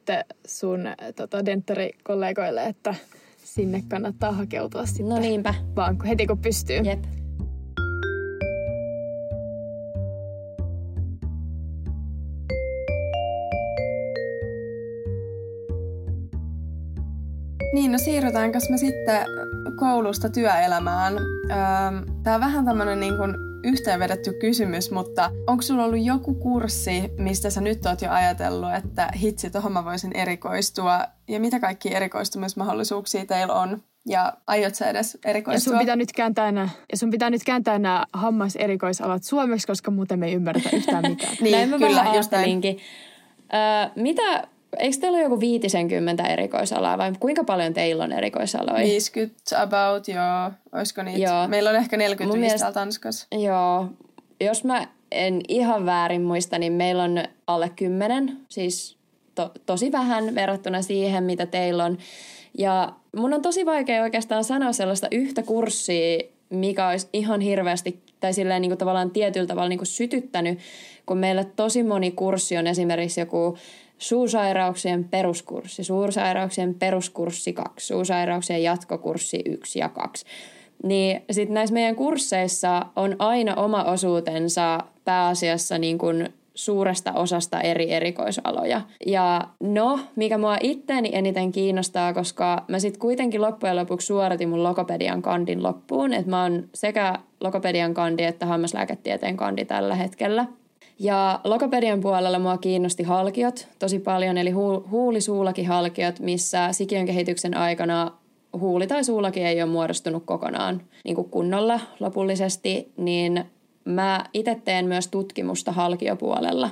sun 0.47 0.81
tota, 1.17 1.47
denttarikollegoille, 1.47 2.65
että 2.65 2.95
sinne 3.45 3.83
kannattaa 3.89 4.33
hakeutua 4.33 4.87
sitten. 4.87 5.09
No 5.09 5.19
niinpä. 5.19 5.55
Vaan 5.77 6.05
heti 6.05 6.27
kun 6.27 6.39
pystyy. 6.39 6.77
Jep. 6.77 7.20
Niin, 17.73 17.93
no 17.93 17.99
siirrytäänkö 17.99 18.59
me 18.71 18.79
sitten 18.79 19.27
koulusta 19.77 20.29
työelämään? 20.29 21.15
Tämä 22.23 22.35
on 22.35 22.41
vähän 22.41 22.65
tämmöinen 22.65 23.01
niin 23.01 23.17
kuin 23.17 23.35
yhteenvedetty 23.65 24.33
kysymys, 24.33 24.91
mutta 24.91 25.31
onko 25.47 25.63
sulla 25.63 25.85
ollut 25.85 26.05
joku 26.05 26.35
kurssi, 26.35 27.11
mistä 27.19 27.51
sä 27.51 27.61
nyt 27.61 27.87
oot 27.87 28.03
jo 28.03 28.11
ajatellut, 28.11 28.75
että 28.75 29.13
hitsi, 29.17 29.51
tuohon 29.51 29.73
mä 29.73 29.85
voisin 29.85 30.17
erikoistua? 30.17 31.01
Ja 31.29 31.41
mitä 31.41 31.61
kaikki 31.61 31.95
erikoistumismahdollisuuksia 31.95 33.27
teillä 33.27 33.55
on? 33.55 33.83
Ja 34.09 34.33
aiot 34.47 34.75
sä 34.75 34.91
edes 34.91 35.19
erikoistua? 35.25 35.55
Ja 35.55 35.61
sun 35.61 35.79
pitää 35.79 35.97
nyt 35.97 36.13
kääntää 36.13 36.53
nämä, 36.53 36.69
ja 36.93 36.99
sun 36.99 37.11
pitää 37.11 37.31
nyt 37.31 37.45
kääntää 37.45 37.79
nämä 37.79 38.05
hammaserikoisalat 38.13 39.23
suomeksi, 39.23 39.67
koska 39.67 39.91
muuten 39.91 40.19
me 40.19 40.27
ei 40.27 40.35
ymmärretä 40.35 40.69
yhtään 40.73 41.05
mitään. 41.11 41.37
niin, 41.41 41.53
näin 41.53 41.69
mä 41.69 41.79
kyllä, 41.79 42.07
just 42.17 42.31
näin. 42.31 42.63
Öö, 42.65 43.91
mitä 43.97 44.49
Eikö 44.79 44.97
teillä 45.01 45.17
ole 45.17 45.25
joku 45.25 45.41
50 45.41 46.27
erikoisalaa 46.27 46.99
vai 46.99 47.13
kuinka 47.21 47.45
paljon 47.45 47.75
teillä 47.75 48.05
on 48.05 48.13
erikoisaloja? 48.13 48.85
50 48.85 49.63
about, 49.63 50.09
joo. 50.09 50.51
Olisiko 50.73 51.03
niitä? 51.03 51.31
Joo. 51.31 51.49
Meillä 51.49 51.71
on 51.71 51.77
ehkä 51.77 51.97
45 51.97 52.39
mielestä, 52.39 52.59
täällä 52.59 52.75
Tanskassa. 52.75 53.27
Joo. 53.33 53.87
Jos 54.41 54.65
mä 54.65 54.87
en 55.11 55.41
ihan 55.49 55.87
väärin 55.87 56.23
muista, 56.23 56.59
niin 56.59 56.73
meillä 56.73 57.03
on 57.03 57.23
alle 57.47 57.69
10. 57.77 58.37
Siis 58.49 58.97
to, 59.35 59.53
tosi 59.67 59.93
vähän 59.93 60.35
verrattuna 60.35 60.83
siihen, 60.83 61.25
mitä 61.25 61.47
teillä 61.47 61.85
on. 61.85 61.99
Ja 62.59 62.93
mun 63.17 63.35
on 63.35 63.43
tosi 63.43 63.67
vaikea 63.67 64.03
oikeastaan 64.03 64.45
sanoa 64.45 64.73
sellaista 64.73 65.09
yhtä 65.11 65.43
kurssia, 65.43 66.19
mikä 66.51 66.89
olisi 66.89 67.09
ihan 67.13 67.41
hirveästi 67.41 68.03
tai 68.21 68.33
silleen 68.33 68.63
niin 68.63 68.71
kuin 68.71 68.79
tavallaan 68.79 69.11
tietyllä 69.11 69.47
tavalla 69.47 69.69
niin 69.69 69.79
kuin 69.79 69.87
sytyttänyt, 69.87 70.59
kun 71.07 71.19
meillä 71.19 71.45
tosi 71.45 71.83
moni 71.83 72.11
kurssi 72.11 72.57
on 72.57 72.67
esimerkiksi 72.67 73.21
joku 73.21 73.59
suusairauksien 74.01 75.05
peruskurssi, 75.05 75.85
suursairauksien 75.85 76.75
peruskurssi 76.75 77.53
2, 77.53 77.87
suusairauksien 77.87 78.63
jatkokurssi 78.63 79.43
1 79.47 79.79
ja 79.79 79.89
2. 79.89 80.27
Niin 80.83 81.23
sitten 81.31 81.55
näissä 81.55 81.75
meidän 81.75 81.97
kursseissa 81.97 82.87
on 82.97 83.17
aina 83.19 83.55
oma 83.55 83.85
osuutensa 83.85 84.79
pääasiassa 85.05 85.79
niin 85.79 85.99
kuin 85.99 86.29
suuresta 86.55 87.13
osasta 87.13 87.61
eri 87.61 87.93
erikoisaloja. 87.93 88.81
Ja 89.07 89.49
no, 89.61 90.01
mikä 90.17 90.39
mua 90.39 90.57
itteeni 90.61 91.11
eniten 91.13 91.53
kiinnostaa, 91.53 92.15
koska 92.15 92.65
mä 92.69 92.79
sitten 92.79 93.01
kuitenkin 93.01 93.43
loppujen 93.43 93.77
lopuksi 93.77 94.07
suoritin 94.07 94.49
mun 94.49 94.63
logopedian 94.63 95.23
kandin 95.23 95.63
loppuun, 95.63 96.13
että 96.13 96.31
mä 96.31 96.43
oon 96.43 96.69
sekä 96.75 97.15
logopedian 97.41 97.95
kandi 97.95 98.23
että 98.23 98.47
hammaslääketieteen 98.47 99.37
kandi 99.37 99.65
tällä 99.65 99.95
hetkellä– 99.95 100.47
ja 101.01 101.41
logopedian 101.45 102.01
puolella 102.01 102.39
mua 102.39 102.59
kiinnosti 102.59 103.03
halkiot 103.03 103.69
tosi 103.79 103.99
paljon, 103.99 104.39
eli 104.39 104.51
hu- 104.51 104.91
huulisuulakihalkiot, 104.91 106.21
missä 106.21 106.73
sikiön 106.73 107.07
kehityksen 107.07 107.57
aikana 107.57 108.13
huuli 108.61 108.87
tai 108.87 109.05
suulaki 109.05 109.41
ei 109.41 109.63
ole 109.63 109.71
muodostunut 109.71 110.25
kokonaan 110.27 110.83
niin 111.05 111.15
kuin 111.15 111.31
kunnolla 111.31 111.81
lopullisesti, 112.01 112.93
niin 112.97 113.45
mä 113.85 114.25
itse 114.35 114.61
teen 114.65 114.87
myös 114.87 115.09
tutkimusta 115.09 115.73
halkiopuolella. 115.73 116.71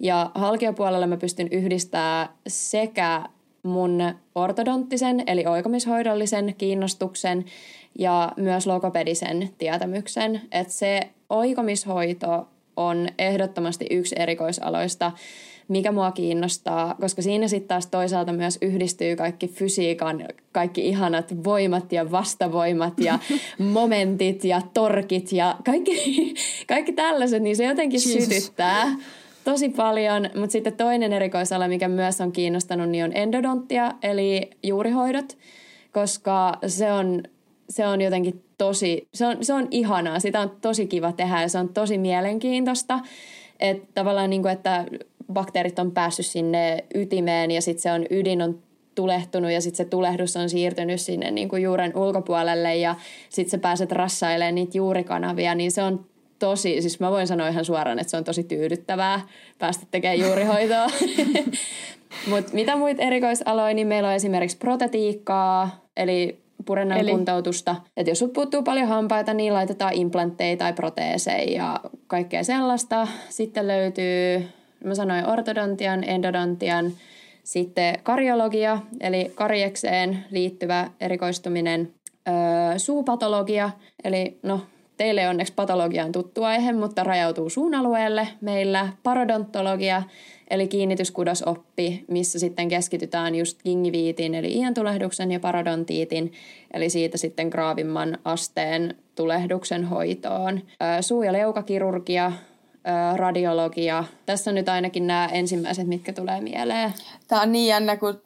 Ja 0.00 0.30
halkiopuolella 0.34 1.06
mä 1.06 1.16
pystyn 1.16 1.48
yhdistämään 1.50 2.28
sekä 2.46 3.22
mun 3.62 4.14
ortodonttisen 4.34 5.22
eli 5.26 5.46
oikomishoidollisen 5.46 6.54
kiinnostuksen 6.58 7.44
ja 7.98 8.32
myös 8.36 8.66
logopedisen 8.66 9.50
tietämyksen. 9.58 10.40
Että 10.52 10.72
se 10.72 11.00
oikomishoito 11.30 12.46
on 12.76 13.08
ehdottomasti 13.18 13.86
yksi 13.90 14.14
erikoisaloista, 14.18 15.12
mikä 15.68 15.92
mua 15.92 16.12
kiinnostaa, 16.12 16.96
koska 17.00 17.22
siinä 17.22 17.48
sitten 17.48 17.68
taas 17.68 17.86
toisaalta 17.86 18.32
myös 18.32 18.58
yhdistyy 18.62 19.16
kaikki 19.16 19.48
fysiikan, 19.48 20.28
kaikki 20.52 20.88
ihanat 20.88 21.44
voimat 21.44 21.92
ja 21.92 22.10
vastavoimat 22.10 22.98
ja 22.98 23.18
momentit 23.72 24.44
ja 24.44 24.62
torkit 24.74 25.32
ja 25.32 25.56
kaikki, 25.64 25.94
kaikki 26.68 26.92
tällaiset, 26.92 27.42
niin 27.42 27.56
se 27.56 27.64
jotenkin 27.64 28.00
Jesus. 28.04 28.24
sytyttää 28.24 28.96
tosi 29.44 29.68
paljon. 29.68 30.30
Mutta 30.34 30.52
sitten 30.52 30.72
toinen 30.72 31.12
erikoisala, 31.12 31.68
mikä 31.68 31.88
myös 31.88 32.20
on 32.20 32.32
kiinnostanut, 32.32 32.88
niin 32.88 33.04
on 33.04 33.16
endodontia, 33.16 33.92
eli 34.02 34.50
juurihoidot, 34.62 35.38
koska 35.92 36.58
se 36.66 36.92
on, 36.92 37.22
se 37.68 37.86
on 37.86 38.00
jotenkin 38.00 38.44
tosi, 38.62 39.08
se 39.14 39.26
on, 39.26 39.36
se 39.40 39.54
on 39.54 39.68
ihanaa, 39.70 40.20
sitä 40.20 40.40
on 40.40 40.50
tosi 40.60 40.86
kiva 40.86 41.12
tehdä 41.12 41.42
ja 41.42 41.48
se 41.48 41.58
on 41.58 41.68
tosi 41.68 41.98
mielenkiintoista. 41.98 43.00
Että 43.60 43.88
tavallaan 43.94 44.30
niin 44.30 44.42
kuin, 44.42 44.52
että 44.52 44.84
bakteerit 45.32 45.78
on 45.78 45.90
päässyt 45.90 46.26
sinne 46.26 46.84
ytimeen 46.94 47.50
ja 47.50 47.62
sitten 47.62 47.82
se 47.82 47.92
on 47.92 48.06
ydin 48.10 48.42
on 48.42 48.58
tulehtunut 48.94 49.50
ja 49.50 49.60
sitten 49.60 49.76
se 49.76 49.90
tulehdus 49.90 50.36
on 50.36 50.50
siirtynyt 50.50 51.00
sinne 51.00 51.30
niin 51.30 51.48
kuin 51.48 51.62
juuren 51.62 51.96
ulkopuolelle 51.96 52.76
ja 52.76 52.94
sitten 53.28 53.50
sä 53.50 53.58
pääset 53.58 53.92
rassailemaan 53.92 54.54
niitä 54.54 54.78
juurikanavia, 54.78 55.54
niin 55.54 55.72
se 55.72 55.82
on 55.82 56.06
tosi, 56.38 56.82
siis 56.82 57.00
mä 57.00 57.10
voin 57.10 57.26
sanoa 57.26 57.48
ihan 57.48 57.64
suoraan, 57.64 57.98
että 57.98 58.10
se 58.10 58.16
on 58.16 58.24
tosi 58.24 58.44
tyydyttävää 58.44 59.20
päästä 59.58 59.86
tekemään 59.90 60.18
juurihoitoa. 60.18 60.86
Mutta 62.30 62.54
mitä 62.54 62.76
muita 62.76 63.02
erikoisaloja, 63.02 63.74
niin 63.74 63.86
meillä 63.86 64.08
on 64.08 64.14
esimerkiksi 64.14 64.56
protetiikkaa, 64.56 65.84
eli 65.96 66.41
purennan 66.64 66.98
Eli... 66.98 67.10
kuntoutusta. 67.10 67.76
Että 67.96 68.10
jos 68.10 68.18
sut 68.18 68.32
puuttuu 68.32 68.62
paljon 68.62 68.88
hampaita, 68.88 69.34
niin 69.34 69.54
laitetaan 69.54 69.92
implantteja 69.94 70.56
tai 70.56 70.72
proteeseja 70.72 71.62
ja 71.62 71.80
kaikkea 72.06 72.44
sellaista. 72.44 73.08
Sitten 73.28 73.68
löytyy, 73.68 74.48
mä 74.84 74.94
sanoin 74.94 75.26
ortodontian, 75.26 76.04
endodontian, 76.04 76.92
sitten 77.44 77.98
kariologia, 78.02 78.78
eli 79.00 79.32
karjekseen 79.34 80.24
liittyvä 80.30 80.90
erikoistuminen, 81.00 81.94
öö, 82.28 82.78
suupatologia, 82.78 83.70
eli 84.04 84.38
no 84.42 84.60
teille 84.96 85.28
onneksi 85.28 85.52
patologia 85.52 86.04
on 86.04 86.12
tuttu 86.12 86.44
aihe, 86.44 86.72
mutta 86.72 87.04
rajautuu 87.04 87.50
suun 87.50 87.74
alueelle. 87.74 88.28
Meillä 88.40 88.88
parodontologia, 89.02 90.02
eli 90.50 90.68
kiinnityskudosoppi, 90.68 92.04
missä 92.08 92.38
sitten 92.38 92.68
keskitytään 92.68 93.34
just 93.34 93.62
gingiviitin 93.62 94.34
eli 94.34 94.54
iäntulehduksen 94.54 95.32
ja 95.32 95.40
parodontiitin, 95.40 96.32
eli 96.74 96.90
siitä 96.90 97.18
sitten 97.18 97.48
graavimman 97.48 98.18
asteen 98.24 98.94
tulehduksen 99.14 99.84
hoitoon. 99.84 100.60
Suu- 101.00 101.22
ja 101.22 101.32
leukakirurgia, 101.32 102.32
radiologia. 103.16 104.04
Tässä 104.26 104.50
on 104.50 104.54
nyt 104.54 104.68
ainakin 104.68 105.06
nämä 105.06 105.28
ensimmäiset, 105.32 105.86
mitkä 105.86 106.12
tulee 106.12 106.40
mieleen. 106.40 106.92
Tämä 107.28 107.42
on 107.42 107.52
niin 107.52 107.68
jännä, 107.68 107.96
kun 107.96 108.20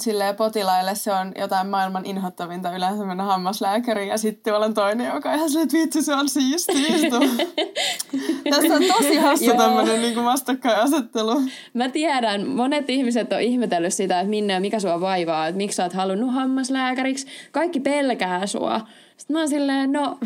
silleen 0.00 0.36
potilaille 0.36 0.94
se 0.94 1.12
on 1.12 1.32
jotain 1.38 1.66
maailman 1.66 2.06
inhottavinta 2.06 2.76
yleensä 2.76 3.04
mennä 3.04 3.24
hammaslääkäriin 3.24 4.08
ja 4.08 4.18
sitten 4.18 4.54
on 4.54 4.74
toinen, 4.74 5.14
joka 5.14 5.30
on 5.30 5.36
ihan 5.36 5.48
silleen, 5.48 5.64
että 5.64 5.76
vitsi 5.76 6.02
se 6.02 6.14
on 6.14 6.28
siistiä. 6.28 6.76
Tästä 8.50 8.74
on 8.74 8.84
tosi 8.96 9.16
hassu 9.16 9.56
tämmöinen 9.56 10.02
niin 10.02 10.24
vastakkainasettelu. 10.24 11.42
Mä 11.74 11.88
tiedän, 11.88 12.48
monet 12.48 12.90
ihmiset 12.90 13.32
on 13.32 13.40
ihmetellyt 13.40 13.94
sitä, 13.94 14.20
että 14.20 14.30
minne 14.30 14.52
ja 14.52 14.60
mikä 14.60 14.80
sua 14.80 15.00
vaivaa, 15.00 15.46
että 15.46 15.56
miksi 15.56 15.76
sä 15.76 15.82
oot 15.82 15.92
halunnut 15.92 16.34
hammaslääkäriksi. 16.34 17.26
Kaikki 17.52 17.80
pelkää 17.80 18.46
sua. 18.46 18.80
Sitten 19.16 19.34
mä 19.34 19.40
oon 19.40 19.48
silleen, 19.48 19.92
no 19.92 20.18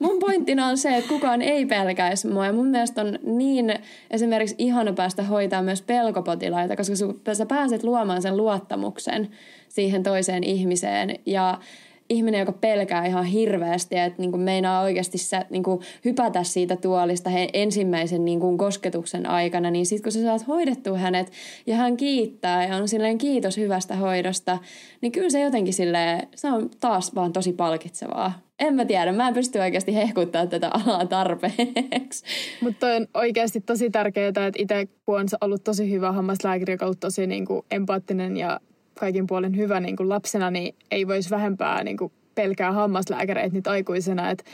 mun 0.00 0.18
pointtina 0.18 0.66
on 0.66 0.78
se, 0.78 0.96
että 0.96 1.08
kukaan 1.08 1.42
ei 1.42 1.66
pelkäisi 1.66 2.28
mua. 2.28 2.46
Ja 2.46 2.52
mun 2.52 2.66
mielestä 2.66 3.00
on 3.00 3.18
niin 3.22 3.74
esimerkiksi 4.10 4.54
ihana 4.58 4.92
päästä 4.92 5.22
hoitaa 5.22 5.62
myös 5.62 5.82
pelkopotilaita, 5.82 6.76
koska 6.76 6.94
sä 7.34 7.46
pääset 7.46 7.82
luomaan 7.82 8.22
sen 8.22 8.36
luottamuksen 8.36 9.28
siihen 9.68 10.02
toiseen 10.02 10.44
ihmiseen. 10.44 11.16
Ja 11.26 11.58
ihminen, 12.10 12.40
joka 12.40 12.52
pelkää 12.52 13.06
ihan 13.06 13.24
hirveästi 13.24 13.96
että 13.96 14.22
niin 14.22 14.30
kuin 14.30 14.40
meinaa 14.40 14.82
oikeasti 14.82 15.18
sä, 15.18 15.44
niin 15.50 15.62
kuin 15.62 15.80
hypätä 16.04 16.42
siitä 16.42 16.76
tuolista 16.76 17.30
he, 17.30 17.48
ensimmäisen 17.52 18.24
niin 18.24 18.40
kuin 18.40 18.58
kosketuksen 18.58 19.30
aikana, 19.30 19.70
niin 19.70 19.86
sitten 19.86 20.02
kun 20.02 20.12
sä 20.12 20.22
saat 20.22 20.48
hoidettua 20.48 20.98
hänet 20.98 21.32
ja 21.66 21.76
hän 21.76 21.96
kiittää 21.96 22.66
ja 22.66 22.76
on 22.76 22.88
silleen 22.88 23.18
kiitos 23.18 23.56
hyvästä 23.56 23.96
hoidosta, 23.96 24.58
niin 25.00 25.12
kyllä 25.12 25.30
se 25.30 25.40
jotenkin 25.40 25.74
silleen, 25.74 26.28
se 26.34 26.48
on 26.48 26.70
taas 26.80 27.14
vaan 27.14 27.32
tosi 27.32 27.52
palkitsevaa. 27.52 28.49
En 28.60 28.74
mä 28.74 28.84
tiedä, 28.84 29.12
mä 29.12 29.28
en 29.28 29.34
pysty 29.34 29.58
oikeasti 29.58 29.94
hehkuttaa 29.94 30.46
tätä 30.46 30.68
alaa 30.68 31.06
tarpeeksi. 31.06 32.24
Mutta 32.60 32.86
on 32.86 33.06
oikeasti 33.14 33.60
tosi 33.60 33.90
tärkeää, 33.90 34.28
että 34.28 34.50
itse 34.58 34.88
kun 35.06 35.20
on 35.20 35.26
ollut 35.40 35.64
tosi 35.64 35.90
hyvä 35.90 36.12
hammaslääkäri, 36.12 36.72
joka 36.72 36.84
on 36.84 36.86
ollut 36.86 37.00
tosi 37.00 37.26
niin 37.26 37.46
kuin 37.46 37.64
empaattinen 37.70 38.36
ja 38.36 38.60
kaikin 39.00 39.26
puolin 39.26 39.56
hyvä 39.56 39.80
niin 39.80 39.96
kuin 39.96 40.08
lapsena, 40.08 40.50
niin 40.50 40.74
ei 40.90 41.06
voisi 41.06 41.30
vähempää 41.30 41.84
niin 41.84 41.96
kuin 41.96 42.12
pelkää 42.34 42.72
hammaslääkäreitä 42.72 43.56
nyt 43.56 43.66
aikuisena. 43.66 44.30
Että 44.30 44.44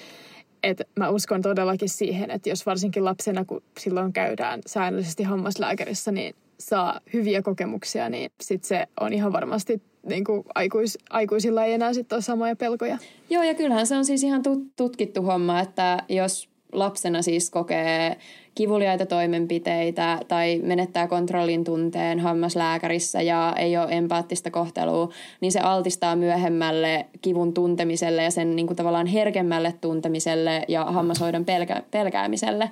et 0.62 0.82
mä 0.98 1.11
uskon 1.11 1.42
todellakin 1.42 1.88
siihen, 1.88 2.30
että 2.30 2.48
jos 2.48 2.66
varsinkin 2.66 3.04
lapsena, 3.04 3.44
kun 3.44 3.62
silloin 3.78 4.12
käydään 4.12 4.61
säännöllisesti 4.66 5.22
hammaslääkärissä, 5.22 6.12
niin 6.12 6.34
saa 6.59 7.00
hyviä 7.12 7.42
kokemuksia, 7.42 8.09
niin 8.09 8.30
sit 8.40 8.64
se 8.64 8.86
on 9.00 9.12
ihan 9.12 9.32
varmasti 9.32 9.82
niin 10.07 10.24
kuin 10.24 10.44
aikuis, 10.54 10.98
aikuisilla 11.11 11.64
ei 11.64 11.72
enää 11.72 11.92
sitten 11.92 12.16
ole 12.16 12.22
samoja 12.22 12.57
pelkoja. 12.57 12.98
Joo, 13.30 13.42
ja 13.42 13.54
kyllähän 13.54 13.86
se 13.86 13.96
on 13.96 14.04
siis 14.04 14.22
ihan 14.22 14.42
tutkittu 14.76 15.22
homma, 15.22 15.61
että 15.61 16.02
jos 16.09 16.48
lapsena 16.72 17.22
siis 17.22 17.50
kokee 17.50 18.16
kivuliaita 18.54 19.07
toimenpiteitä 19.07 20.20
tai 20.28 20.61
menettää 20.62 21.07
kontrollin 21.07 21.64
tunteen 21.64 22.20
hammaslääkärissä 22.20 23.22
ja 23.22 23.54
ei 23.59 23.76
ole 23.76 23.86
empaattista 23.90 24.50
kohtelua, 24.50 25.09
niin 25.40 25.52
se 25.52 25.61
altistaa 25.61 26.16
myöhemmälle 26.16 27.07
kivun 27.22 27.54
tuntemiselle 27.54 28.22
ja 28.22 28.30
sen 28.30 28.57
niin 28.57 28.66
kuin 28.66 28.76
tavallaan 28.76 29.07
herkemmälle 29.07 29.74
tuntemiselle 29.80 30.62
ja 30.68 30.84
hammashoidon 30.84 31.44
pelkä- 31.44 31.82
pelkäämiselle. 31.90 32.70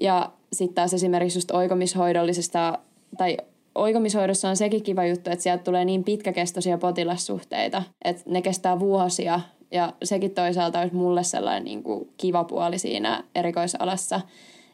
Ja 0.00 0.30
sitten 0.52 0.74
taas 0.74 0.94
esimerkiksi 0.94 1.38
just 1.38 1.50
oikomishoidollisesta 1.50 2.78
tai 3.18 3.36
oikomishoidossa 3.74 4.48
on 4.48 4.56
sekin 4.56 4.82
kiva 4.82 5.06
juttu, 5.06 5.30
että 5.30 5.42
sieltä 5.42 5.64
tulee 5.64 5.84
niin 5.84 6.04
pitkäkestoisia 6.04 6.78
potilassuhteita, 6.78 7.82
että 8.04 8.22
ne 8.26 8.42
kestää 8.42 8.80
vuosia 8.80 9.40
ja 9.70 9.92
sekin 10.04 10.30
toisaalta 10.30 10.80
olisi 10.80 10.94
mulle 10.94 11.24
sellainen 11.24 11.64
niin 11.64 11.82
kuin 11.82 12.08
kiva 12.16 12.44
puoli 12.44 12.78
siinä 12.78 13.24
erikoisalassa, 13.34 14.20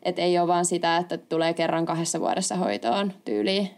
että 0.02 0.22
ei 0.22 0.38
ole 0.38 0.48
vaan 0.48 0.64
sitä, 0.64 0.96
että 0.96 1.18
tulee 1.18 1.54
kerran 1.54 1.86
kahdessa 1.86 2.20
vuodessa 2.20 2.56
hoitoon 2.56 3.12
tyyliin. 3.24 3.70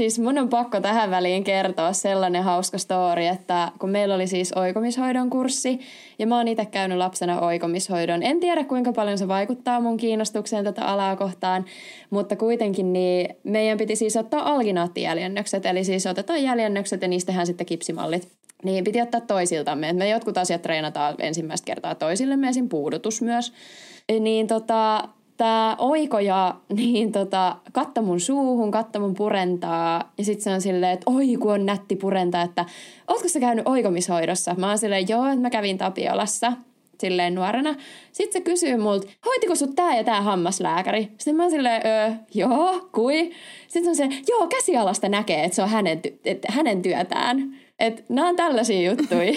Siis 0.00 0.18
mun 0.18 0.38
on 0.38 0.48
pakko 0.48 0.80
tähän 0.80 1.10
väliin 1.10 1.44
kertoa 1.44 1.92
sellainen 1.92 2.42
hauska 2.42 2.78
story, 2.78 3.24
että 3.26 3.72
kun 3.78 3.90
meillä 3.90 4.14
oli 4.14 4.26
siis 4.26 4.52
oikomishoidon 4.52 5.30
kurssi 5.30 5.80
ja 6.18 6.26
mä 6.26 6.36
oon 6.36 6.48
itse 6.48 6.66
käynyt 6.66 6.98
lapsena 6.98 7.40
oikomishoidon. 7.40 8.22
En 8.22 8.40
tiedä 8.40 8.64
kuinka 8.64 8.92
paljon 8.92 9.18
se 9.18 9.28
vaikuttaa 9.28 9.80
mun 9.80 9.96
kiinnostukseen 9.96 10.64
tätä 10.64 10.84
alaa 10.84 11.16
kohtaan, 11.16 11.64
mutta 12.10 12.36
kuitenkin 12.36 12.92
niin 12.92 13.34
meidän 13.44 13.78
piti 13.78 13.96
siis 13.96 14.16
ottaa 14.16 14.52
alginaattijäljennökset, 14.54 15.66
eli 15.66 15.84
siis 15.84 16.06
otetaan 16.06 16.42
jäljennökset 16.42 17.02
ja 17.02 17.08
niistä 17.08 17.26
tehdään 17.26 17.46
sitten 17.46 17.66
kipsimallit. 17.66 18.28
Niin 18.64 18.84
piti 18.84 19.02
ottaa 19.02 19.20
toisiltamme. 19.20 19.92
Me 19.92 20.08
jotkut 20.08 20.38
asiat 20.38 20.62
treenataan 20.62 21.14
ensimmäistä 21.18 21.66
kertaa 21.66 21.94
toisillemme, 21.94 22.48
esim. 22.48 22.68
puudutus 22.68 23.22
myös. 23.22 23.52
Niin 24.20 24.46
tota, 24.46 25.08
tämä 25.40 25.76
oikoja 25.78 26.54
niin 26.76 27.12
tota, 27.12 27.56
katta 27.72 28.02
mun 28.02 28.20
suuhun, 28.20 28.70
katta 28.70 28.98
mun 28.98 29.14
purentaa. 29.14 30.12
Ja 30.18 30.24
sitten 30.24 30.44
se 30.44 30.50
on 30.50 30.60
silleen, 30.60 30.92
että 30.92 31.10
oi 31.10 31.36
kun 31.36 31.52
on 31.52 31.66
nätti 31.66 31.96
purentaa, 31.96 32.42
että 32.42 32.64
ootko 33.08 33.28
sä 33.28 33.40
käynyt 33.40 33.68
oikomishoidossa? 33.68 34.54
Mä 34.54 34.68
oon 34.68 34.78
silleen, 34.78 35.08
joo, 35.08 35.26
että 35.26 35.40
mä 35.40 35.50
kävin 35.50 35.78
Tapiolassa 35.78 36.52
silleen 37.00 37.34
nuorena. 37.34 37.74
Sitten 38.12 38.32
se 38.32 38.44
kysyy 38.44 38.76
multa, 38.76 39.08
hoitiko 39.26 39.54
sut 39.54 39.74
tää 39.74 39.96
ja 39.96 40.04
tää 40.04 40.22
hammaslääkäri? 40.22 41.02
Sitten 41.02 41.36
mä 41.36 41.42
oon 41.42 41.50
silleen, 41.50 41.82
öö, 41.86 42.10
joo, 42.34 42.88
kui? 42.92 43.30
Sitten 43.68 43.96
se 43.96 44.04
on 44.04 44.10
se, 44.10 44.18
joo, 44.28 44.46
käsialasta 44.46 45.08
näkee, 45.08 45.44
että 45.44 45.56
se 45.56 45.62
on 45.62 45.68
hänen, 45.68 46.00
ty- 46.06 46.18
että 46.24 46.52
hänen 46.52 46.82
työtään. 46.82 47.56
Et 47.80 48.04
nämä 48.08 48.28
on 48.28 48.36
tällaisia 48.36 48.90
juttuja. 48.90 49.32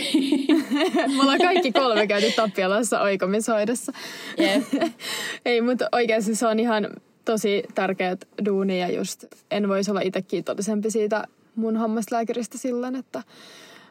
Me 1.16 1.22
ollaan 1.22 1.40
kaikki 1.40 1.72
kolme 1.72 2.08
käyty 2.08 2.32
Tappialassa 2.36 3.02
oikomishoidossa. 3.02 3.92
Yep. 4.40 4.94
Ei, 5.46 5.62
mutta 5.62 5.90
oikeasti 5.92 6.36
se 6.36 6.48
on 6.48 6.60
ihan 6.60 6.88
tosi 7.26 7.64
tärkeät 7.76 8.28
duuni 8.46 8.80
ja 8.80 8.92
just 8.92 9.26
en 9.52 9.70
voisi 9.70 9.92
olla 9.92 10.02
itse 10.02 10.22
kiitollisempi 10.22 10.92
siitä 10.92 11.24
mun 11.56 11.78
hammaslääkäristä 11.78 12.58
silloin, 12.58 12.96
että 12.96 13.24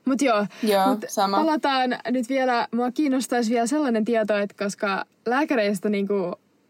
mutta 0.04 0.24
joo, 0.24 0.46
joo 0.62 0.88
mut 0.88 1.04
sama. 1.08 1.36
palataan 1.36 1.98
nyt 2.10 2.28
vielä, 2.28 2.68
mua 2.72 2.90
kiinnostaisi 2.90 3.50
vielä 3.50 3.66
sellainen 3.66 4.04
tieto, 4.04 4.36
että 4.36 4.64
koska 4.64 5.04
lääkäreistä 5.26 5.88
niinku, 5.88 6.14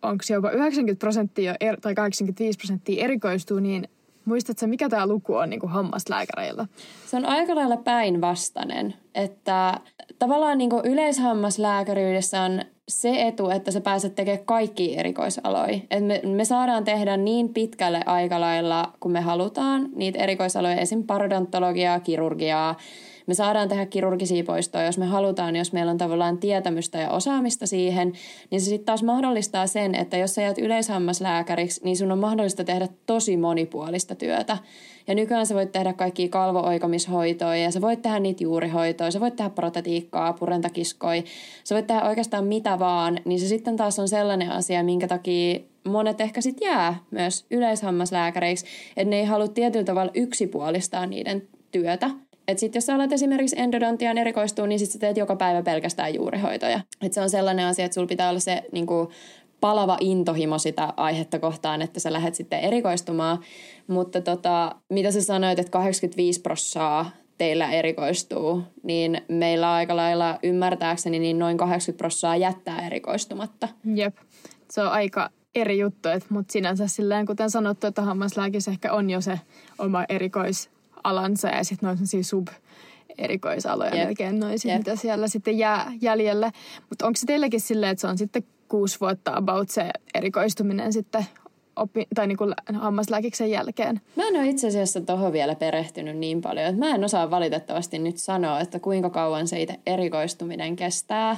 onko 0.02 0.24
jopa 0.30 0.50
90 0.50 1.00
prosenttia 1.00 1.54
er, 1.60 1.80
tai 1.80 1.94
85 1.94 2.58
prosenttia 2.58 3.04
erikoistuu, 3.04 3.58
niin 3.58 3.88
Muistatko, 4.24 4.66
mikä 4.66 4.88
tämä 4.88 5.06
luku 5.06 5.34
on 5.34 5.50
niin 5.50 5.60
kuin 5.60 5.70
hammaslääkäreillä? 5.70 6.66
Se 7.06 7.16
on 7.16 7.24
aika 7.24 7.54
lailla 7.54 7.76
päinvastainen, 7.76 8.94
että 9.14 9.80
tavallaan 10.18 10.58
niin 10.58 10.70
kuin 10.70 10.86
yleishammaslääkäriydessä 10.86 12.42
on 12.42 12.60
se 12.88 13.22
etu, 13.26 13.50
että 13.50 13.70
sä 13.70 13.80
pääset 13.80 14.14
tekemään 14.14 14.44
kaikki 14.44 14.98
erikoisaloja. 14.98 15.80
Et 15.90 16.06
me, 16.06 16.20
me 16.24 16.44
saadaan 16.44 16.84
tehdä 16.84 17.16
niin 17.16 17.48
pitkälle 17.48 18.00
aikalailla, 18.06 18.92
kun 19.00 19.12
me 19.12 19.20
halutaan, 19.20 19.88
niitä 19.94 20.18
erikoisaloja, 20.18 20.76
esim. 20.76 21.02
parodontologiaa, 21.02 22.00
kirurgiaa, 22.00 22.76
me 23.26 23.34
saadaan 23.34 23.68
tehdä 23.68 23.86
kirurgisia 23.86 24.44
poistoja, 24.44 24.84
jos 24.84 24.98
me 24.98 25.06
halutaan, 25.06 25.56
jos 25.56 25.72
meillä 25.72 25.90
on 25.90 25.98
tavallaan 25.98 26.38
tietämystä 26.38 26.98
ja 26.98 27.10
osaamista 27.10 27.66
siihen, 27.66 28.12
niin 28.50 28.60
se 28.60 28.64
sitten 28.64 28.86
taas 28.86 29.02
mahdollistaa 29.02 29.66
sen, 29.66 29.94
että 29.94 30.16
jos 30.16 30.34
sä 30.34 30.42
jäät 30.42 30.58
yleishammaslääkäriksi, 30.58 31.80
niin 31.84 31.96
sun 31.96 32.12
on 32.12 32.18
mahdollista 32.18 32.64
tehdä 32.64 32.88
tosi 33.06 33.36
monipuolista 33.36 34.14
työtä. 34.14 34.58
Ja 35.06 35.14
nykyään 35.14 35.46
sä 35.46 35.54
voit 35.54 35.72
tehdä 35.72 35.92
kaikkia 35.92 36.28
kalvooikomishoitoja 36.28 37.56
ja 37.56 37.70
sä 37.70 37.80
voit 37.80 38.02
tehdä 38.02 38.18
niitä 38.18 38.44
juurihoitoja, 38.44 39.10
sä 39.10 39.20
voit 39.20 39.36
tehdä 39.36 39.50
protetiikkaa, 39.50 40.32
purentakiskoja, 40.32 41.22
sä 41.64 41.74
voit 41.74 41.86
tehdä 41.86 42.02
oikeastaan 42.02 42.46
mitä 42.46 42.78
vaan, 42.78 43.18
niin 43.24 43.40
se 43.40 43.48
sitten 43.48 43.76
taas 43.76 43.98
on 43.98 44.08
sellainen 44.08 44.50
asia, 44.50 44.82
minkä 44.82 45.08
takia 45.08 45.60
monet 45.84 46.20
ehkä 46.20 46.40
sitten 46.40 46.66
jää 46.66 46.94
myös 47.10 47.46
yleishammaslääkäreiksi, 47.50 48.66
että 48.96 49.10
ne 49.10 49.16
ei 49.16 49.24
halua 49.24 49.48
tietyllä 49.48 49.84
tavalla 49.84 50.12
yksipuolistaa 50.14 51.06
niiden 51.06 51.42
työtä. 51.72 52.10
Et 52.52 52.58
sit 52.58 52.74
jos 52.74 52.86
sä 52.86 52.94
alat 52.94 53.12
esimerkiksi 53.12 53.56
endodontian 53.58 54.18
erikoistua, 54.18 54.66
niin 54.66 54.78
sit 54.78 54.90
sä 54.90 54.98
teet 54.98 55.16
joka 55.16 55.36
päivä 55.36 55.62
pelkästään 55.62 56.14
juurihoitoja. 56.14 56.80
Et 57.02 57.12
se 57.12 57.20
on 57.20 57.30
sellainen 57.30 57.66
asia, 57.66 57.84
että 57.84 57.94
sulla 57.94 58.06
pitää 58.06 58.30
olla 58.30 58.40
se 58.40 58.62
niin 58.72 58.86
kuin, 58.86 59.08
palava 59.60 59.96
intohimo 60.00 60.58
sitä 60.58 60.94
aihetta 60.96 61.38
kohtaan, 61.38 61.82
että 61.82 62.00
sä 62.00 62.12
lähdet 62.12 62.34
sitten 62.34 62.60
erikoistumaan. 62.60 63.38
Mutta 63.86 64.20
tota, 64.20 64.74
mitä 64.88 65.10
sä 65.10 65.22
sanoit, 65.22 65.58
että 65.58 65.70
85 65.70 66.40
prossaa 66.40 67.10
teillä 67.38 67.70
erikoistuu, 67.70 68.62
niin 68.82 69.20
meillä 69.28 69.72
aika 69.72 69.96
lailla 69.96 70.38
ymmärtääkseni 70.42 71.18
niin 71.18 71.38
noin 71.38 71.56
80 71.56 71.98
prossaa 71.98 72.36
jättää 72.36 72.86
erikoistumatta. 72.86 73.68
Jep, 73.94 74.16
se 74.70 74.80
on 74.82 74.88
aika 74.88 75.30
eri 75.54 75.78
juttu, 75.78 76.08
mutta 76.28 76.52
sinänsä 76.52 76.86
silleen, 76.86 77.26
kuten 77.26 77.50
sanottu, 77.50 77.86
että 77.86 78.02
hammaslääkissä 78.02 78.70
ehkä 78.70 78.92
on 78.92 79.10
jo 79.10 79.20
se 79.20 79.40
oma 79.78 80.04
erikois 80.08 80.71
alansa 81.04 81.48
ja 81.48 81.64
sitten 81.64 81.86
noin 81.86 82.24
sub 82.24 82.48
erikoisaloja 83.18 83.94
yep. 83.94 84.04
melkein 84.04 84.40
noisia, 84.40 84.72
yep. 84.74 84.78
mitä 84.86 84.96
siellä 84.96 85.28
sitten 85.28 85.58
jää 85.58 85.92
jäljelle. 86.00 86.52
Mutta 86.90 87.06
onko 87.06 87.16
se 87.16 87.26
teilläkin 87.26 87.60
silleen, 87.60 87.92
että 87.92 88.00
se 88.00 88.06
on 88.06 88.18
sitten 88.18 88.42
kuusi 88.68 89.00
vuotta 89.00 89.32
about 89.36 89.70
se 89.70 89.90
erikoistuminen 90.14 90.92
sitten 90.92 91.26
oppi, 91.76 92.06
tai 92.14 92.26
niin 92.26 92.38
kuin 92.38 92.54
hammaslääkiksen 92.74 93.50
jälkeen? 93.50 94.00
Mä 94.16 94.28
en 94.28 94.36
ole 94.36 94.48
itse 94.48 94.68
asiassa 94.68 95.00
tuohon 95.00 95.32
vielä 95.32 95.54
perehtynyt 95.54 96.16
niin 96.16 96.40
paljon, 96.40 96.66
että 96.66 96.78
mä 96.78 96.94
en 96.94 97.04
osaa 97.04 97.30
valitettavasti 97.30 97.98
nyt 97.98 98.18
sanoa, 98.18 98.60
että 98.60 98.80
kuinka 98.80 99.10
kauan 99.10 99.48
se 99.48 99.62
itse 99.62 99.80
erikoistuminen 99.86 100.76
kestää. 100.76 101.36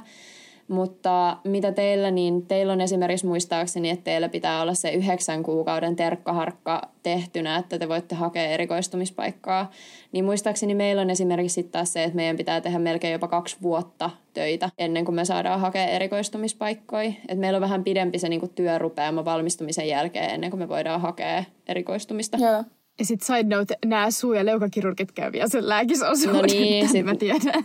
Mutta 0.68 1.36
mitä 1.44 1.72
teillä, 1.72 2.10
niin 2.10 2.46
teillä 2.46 2.72
on 2.72 2.80
esimerkiksi 2.80 3.26
muistaakseni, 3.26 3.90
että 3.90 4.04
teillä 4.04 4.28
pitää 4.28 4.62
olla 4.62 4.74
se 4.74 4.90
yhdeksän 4.90 5.42
kuukauden 5.42 5.96
terkkaharkka 5.96 6.82
tehtynä, 7.02 7.56
että 7.56 7.78
te 7.78 7.88
voitte 7.88 8.14
hakea 8.14 8.42
erikoistumispaikkaa. 8.42 9.70
Niin 10.12 10.24
muistaakseni 10.24 10.74
meillä 10.74 11.02
on 11.02 11.10
esimerkiksi 11.10 11.54
sitten 11.54 11.72
taas 11.72 11.92
se, 11.92 12.04
että 12.04 12.16
meidän 12.16 12.36
pitää 12.36 12.60
tehdä 12.60 12.78
melkein 12.78 13.12
jopa 13.12 13.28
kaksi 13.28 13.56
vuotta 13.62 14.10
töitä 14.34 14.70
ennen 14.78 15.04
kuin 15.04 15.14
me 15.14 15.24
saadaan 15.24 15.60
hakea 15.60 15.86
erikoistumispaikkoja. 15.86 17.12
Et 17.28 17.38
meillä 17.38 17.56
on 17.56 17.62
vähän 17.62 17.84
pidempi 17.84 18.18
se 18.18 18.28
niinku 18.28 18.48
työrupeama 18.48 19.24
valmistumisen 19.24 19.88
jälkeen 19.88 20.30
ennen 20.30 20.50
kuin 20.50 20.60
me 20.60 20.68
voidaan 20.68 21.00
hakea 21.00 21.44
erikoistumista. 21.68 22.36
Joo. 22.36 22.64
Ja 22.98 23.04
sitten 23.04 23.26
side 23.26 23.56
note, 23.56 23.78
nämä 23.84 24.10
suu- 24.10 24.32
ja 24.32 24.44
leukakirurgit 24.44 25.12
käy 25.12 25.32
vielä 25.32 25.48
sen 25.48 25.68
lääkisosuuden. 25.68 26.40
No 26.40 26.42
niin, 26.42 26.88
sit, 26.88 27.04
mä 27.04 27.14
tiedän. 27.14 27.64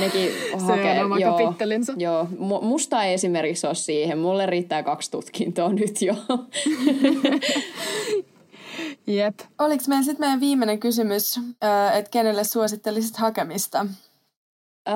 Nekin 0.00 0.30
hakee, 0.60 0.94
se 0.94 1.00
on 1.00 1.06
oma 1.06 1.18
joo, 1.18 1.38
kapittelinsa. 1.38 1.92
Joo, 1.96 2.28
musta 2.62 3.04
ei 3.04 3.14
esimerkiksi 3.14 3.66
ole 3.66 3.74
siihen. 3.74 4.18
Mulle 4.18 4.46
riittää 4.46 4.82
kaksi 4.82 5.10
tutkintoa 5.10 5.72
nyt 5.72 6.02
jo. 6.02 6.14
Jep. 9.06 9.38
Oliko 9.58 9.84
meillä 9.88 10.04
sitten 10.04 10.20
meidän 10.20 10.40
viimeinen 10.40 10.78
kysymys, 10.78 11.40
että 11.94 12.10
kenelle 12.10 12.44
suosittelisit 12.44 13.16
hakemista? 13.16 13.86
Öö, 14.88 14.94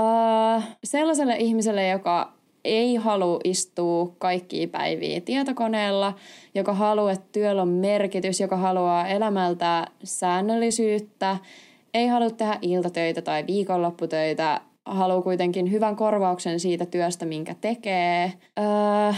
sellaiselle 0.85 1.37
ihmiselle, 1.37 1.89
joka 1.89 2.34
ei 2.65 2.95
halua 2.95 3.41
istua 3.45 4.13
kaikkia 4.19 4.69
päiviä 4.69 5.21
tietokoneella, 5.21 6.15
joka 6.55 6.75
haluaa, 6.75 7.13
että 7.13 7.29
työllä 7.33 7.63
on 7.63 7.69
merkitys, 7.69 8.41
joka 8.41 8.57
haluaa 8.57 9.09
elämältä 9.09 9.87
säännöllisyyttä, 10.05 11.37
ei 11.95 12.07
halua 12.07 12.31
tehdä 12.31 12.59
iltatöitä 12.63 13.23
tai 13.23 13.45
viikonlopputöitä, 13.47 14.61
haluaa 14.85 15.23
kuitenkin 15.23 15.71
hyvän 15.71 15.97
korvauksen 15.97 16.61
siitä 16.61 16.87
työstä, 16.87 17.27
minkä 17.27 17.55
tekee. 17.61 18.33
Öö, 18.59 19.13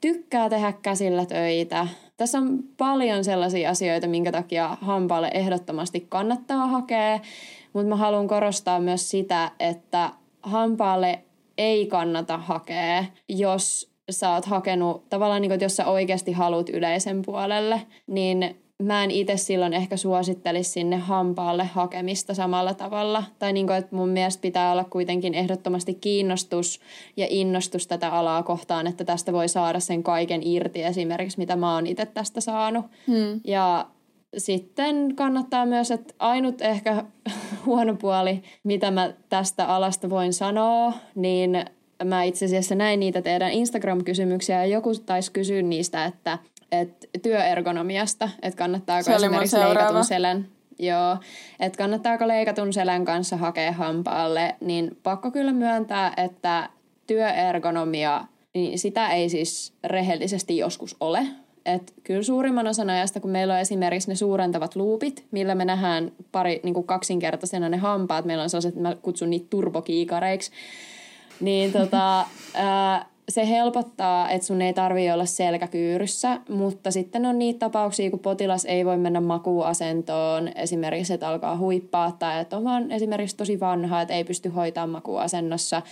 tykkää 0.00 0.48
tehdä 0.48 0.72
käsillä 0.82 1.26
töitä. 1.26 1.86
Tässä 2.16 2.38
on 2.38 2.58
paljon 2.76 3.24
sellaisia 3.24 3.70
asioita, 3.70 4.06
minkä 4.06 4.32
takia 4.32 4.76
hampaalle 4.80 5.30
ehdottomasti 5.34 6.06
kannattaa 6.08 6.66
hakea, 6.66 7.20
mutta 7.72 7.88
mä 7.88 7.96
haluan 7.96 8.28
korostaa 8.28 8.80
myös 8.80 9.10
sitä, 9.10 9.50
että 9.60 10.10
hampaalle 10.42 11.18
ei 11.58 11.86
kannata 11.86 12.38
hakea, 12.38 13.04
jos 13.28 13.92
sä 14.10 14.30
oot 14.30 14.44
hakenut, 14.44 15.08
tavallaan 15.08 15.42
niin 15.42 15.48
kuin, 15.48 15.54
että 15.54 15.64
jos 15.64 15.76
sä 15.76 15.86
oikeasti 15.86 16.32
haluat 16.32 16.68
yleisen 16.68 17.22
puolelle, 17.22 17.82
niin 18.06 18.56
mä 18.82 19.04
en 19.04 19.10
itse 19.10 19.36
silloin 19.36 19.72
ehkä 19.72 19.96
suosittelisi 19.96 20.70
sinne 20.70 20.96
hampaalle 20.96 21.64
hakemista 21.64 22.34
samalla 22.34 22.74
tavalla. 22.74 23.24
Tai 23.38 23.52
niin 23.52 23.66
kuin, 23.66 23.76
että 23.76 23.96
mun 23.96 24.08
mielestä 24.08 24.40
pitää 24.40 24.72
olla 24.72 24.84
kuitenkin 24.84 25.34
ehdottomasti 25.34 25.94
kiinnostus 25.94 26.80
ja 27.16 27.26
innostus 27.30 27.86
tätä 27.86 28.08
alaa 28.08 28.42
kohtaan, 28.42 28.86
että 28.86 29.04
tästä 29.04 29.32
voi 29.32 29.48
saada 29.48 29.80
sen 29.80 30.02
kaiken 30.02 30.46
irti 30.46 30.82
esimerkiksi, 30.82 31.38
mitä 31.38 31.56
mä 31.56 31.74
oon 31.74 31.86
itse 31.86 32.06
tästä 32.06 32.40
saanut. 32.40 32.86
Hmm. 33.06 33.40
Ja 33.44 33.86
sitten 34.38 35.16
kannattaa 35.16 35.66
myös, 35.66 35.90
että 35.90 36.14
ainut 36.18 36.62
ehkä 36.62 37.04
huono 37.66 37.94
puoli, 37.94 38.42
mitä 38.64 38.90
mä 38.90 39.12
tästä 39.28 39.66
alasta 39.66 40.10
voin 40.10 40.32
sanoa, 40.32 40.92
niin 41.14 41.64
mä 42.04 42.22
itse 42.22 42.44
asiassa 42.44 42.74
näin 42.74 43.00
niitä 43.00 43.22
teidän 43.22 43.52
Instagram-kysymyksiä 43.52 44.56
ja 44.56 44.66
joku 44.66 44.94
taisi 44.94 45.32
kysyä 45.32 45.62
niistä, 45.62 46.04
että, 46.04 46.38
että 46.72 47.06
työergonomiasta, 47.22 48.28
että 48.42 48.58
kannattaako 48.58 49.04
Se 49.04 49.14
esimerkiksi 49.14 49.58
leikatun 49.58 50.04
selän 50.04 50.46
Joo, 50.78 51.16
että 51.60 51.76
kannattaako 51.76 52.28
leikatun 52.28 52.72
selän 52.72 53.04
kanssa 53.04 53.36
hakea 53.36 53.72
hampaalle, 53.72 54.56
niin 54.60 54.98
pakko 55.02 55.30
kyllä 55.30 55.52
myöntää, 55.52 56.12
että 56.16 56.68
työergonomia, 57.06 58.24
niin 58.54 58.78
sitä 58.78 59.08
ei 59.08 59.28
siis 59.28 59.74
rehellisesti 59.84 60.56
joskus 60.56 60.96
ole. 61.00 61.26
Et 61.66 61.92
kyllä 62.04 62.22
suurimman 62.22 62.66
osan 62.66 62.90
ajasta, 62.90 63.20
kun 63.20 63.30
meillä 63.30 63.54
on 63.54 63.60
esimerkiksi 63.60 64.08
ne 64.08 64.14
suurentavat 64.14 64.76
luupit, 64.76 65.24
millä 65.30 65.54
me 65.54 65.64
nähdään 65.64 66.12
pari 66.32 66.60
niin 66.62 66.74
kuin 66.74 66.86
kaksinkertaisena 66.86 67.68
ne 67.68 67.76
hampaat, 67.76 68.24
meillä 68.24 68.42
on 68.42 68.50
sellaiset, 68.50 68.76
mä 68.76 68.96
kutsun 69.02 69.30
niitä 69.30 69.46
turbokiikareiksi, 69.50 70.50
niin 71.40 71.72
tota, 71.72 72.26
ää, 72.54 73.06
se 73.28 73.48
helpottaa, 73.48 74.30
että 74.30 74.46
sun 74.46 74.62
ei 74.62 74.72
tarvii 74.72 75.10
olla 75.10 75.24
selkäkyyryssä, 75.24 76.40
mutta 76.48 76.90
sitten 76.90 77.26
on 77.26 77.38
niitä 77.38 77.58
tapauksia, 77.58 78.10
kun 78.10 78.18
potilas 78.18 78.64
ei 78.64 78.84
voi 78.84 78.96
mennä 78.96 79.20
makuuasentoon, 79.20 80.50
esimerkiksi 80.54 81.14
että 81.14 81.28
alkaa 81.28 81.56
huippaa 81.56 82.16
tai 82.18 82.40
että 82.40 82.56
on 82.56 82.64
vaan 82.64 82.90
esimerkiksi 82.90 83.36
tosi 83.36 83.60
vanha, 83.60 84.00
että 84.00 84.14
ei 84.14 84.24
pysty 84.24 84.48
hoitamaan 84.48 84.90
makuuasennossa. 84.90 85.82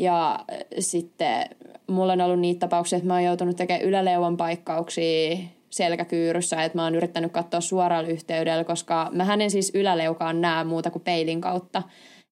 Ja 0.00 0.40
sitten 0.78 1.48
mulla 1.86 2.12
on 2.12 2.20
ollut 2.20 2.40
niitä 2.40 2.60
tapauksia, 2.60 2.96
että 2.96 3.06
mä 3.06 3.14
oon 3.14 3.24
joutunut 3.24 3.56
tekemään 3.56 3.88
yläleuvan 3.88 4.36
paikkauksia 4.36 5.38
selkäkyyryssä, 5.70 6.62
että 6.62 6.78
mä 6.78 6.84
oon 6.84 6.94
yrittänyt 6.94 7.32
katsoa 7.32 7.60
suoraan 7.60 8.06
yhteydellä, 8.06 8.64
koska 8.64 9.10
mä 9.12 9.34
en 9.34 9.50
siis 9.50 9.72
yläleukaan 9.74 10.40
näe 10.40 10.64
muuta 10.64 10.90
kuin 10.90 11.02
peilin 11.02 11.40
kautta. 11.40 11.82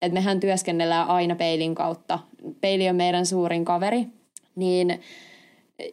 Että 0.03 0.15
mehän 0.15 0.41
työskennellään 0.41 1.09
aina 1.09 1.35
peilin 1.35 1.75
kautta. 1.75 2.19
Peili 2.61 2.89
on 2.89 2.97
meidän 2.97 3.27
suurin 3.27 3.65
kaveri, 3.65 4.07
niin 4.57 5.01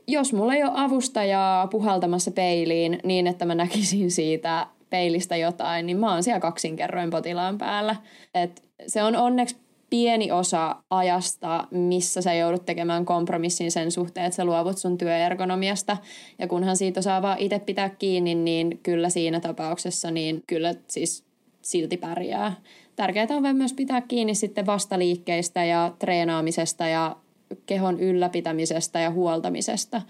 jos 0.07 0.33
mulla 0.33 0.53
ei 0.53 0.63
ole 0.63 0.71
avustajaa 0.75 1.67
puhaltamassa 1.67 2.31
peiliin 2.31 2.99
niin, 3.03 3.27
että 3.27 3.45
mä 3.45 3.55
näkisin 3.55 4.11
siitä 4.11 4.67
peilistä 4.89 5.37
jotain, 5.37 5.85
niin 5.85 5.97
mä 5.97 6.13
oon 6.13 6.23
siellä 6.23 6.39
kaksinkerroin 6.39 7.09
potilaan 7.09 7.57
päällä. 7.57 7.95
Et 8.33 8.63
se 8.87 9.03
on 9.03 9.15
onneksi 9.15 9.55
pieni 9.89 10.31
osa 10.31 10.75
ajasta, 10.89 11.67
missä 11.71 12.21
sä 12.21 12.33
joudut 12.33 12.65
tekemään 12.65 13.05
kompromissin 13.05 13.71
sen 13.71 13.91
suhteen, 13.91 14.25
että 14.25 14.35
sä 14.35 14.45
luovut 14.45 14.77
sun 14.77 14.97
työergonomiasta. 14.97 15.97
Ja 16.39 16.47
kunhan 16.47 16.77
siitä 16.77 16.99
osaa 16.99 17.21
vaan 17.21 17.39
itse 17.39 17.59
pitää 17.59 17.89
kiinni, 17.89 18.35
niin 18.35 18.79
kyllä 18.83 19.09
siinä 19.09 19.39
tapauksessa, 19.39 20.11
niin 20.11 20.43
kyllä 20.47 20.75
siis 20.87 21.23
silti 21.61 21.97
pärjää. 21.97 22.53
Tärkeää 22.95 23.27
on 23.31 23.55
myös 23.55 23.73
pitää 23.73 24.01
kiinni 24.01 24.35
sitten 24.35 24.65
vastaliikkeistä 24.65 25.65
ja 25.65 25.93
treenaamisesta 25.99 26.87
ja 26.87 27.15
kehon 27.65 27.99
ylläpitämisestä 27.99 28.99
ja 28.99 29.11
huoltamisesta 29.11 30.01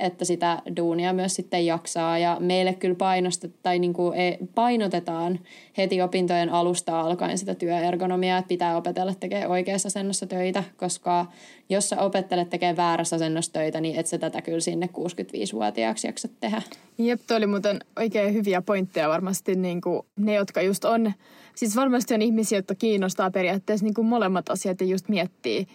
että 0.00 0.24
sitä 0.24 0.62
duunia 0.76 1.12
myös 1.12 1.34
sitten 1.34 1.66
jaksaa. 1.66 2.18
Ja 2.18 2.36
meille 2.40 2.74
kyllä 2.74 2.94
painostet, 2.94 3.52
tai 3.62 3.78
niin 3.78 3.92
kuin 3.92 4.18
e, 4.18 4.38
painotetaan 4.54 5.38
heti 5.76 6.02
opintojen 6.02 6.48
alusta 6.48 7.00
alkaen 7.00 7.38
sitä 7.38 7.54
työergonomiaa, 7.54 8.38
että 8.38 8.48
pitää 8.48 8.76
opetella 8.76 9.14
tekemään 9.14 9.50
oikeassa 9.50 9.86
asennossa 9.86 10.26
töitä, 10.26 10.64
koska 10.76 11.26
jos 11.68 11.88
sä 11.88 12.00
opettelet 12.00 12.50
tekemään 12.50 12.76
väärässä 12.76 13.16
asennossa 13.16 13.52
töitä, 13.52 13.80
niin 13.80 13.96
et 13.96 14.06
sä 14.06 14.18
tätä 14.18 14.42
kyllä 14.42 14.60
sinne 14.60 14.88
65-vuotiaaksi 14.92 16.06
jaksa 16.06 16.28
tehdä. 16.40 16.62
Jep, 16.98 17.20
toi 17.26 17.36
oli 17.36 17.46
muuten 17.46 17.80
oikein 17.96 18.34
hyviä 18.34 18.62
pointteja 18.62 19.08
varmasti 19.08 19.54
niin 19.54 19.80
kuin 19.80 20.02
ne, 20.16 20.34
jotka 20.34 20.62
just 20.62 20.84
on, 20.84 21.12
siis 21.54 21.76
varmasti 21.76 22.14
on 22.14 22.22
ihmisiä, 22.22 22.58
jotka 22.58 22.74
kiinnostaa 22.74 23.30
periaatteessa 23.30 23.86
niin 23.86 23.94
kuin 23.94 24.06
molemmat 24.06 24.48
asiat 24.48 24.80
ja 24.80 24.86
just 24.86 25.08
miettii, 25.08 25.66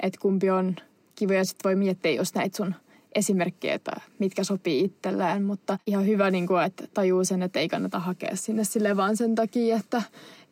että 0.00 0.18
kumpi 0.22 0.50
on 0.50 0.76
kiva 1.14 1.34
ja 1.34 1.44
sitten 1.44 1.68
voi 1.68 1.74
miettiä 1.76 2.12
just 2.12 2.34
näitä 2.34 2.56
sun 2.56 2.74
esimerkkejä, 3.16 3.74
että 3.74 3.92
mitkä 4.18 4.44
sopii 4.44 4.84
itselleen, 4.84 5.42
mutta 5.42 5.78
ihan 5.86 6.06
hyvä, 6.06 6.30
niin 6.30 6.46
kuin, 6.46 6.62
että 6.62 6.84
tajuu 6.94 7.24
sen, 7.24 7.42
että 7.42 7.60
ei 7.60 7.68
kannata 7.68 7.98
hakea 7.98 8.36
sinne 8.36 8.64
sille 8.64 8.96
vaan 8.96 9.16
sen 9.16 9.34
takia, 9.34 9.76
että, 9.76 10.02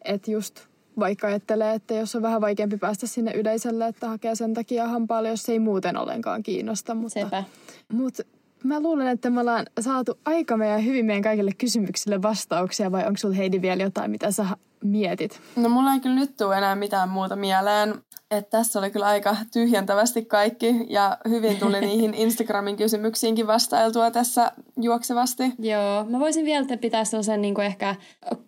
että 0.05 0.31
just 0.31 0.61
vaikka 0.99 1.27
ajattelee, 1.27 1.75
että 1.75 1.95
jos 1.95 2.17
on 2.17 2.23
vähän 2.23 2.41
vaikeampi 2.41 2.77
päästä 2.77 3.07
sinne 3.07 3.33
yleisölle, 3.33 3.87
että 3.87 4.09
hakee 4.09 4.35
sen 4.35 4.55
takia 4.55 4.89
hampaalle, 4.89 5.29
jos 5.29 5.49
ei 5.49 5.59
muuten 5.59 5.97
ollenkaan 5.97 6.43
kiinnosta. 6.43 6.95
Mutta, 6.95 7.21
Sepä. 7.21 7.45
mutta 7.93 8.23
mä 8.65 8.81
luulen, 8.81 9.07
että 9.07 9.31
me 9.31 9.41
ollaan 9.41 9.67
saatu 9.81 10.19
aika 10.25 10.57
meidän 10.57 10.85
hyvin 10.85 11.07
meidän 11.07 11.23
kaikille 11.23 11.51
kysymyksille 11.59 12.23
vastauksia, 12.23 12.93
vai 12.93 13.07
onko 13.07 13.17
sulla 13.17 13.35
Heidi 13.35 13.63
vielä 13.63 13.83
jotain, 13.83 14.11
mitä 14.11 14.31
sä 14.31 14.47
mietit? 14.85 15.41
No 15.57 15.69
mulla 15.69 15.93
ei 15.93 16.01
kyllä 16.01 16.15
nyt 16.15 16.37
tule 16.37 16.59
enää 16.59 16.75
mitään 16.75 17.09
muuta 17.09 17.37
mieleen. 17.37 17.95
Että 18.31 18.51
tässä 18.51 18.79
oli 18.79 18.91
kyllä 18.91 19.07
aika 19.07 19.37
tyhjentävästi 19.53 20.25
kaikki 20.25 20.87
ja 20.89 21.19
hyvin 21.29 21.57
tuli 21.57 21.81
niihin 21.87 22.15
Instagramin 22.15 22.77
kysymyksiinkin 22.77 23.47
vastailtua 23.47 24.11
tässä 24.11 24.53
juoksevasti. 24.81 25.43
Joo, 25.59 26.05
mä 26.05 26.21
voisin 26.21 26.45
vielä 26.45 26.77
pitää 26.81 27.05
sellaisen 27.05 27.43
niin 27.43 27.55
kuin 27.55 27.67
ehkä 27.67 27.95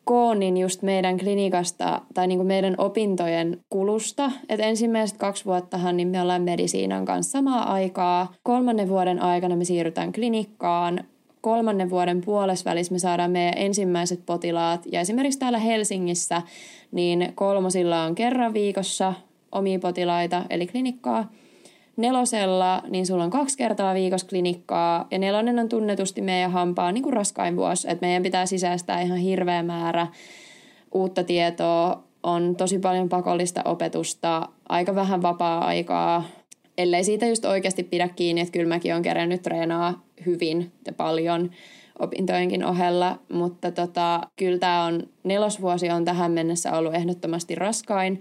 koonin 0.05 0.57
just 0.57 0.83
meidän 0.83 1.19
klinikasta 1.19 2.01
tai 2.15 2.27
niin 2.27 2.39
kuin 2.39 2.47
meidän 2.47 2.75
opintojen 2.79 3.61
kulusta. 3.71 4.33
Että 4.49 4.67
ensimmäiset 4.67 5.17
kaksi 5.17 5.45
vuottahan 5.45 5.97
niin 5.97 6.09
me 6.09 6.23
ollaan 6.23 6.43
medisiinan 6.43 7.05
kanssa 7.05 7.33
samaa 7.33 7.73
aikaa. 7.73 8.33
Kolmannen 8.43 8.89
vuoden 8.89 9.23
aikana 9.23 9.57
me 9.57 9.65
siirrytään 9.65 10.13
klinikkaan 10.13 11.05
kolmannen 11.41 11.91
vuoden 11.91 12.21
puolesvälissä 12.21 12.93
me 12.93 12.99
saadaan 12.99 13.31
meidän 13.31 13.55
ensimmäiset 13.57 14.27
potilaat. 14.27 14.87
Ja 14.93 15.01
esimerkiksi 15.01 15.39
täällä 15.39 15.59
Helsingissä, 15.59 16.43
niin 16.93 17.33
kolmosilla 17.35 18.03
on 18.03 18.15
kerran 18.15 18.55
viikossa 18.55 19.15
omia 19.53 19.79
potilaita, 19.79 20.45
eli 20.51 20.67
klinikkaa. 20.67 21.31
Nelosella, 21.97 22.83
niin 22.89 23.07
sulla 23.07 23.25
on 23.25 23.31
kaksi 23.31 23.59
kertaa 23.59 23.95
viikossa 23.95 24.27
klinikkaa, 24.27 25.07
ja 25.11 25.19
nelonen 25.19 25.59
on 25.59 25.69
tunnetusti 25.69 26.21
meidän 26.21 26.51
hampaan 26.51 26.95
niin 26.95 27.03
kuin 27.03 27.13
raskain 27.13 27.57
vuosi, 27.57 27.91
että 27.91 28.07
meidän 28.07 28.23
pitää 28.23 28.47
sisäistää 28.47 29.01
ihan 29.01 29.19
hirveä 29.19 29.63
määrä 29.63 30.07
uutta 30.95 31.25
tietoa, 31.25 32.03
on 32.23 32.57
tosi 32.57 32.79
paljon 32.79 33.09
pakollista 33.09 33.63
opetusta, 33.65 34.49
aika 34.69 34.95
vähän 34.95 35.23
vapaa-aikaa, 35.23 36.25
ellei 36.79 37.05
siitä 37.05 37.27
just 37.27 37.45
oikeasti 37.45 37.83
pidä 37.83 38.09
kiinni, 38.09 38.41
että 38.41 38.53
kyllä 38.53 38.69
mäkin 38.69 38.93
olen 38.93 39.03
kerännyt 39.03 39.43
treenaa 39.43 40.06
hyvin 40.27 40.73
ja 40.87 40.93
paljon 40.93 41.51
opintojenkin 41.99 42.65
ohella, 42.65 43.19
mutta 43.33 43.71
tota, 43.71 44.21
kyllä 44.37 44.59
tämä 44.59 44.85
on, 44.85 45.03
nelosvuosi 45.25 45.91
on 45.91 46.05
tähän 46.05 46.33
mennessä 46.33 46.73
ollut 46.73 46.95
ehdottomasti 46.95 47.55
raskain. 47.55 48.21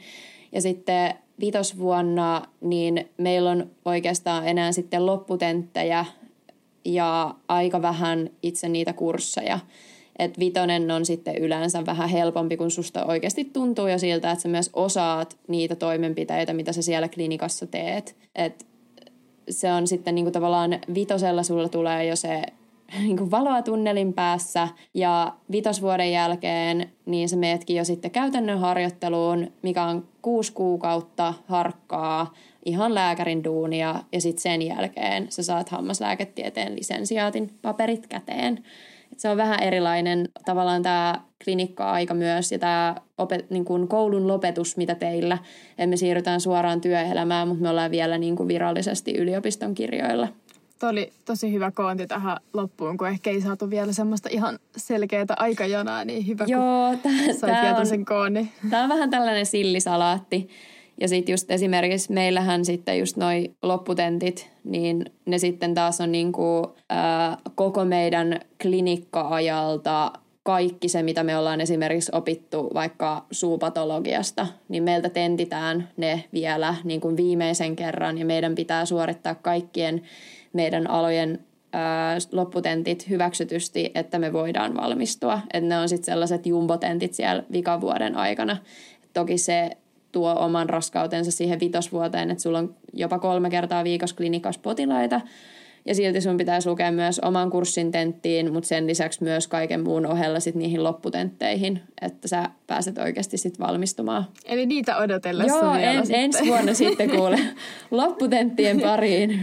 Ja 0.51 0.61
sitten 0.61 1.13
vitosvuonna, 1.39 2.41
niin 2.61 3.09
meillä 3.17 3.51
on 3.51 3.71
oikeastaan 3.85 4.47
enää 4.47 4.71
sitten 4.71 5.05
lopputenttejä 5.05 6.05
ja 6.85 7.35
aika 7.47 7.81
vähän 7.81 8.29
itse 8.43 8.69
niitä 8.69 8.93
kursseja. 8.93 9.59
Et 10.19 10.39
vitonen 10.39 10.91
on 10.91 11.05
sitten 11.05 11.37
yleensä 11.37 11.85
vähän 11.85 12.09
helpompi, 12.09 12.57
kun 12.57 12.71
susta 12.71 13.05
oikeasti 13.05 13.45
tuntuu 13.45 13.87
jo 13.87 13.97
siltä, 13.97 14.31
että 14.31 14.41
sä 14.41 14.49
myös 14.49 14.69
osaat 14.73 15.37
niitä 15.47 15.75
toimenpiteitä, 15.75 16.53
mitä 16.53 16.73
sä 16.73 16.81
siellä 16.81 17.09
klinikassa 17.09 17.67
teet. 17.67 18.15
Et 18.35 18.65
se 19.49 19.71
on 19.71 19.87
sitten 19.87 20.15
niinku 20.15 20.31
tavallaan 20.31 20.79
vitosella 20.95 21.43
sulla 21.43 21.69
tulee 21.69 22.05
jo 22.05 22.15
se 22.15 22.43
niin 23.03 23.17
kuin 23.17 23.31
valoa 23.31 23.61
tunnelin 23.61 24.13
päässä 24.13 24.67
ja 24.93 25.33
vitosvuoden 25.51 26.11
jälkeen 26.11 26.91
niin 27.05 27.29
sä 27.29 27.35
meetkin 27.35 27.75
jo 27.75 27.85
sitten 27.85 28.11
käytännön 28.11 28.59
harjoitteluun, 28.59 29.51
mikä 29.61 29.83
on 29.83 30.07
kuusi 30.21 30.53
kuukautta 30.53 31.33
harkkaa 31.47 32.33
ihan 32.65 32.95
lääkärin 32.95 33.43
duunia 33.43 33.95
ja 34.11 34.21
sitten 34.21 34.41
sen 34.41 34.61
jälkeen 34.61 35.31
sä 35.31 35.43
saat 35.43 35.69
hammaslääketieteen 35.69 36.75
lisensiaatin 36.75 37.51
paperit 37.61 38.07
käteen. 38.07 38.63
Et 39.15 39.19
se 39.19 39.29
on 39.29 39.37
vähän 39.37 39.63
erilainen 39.63 40.29
tavallaan 40.45 40.83
tämä 40.83 41.21
klinikka-aika 41.43 42.13
myös 42.13 42.51
ja 42.51 42.59
tämä 42.59 42.95
opet, 43.17 43.49
niin 43.49 43.65
kuin 43.65 43.87
koulun 43.87 44.27
lopetus, 44.27 44.77
mitä 44.77 44.95
teillä. 44.95 45.37
Emme 45.77 45.97
siirrytään 45.97 46.41
suoraan 46.41 46.81
työelämään, 46.81 47.47
mutta 47.47 47.63
me 47.63 47.69
ollaan 47.69 47.91
vielä 47.91 48.17
niin 48.17 48.35
kuin 48.35 48.47
virallisesti 48.47 49.17
yliopiston 49.17 49.75
kirjoilla. 49.75 50.27
Tuo 50.79 50.89
oli 50.89 51.13
tosi 51.25 51.53
hyvä 51.53 51.71
koonti 51.71 52.07
tähän 52.07 52.37
loppuun, 52.53 52.97
kun 52.97 53.07
ehkä 53.07 53.29
ei 53.29 53.41
saatu 53.41 53.69
vielä 53.69 53.93
semmoista 53.93 54.29
ihan 54.31 54.59
selkeää 54.77 55.25
aikajanaa, 55.37 56.05
niin 56.05 56.27
hyvä, 56.27 56.45
Joo, 56.47 56.97
kun 57.01 57.11
sait 57.39 57.61
vielä 57.61 57.85
sen 57.85 58.05
kooni. 58.05 58.51
Tämä 58.69 58.83
on 58.83 58.89
vähän 58.89 59.09
tällainen 59.09 59.45
sillisalaatti. 59.45 60.49
Ja 61.01 61.07
sitten 61.07 61.33
just 61.33 61.51
esimerkiksi 61.51 62.13
meillähän 62.13 62.65
sitten 62.65 62.99
just 62.99 63.17
noi 63.17 63.51
lopputentit, 63.61 64.49
niin 64.63 65.05
ne 65.25 65.37
sitten 65.37 65.73
taas 65.73 66.01
on 66.01 66.11
niinku, 66.11 66.75
ää, 66.89 67.37
koko 67.55 67.85
meidän 67.85 68.39
klinikka-ajalta 68.61 70.11
kaikki 70.43 70.89
se, 70.89 71.03
mitä 71.03 71.23
me 71.23 71.37
ollaan 71.37 71.61
esimerkiksi 71.61 72.11
opittu 72.15 72.69
vaikka 72.73 73.25
suupatologiasta, 73.31 74.47
niin 74.69 74.83
meiltä 74.83 75.09
tentitään 75.09 75.89
ne 75.97 76.23
vielä 76.33 76.75
niin 76.83 77.01
kuin 77.01 77.17
viimeisen 77.17 77.75
kerran 77.75 78.17
ja 78.17 78.25
meidän 78.25 78.55
pitää 78.55 78.85
suorittaa 78.85 79.35
kaikkien 79.35 80.01
meidän 80.53 80.89
alojen 80.89 81.39
ää, 81.73 82.17
lopputentit 82.31 83.09
hyväksytysti, 83.09 83.91
että 83.95 84.19
me 84.19 84.33
voidaan 84.33 84.75
valmistua. 84.75 85.39
Että 85.53 85.69
ne 85.69 85.77
on 85.77 85.89
sitten 85.89 86.05
sellaiset 86.05 86.45
jumbotentit 86.45 87.13
siellä 87.13 87.43
vikavuoden 87.51 88.15
aikana. 88.15 88.57
Toki 89.13 89.37
se 89.37 89.69
tuo 90.15 90.35
oman 90.39 90.69
raskautensa 90.69 91.31
siihen 91.31 91.59
vitosvuoteen, 91.59 92.31
että 92.31 92.41
sulla 92.41 92.59
on 92.59 92.75
jopa 92.93 93.19
kolme 93.19 93.49
kertaa 93.49 93.83
viikossa 93.83 94.15
klinikas 94.15 94.57
potilaita, 94.57 95.21
ja 95.85 95.95
silti 95.95 96.21
sun 96.21 96.37
pitää 96.37 96.59
lukea 96.65 96.91
myös 96.91 97.19
oman 97.19 97.49
kurssin 97.49 97.91
tenttiin, 97.91 98.53
mutta 98.53 98.67
sen 98.67 98.87
lisäksi 98.87 99.23
myös 99.23 99.47
kaiken 99.47 99.83
muun 99.83 100.05
ohella 100.05 100.39
sit 100.39 100.55
niihin 100.55 100.83
lopputentteihin, 100.83 101.81
että 102.01 102.27
sä 102.27 102.49
pääset 102.67 102.97
oikeasti 102.97 103.37
sit 103.37 103.59
valmistumaan. 103.59 104.25
Eli 104.45 104.65
niitä 104.65 104.97
odotellessa 104.97 105.57
Joo, 105.57 105.73
en, 105.73 106.03
ensi 106.09 106.45
vuonna 106.45 106.73
sitten 106.73 107.09
kuule 107.09 107.39
lopputenttien 107.91 108.81
pariin. 108.81 109.39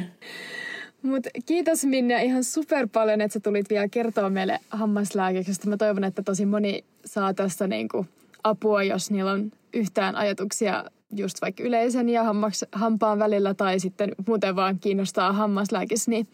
Mut 1.03 1.27
kiitos 1.47 1.85
Minja 1.85 2.21
ihan 2.21 2.45
super 2.45 2.89
paljon, 2.93 3.21
että 3.21 3.33
sä 3.33 3.41
tulit 3.41 3.71
vielä 3.71 3.89
kertoa 3.89 4.31
meille 4.31 4.59
hammaslääkiksestä. 4.71 5.69
Mä 5.69 5.77
toivon, 5.77 6.05
että 6.05 6.23
tosi 6.23 6.47
moni 6.47 6.85
saa 7.05 7.35
tässä 7.35 7.67
niinku 7.67 8.07
apua, 8.45 8.83
jos 8.83 9.11
niillä 9.11 9.33
on 9.33 9.53
yhtään 9.73 10.17
ajatuksia 10.17 10.85
just 11.17 11.43
vaikka 11.43 11.63
yleisen 11.63 12.09
ja 12.09 12.25
hammaks, 12.25 12.65
hampaan 12.73 13.19
välillä 13.19 13.55
tai 13.55 13.81
sitten 13.81 14.13
muuten 14.27 14.57
vaan 14.57 14.79
kiinnostaa 14.79 15.33
hammaslääkis, 15.33 16.09
niin 16.09 16.27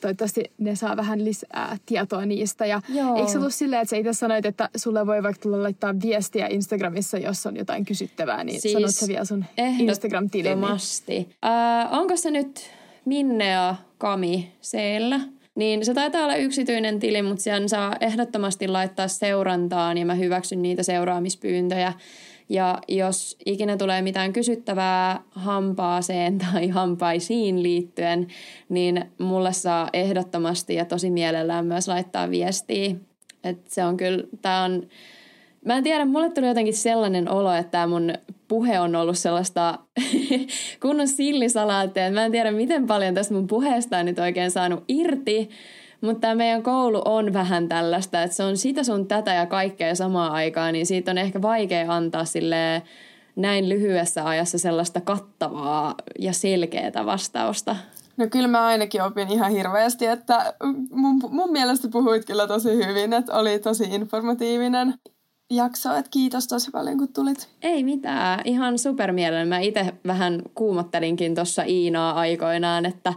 toivottavasti 0.00 0.52
ne 0.58 0.74
saa 0.74 0.96
vähän 0.96 1.24
lisää 1.24 1.76
tietoa 1.86 2.26
niistä. 2.26 2.66
Ja 2.66 2.80
Joo. 2.88 3.16
eikö 3.16 3.30
se 3.30 3.38
ollut 3.38 3.54
silleen, 3.54 3.82
että 3.82 3.90
sä 3.90 3.96
itse 3.96 4.12
sanoit, 4.12 4.46
että 4.46 4.68
sulle 4.76 5.06
voi 5.06 5.22
vaikka 5.22 5.42
tulla 5.42 5.62
laittaa 5.62 5.94
viestiä 6.02 6.46
Instagramissa, 6.46 7.18
jos 7.18 7.46
on 7.46 7.56
jotain 7.56 7.84
kysyttävää, 7.84 8.44
niin 8.44 8.60
siis 8.60 8.72
sanot 8.72 8.90
sä 8.90 9.06
vielä 9.06 9.24
sun 9.24 9.44
Instagram-tilin. 9.78 10.60
Niin... 11.08 11.28
Äh, 11.44 11.92
onko 11.92 12.16
se 12.16 12.30
nyt 12.30 12.70
Minnea 13.04 13.76
Kami 13.98 14.52
Seellä? 14.60 15.20
Niin 15.56 15.84
se 15.84 15.94
taitaa 15.94 16.24
olla 16.24 16.36
yksityinen 16.36 16.98
tili, 17.00 17.22
mutta 17.22 17.42
sen 17.42 17.68
saa 17.68 17.96
ehdottomasti 18.00 18.68
laittaa 18.68 19.08
seurantaan 19.08 19.98
ja 19.98 20.06
mä 20.06 20.14
hyväksyn 20.14 20.62
niitä 20.62 20.82
seuraamispyyntöjä. 20.82 21.92
Ja 22.48 22.78
jos 22.88 23.36
ikinä 23.46 23.76
tulee 23.76 24.02
mitään 24.02 24.32
kysyttävää 24.32 25.20
hampaaseen 25.30 26.38
tai 26.52 26.68
hampaisiin 26.68 27.62
liittyen, 27.62 28.26
niin 28.68 29.04
mulle 29.18 29.52
saa 29.52 29.88
ehdottomasti 29.92 30.74
ja 30.74 30.84
tosi 30.84 31.10
mielellään 31.10 31.66
myös 31.66 31.88
laittaa 31.88 32.30
viestiä. 32.30 32.94
Et 33.44 33.66
se 33.68 33.84
on 33.84 33.96
kyllä, 33.96 34.24
tää 34.42 34.62
on, 34.62 34.88
mä 35.66 35.76
en 35.76 35.84
tiedä, 35.84 36.04
mulle 36.04 36.30
tuli 36.30 36.46
jotenkin 36.46 36.74
sellainen 36.74 37.30
olo, 37.30 37.52
että 37.52 37.70
tämä 37.70 37.86
mun 37.86 38.12
puhe 38.48 38.80
on 38.80 38.96
ollut 38.96 39.18
sellaista 39.18 39.78
kunnon 40.82 41.08
sillisalaattia. 41.08 42.10
Mä 42.10 42.24
en 42.24 42.32
tiedä, 42.32 42.50
miten 42.50 42.86
paljon 42.86 43.14
tästä 43.14 43.34
mun 43.34 43.46
puheesta 43.46 43.98
on 43.98 44.06
nyt 44.06 44.18
oikein 44.18 44.50
saanut 44.50 44.84
irti, 44.88 45.50
mutta 46.00 46.20
tämä 46.20 46.34
meidän 46.34 46.62
koulu 46.62 47.02
on 47.04 47.32
vähän 47.32 47.68
tällaista, 47.68 48.22
että 48.22 48.36
se 48.36 48.42
on 48.44 48.56
sitä 48.56 48.84
sun 48.84 49.06
tätä 49.06 49.34
ja 49.34 49.46
kaikkea 49.46 49.94
samaan 49.94 50.32
aikaan, 50.32 50.72
niin 50.72 50.86
siitä 50.86 51.10
on 51.10 51.18
ehkä 51.18 51.42
vaikea 51.42 51.94
antaa 51.94 52.24
sille 52.24 52.82
näin 53.36 53.68
lyhyessä 53.68 54.28
ajassa 54.28 54.58
sellaista 54.58 55.00
kattavaa 55.00 55.94
ja 56.18 56.32
selkeää 56.32 57.06
vastausta. 57.06 57.76
No 58.16 58.26
kyllä 58.30 58.48
mä 58.48 58.66
ainakin 58.66 59.02
opin 59.02 59.32
ihan 59.32 59.52
hirveästi, 59.52 60.06
että 60.06 60.54
mun, 60.90 61.20
mun 61.30 61.52
mielestä 61.52 61.88
puhuit 61.88 62.24
kyllä 62.24 62.46
tosi 62.46 62.86
hyvin, 62.86 63.12
että 63.12 63.34
oli 63.34 63.58
tosi 63.58 63.84
informatiivinen 63.84 64.94
jakso, 65.50 65.96
että 65.96 66.10
kiitos 66.10 66.46
tosi 66.46 66.70
paljon 66.70 66.98
kun 66.98 67.12
tulit. 67.12 67.48
Ei 67.62 67.84
mitään, 67.84 68.40
ihan 68.44 68.78
supermielen. 68.78 69.48
Mä 69.48 69.58
itse 69.58 69.92
vähän 70.06 70.42
kuumottelinkin 70.54 71.34
tuossa 71.34 71.62
Iinaa 71.62 72.12
aikoinaan, 72.12 72.86
että 72.86 73.14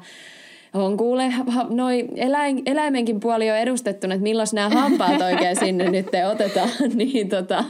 on 0.74 0.98
kuule, 0.98 1.34
noi 1.70 2.08
eläin, 2.16 2.62
eläimenkin 2.66 3.20
puoli 3.20 3.52
on 3.52 3.58
edustettuna, 3.58 4.14
että 4.14 4.24
milloin 4.24 4.48
nämä 4.54 4.70
hampaat 4.70 5.22
oikein 5.22 5.56
sinne 5.56 5.90
nyt 5.90 6.12
te 6.12 6.28
otetaan, 6.28 6.70
niin 6.96 7.30
tota, 7.30 7.64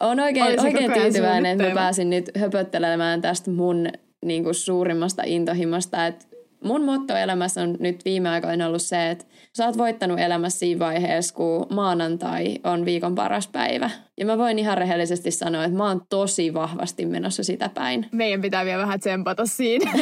on 0.00 0.20
oikein, 0.20 0.60
oikein 0.60 0.92
tyytyväinen, 0.92 1.52
että 1.52 1.68
mä 1.68 1.74
pääsin 1.74 2.10
nyt 2.10 2.30
höpöttelemään 2.38 3.20
tästä 3.20 3.50
mun 3.50 3.88
niin 4.24 4.44
kuin 4.44 4.54
suurimmasta 4.54 5.22
intohimosta, 5.26 6.06
että 6.06 6.26
mun 6.64 6.84
motto 6.84 7.16
elämässä 7.16 7.62
on 7.62 7.76
nyt 7.80 8.04
viime 8.04 8.28
aikoina 8.28 8.66
ollut 8.66 8.82
se, 8.82 9.10
että 9.10 9.24
sä 9.58 9.66
oot 9.66 9.78
voittanut 9.78 10.20
elämässä 10.20 10.58
siinä 10.58 10.78
vaiheessa, 10.78 11.34
kun 11.34 11.66
maanantai 11.70 12.58
on 12.64 12.84
viikon 12.84 13.14
paras 13.14 13.48
päivä. 13.48 13.90
Ja 14.16 14.26
mä 14.26 14.38
voin 14.38 14.58
ihan 14.58 14.78
rehellisesti 14.78 15.30
sanoa, 15.30 15.64
että 15.64 15.76
mä 15.76 15.88
oon 15.88 16.02
tosi 16.08 16.54
vahvasti 16.54 17.06
menossa 17.06 17.42
sitä 17.42 17.68
päin. 17.68 18.06
Meidän 18.12 18.40
pitää 18.40 18.64
vielä 18.64 18.82
vähän 18.82 19.00
tsempata 19.00 19.46
siinä. 19.46 19.92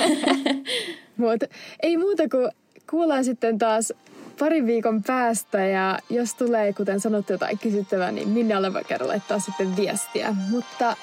Mutta 1.17 1.47
ei 1.83 1.97
muuta 1.97 2.29
kuin 2.29 2.51
kuullaan 2.91 3.25
sitten 3.25 3.59
taas 3.59 3.93
parin 4.39 4.67
viikon 4.67 5.03
päästä 5.03 5.65
ja 5.65 5.99
jos 6.11 6.35
tulee, 6.35 6.73
kuten 6.73 7.01
sanottu, 7.01 7.33
jotain 7.33 7.59
kysyttävää, 7.59 8.13
niin 8.13 8.29
minne 8.29 8.57
ole 8.57 8.75
voi 8.75 8.85
käydä 8.85 9.09
laittaa 9.09 9.39
sitten 9.39 9.77
viestiä. 9.77 10.35
Mutta 10.51 10.97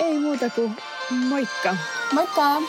ei 0.00 0.18
muuta 0.18 0.50
kuin 0.50 0.72
moikka! 1.28 1.76
Moikka! 2.12 2.62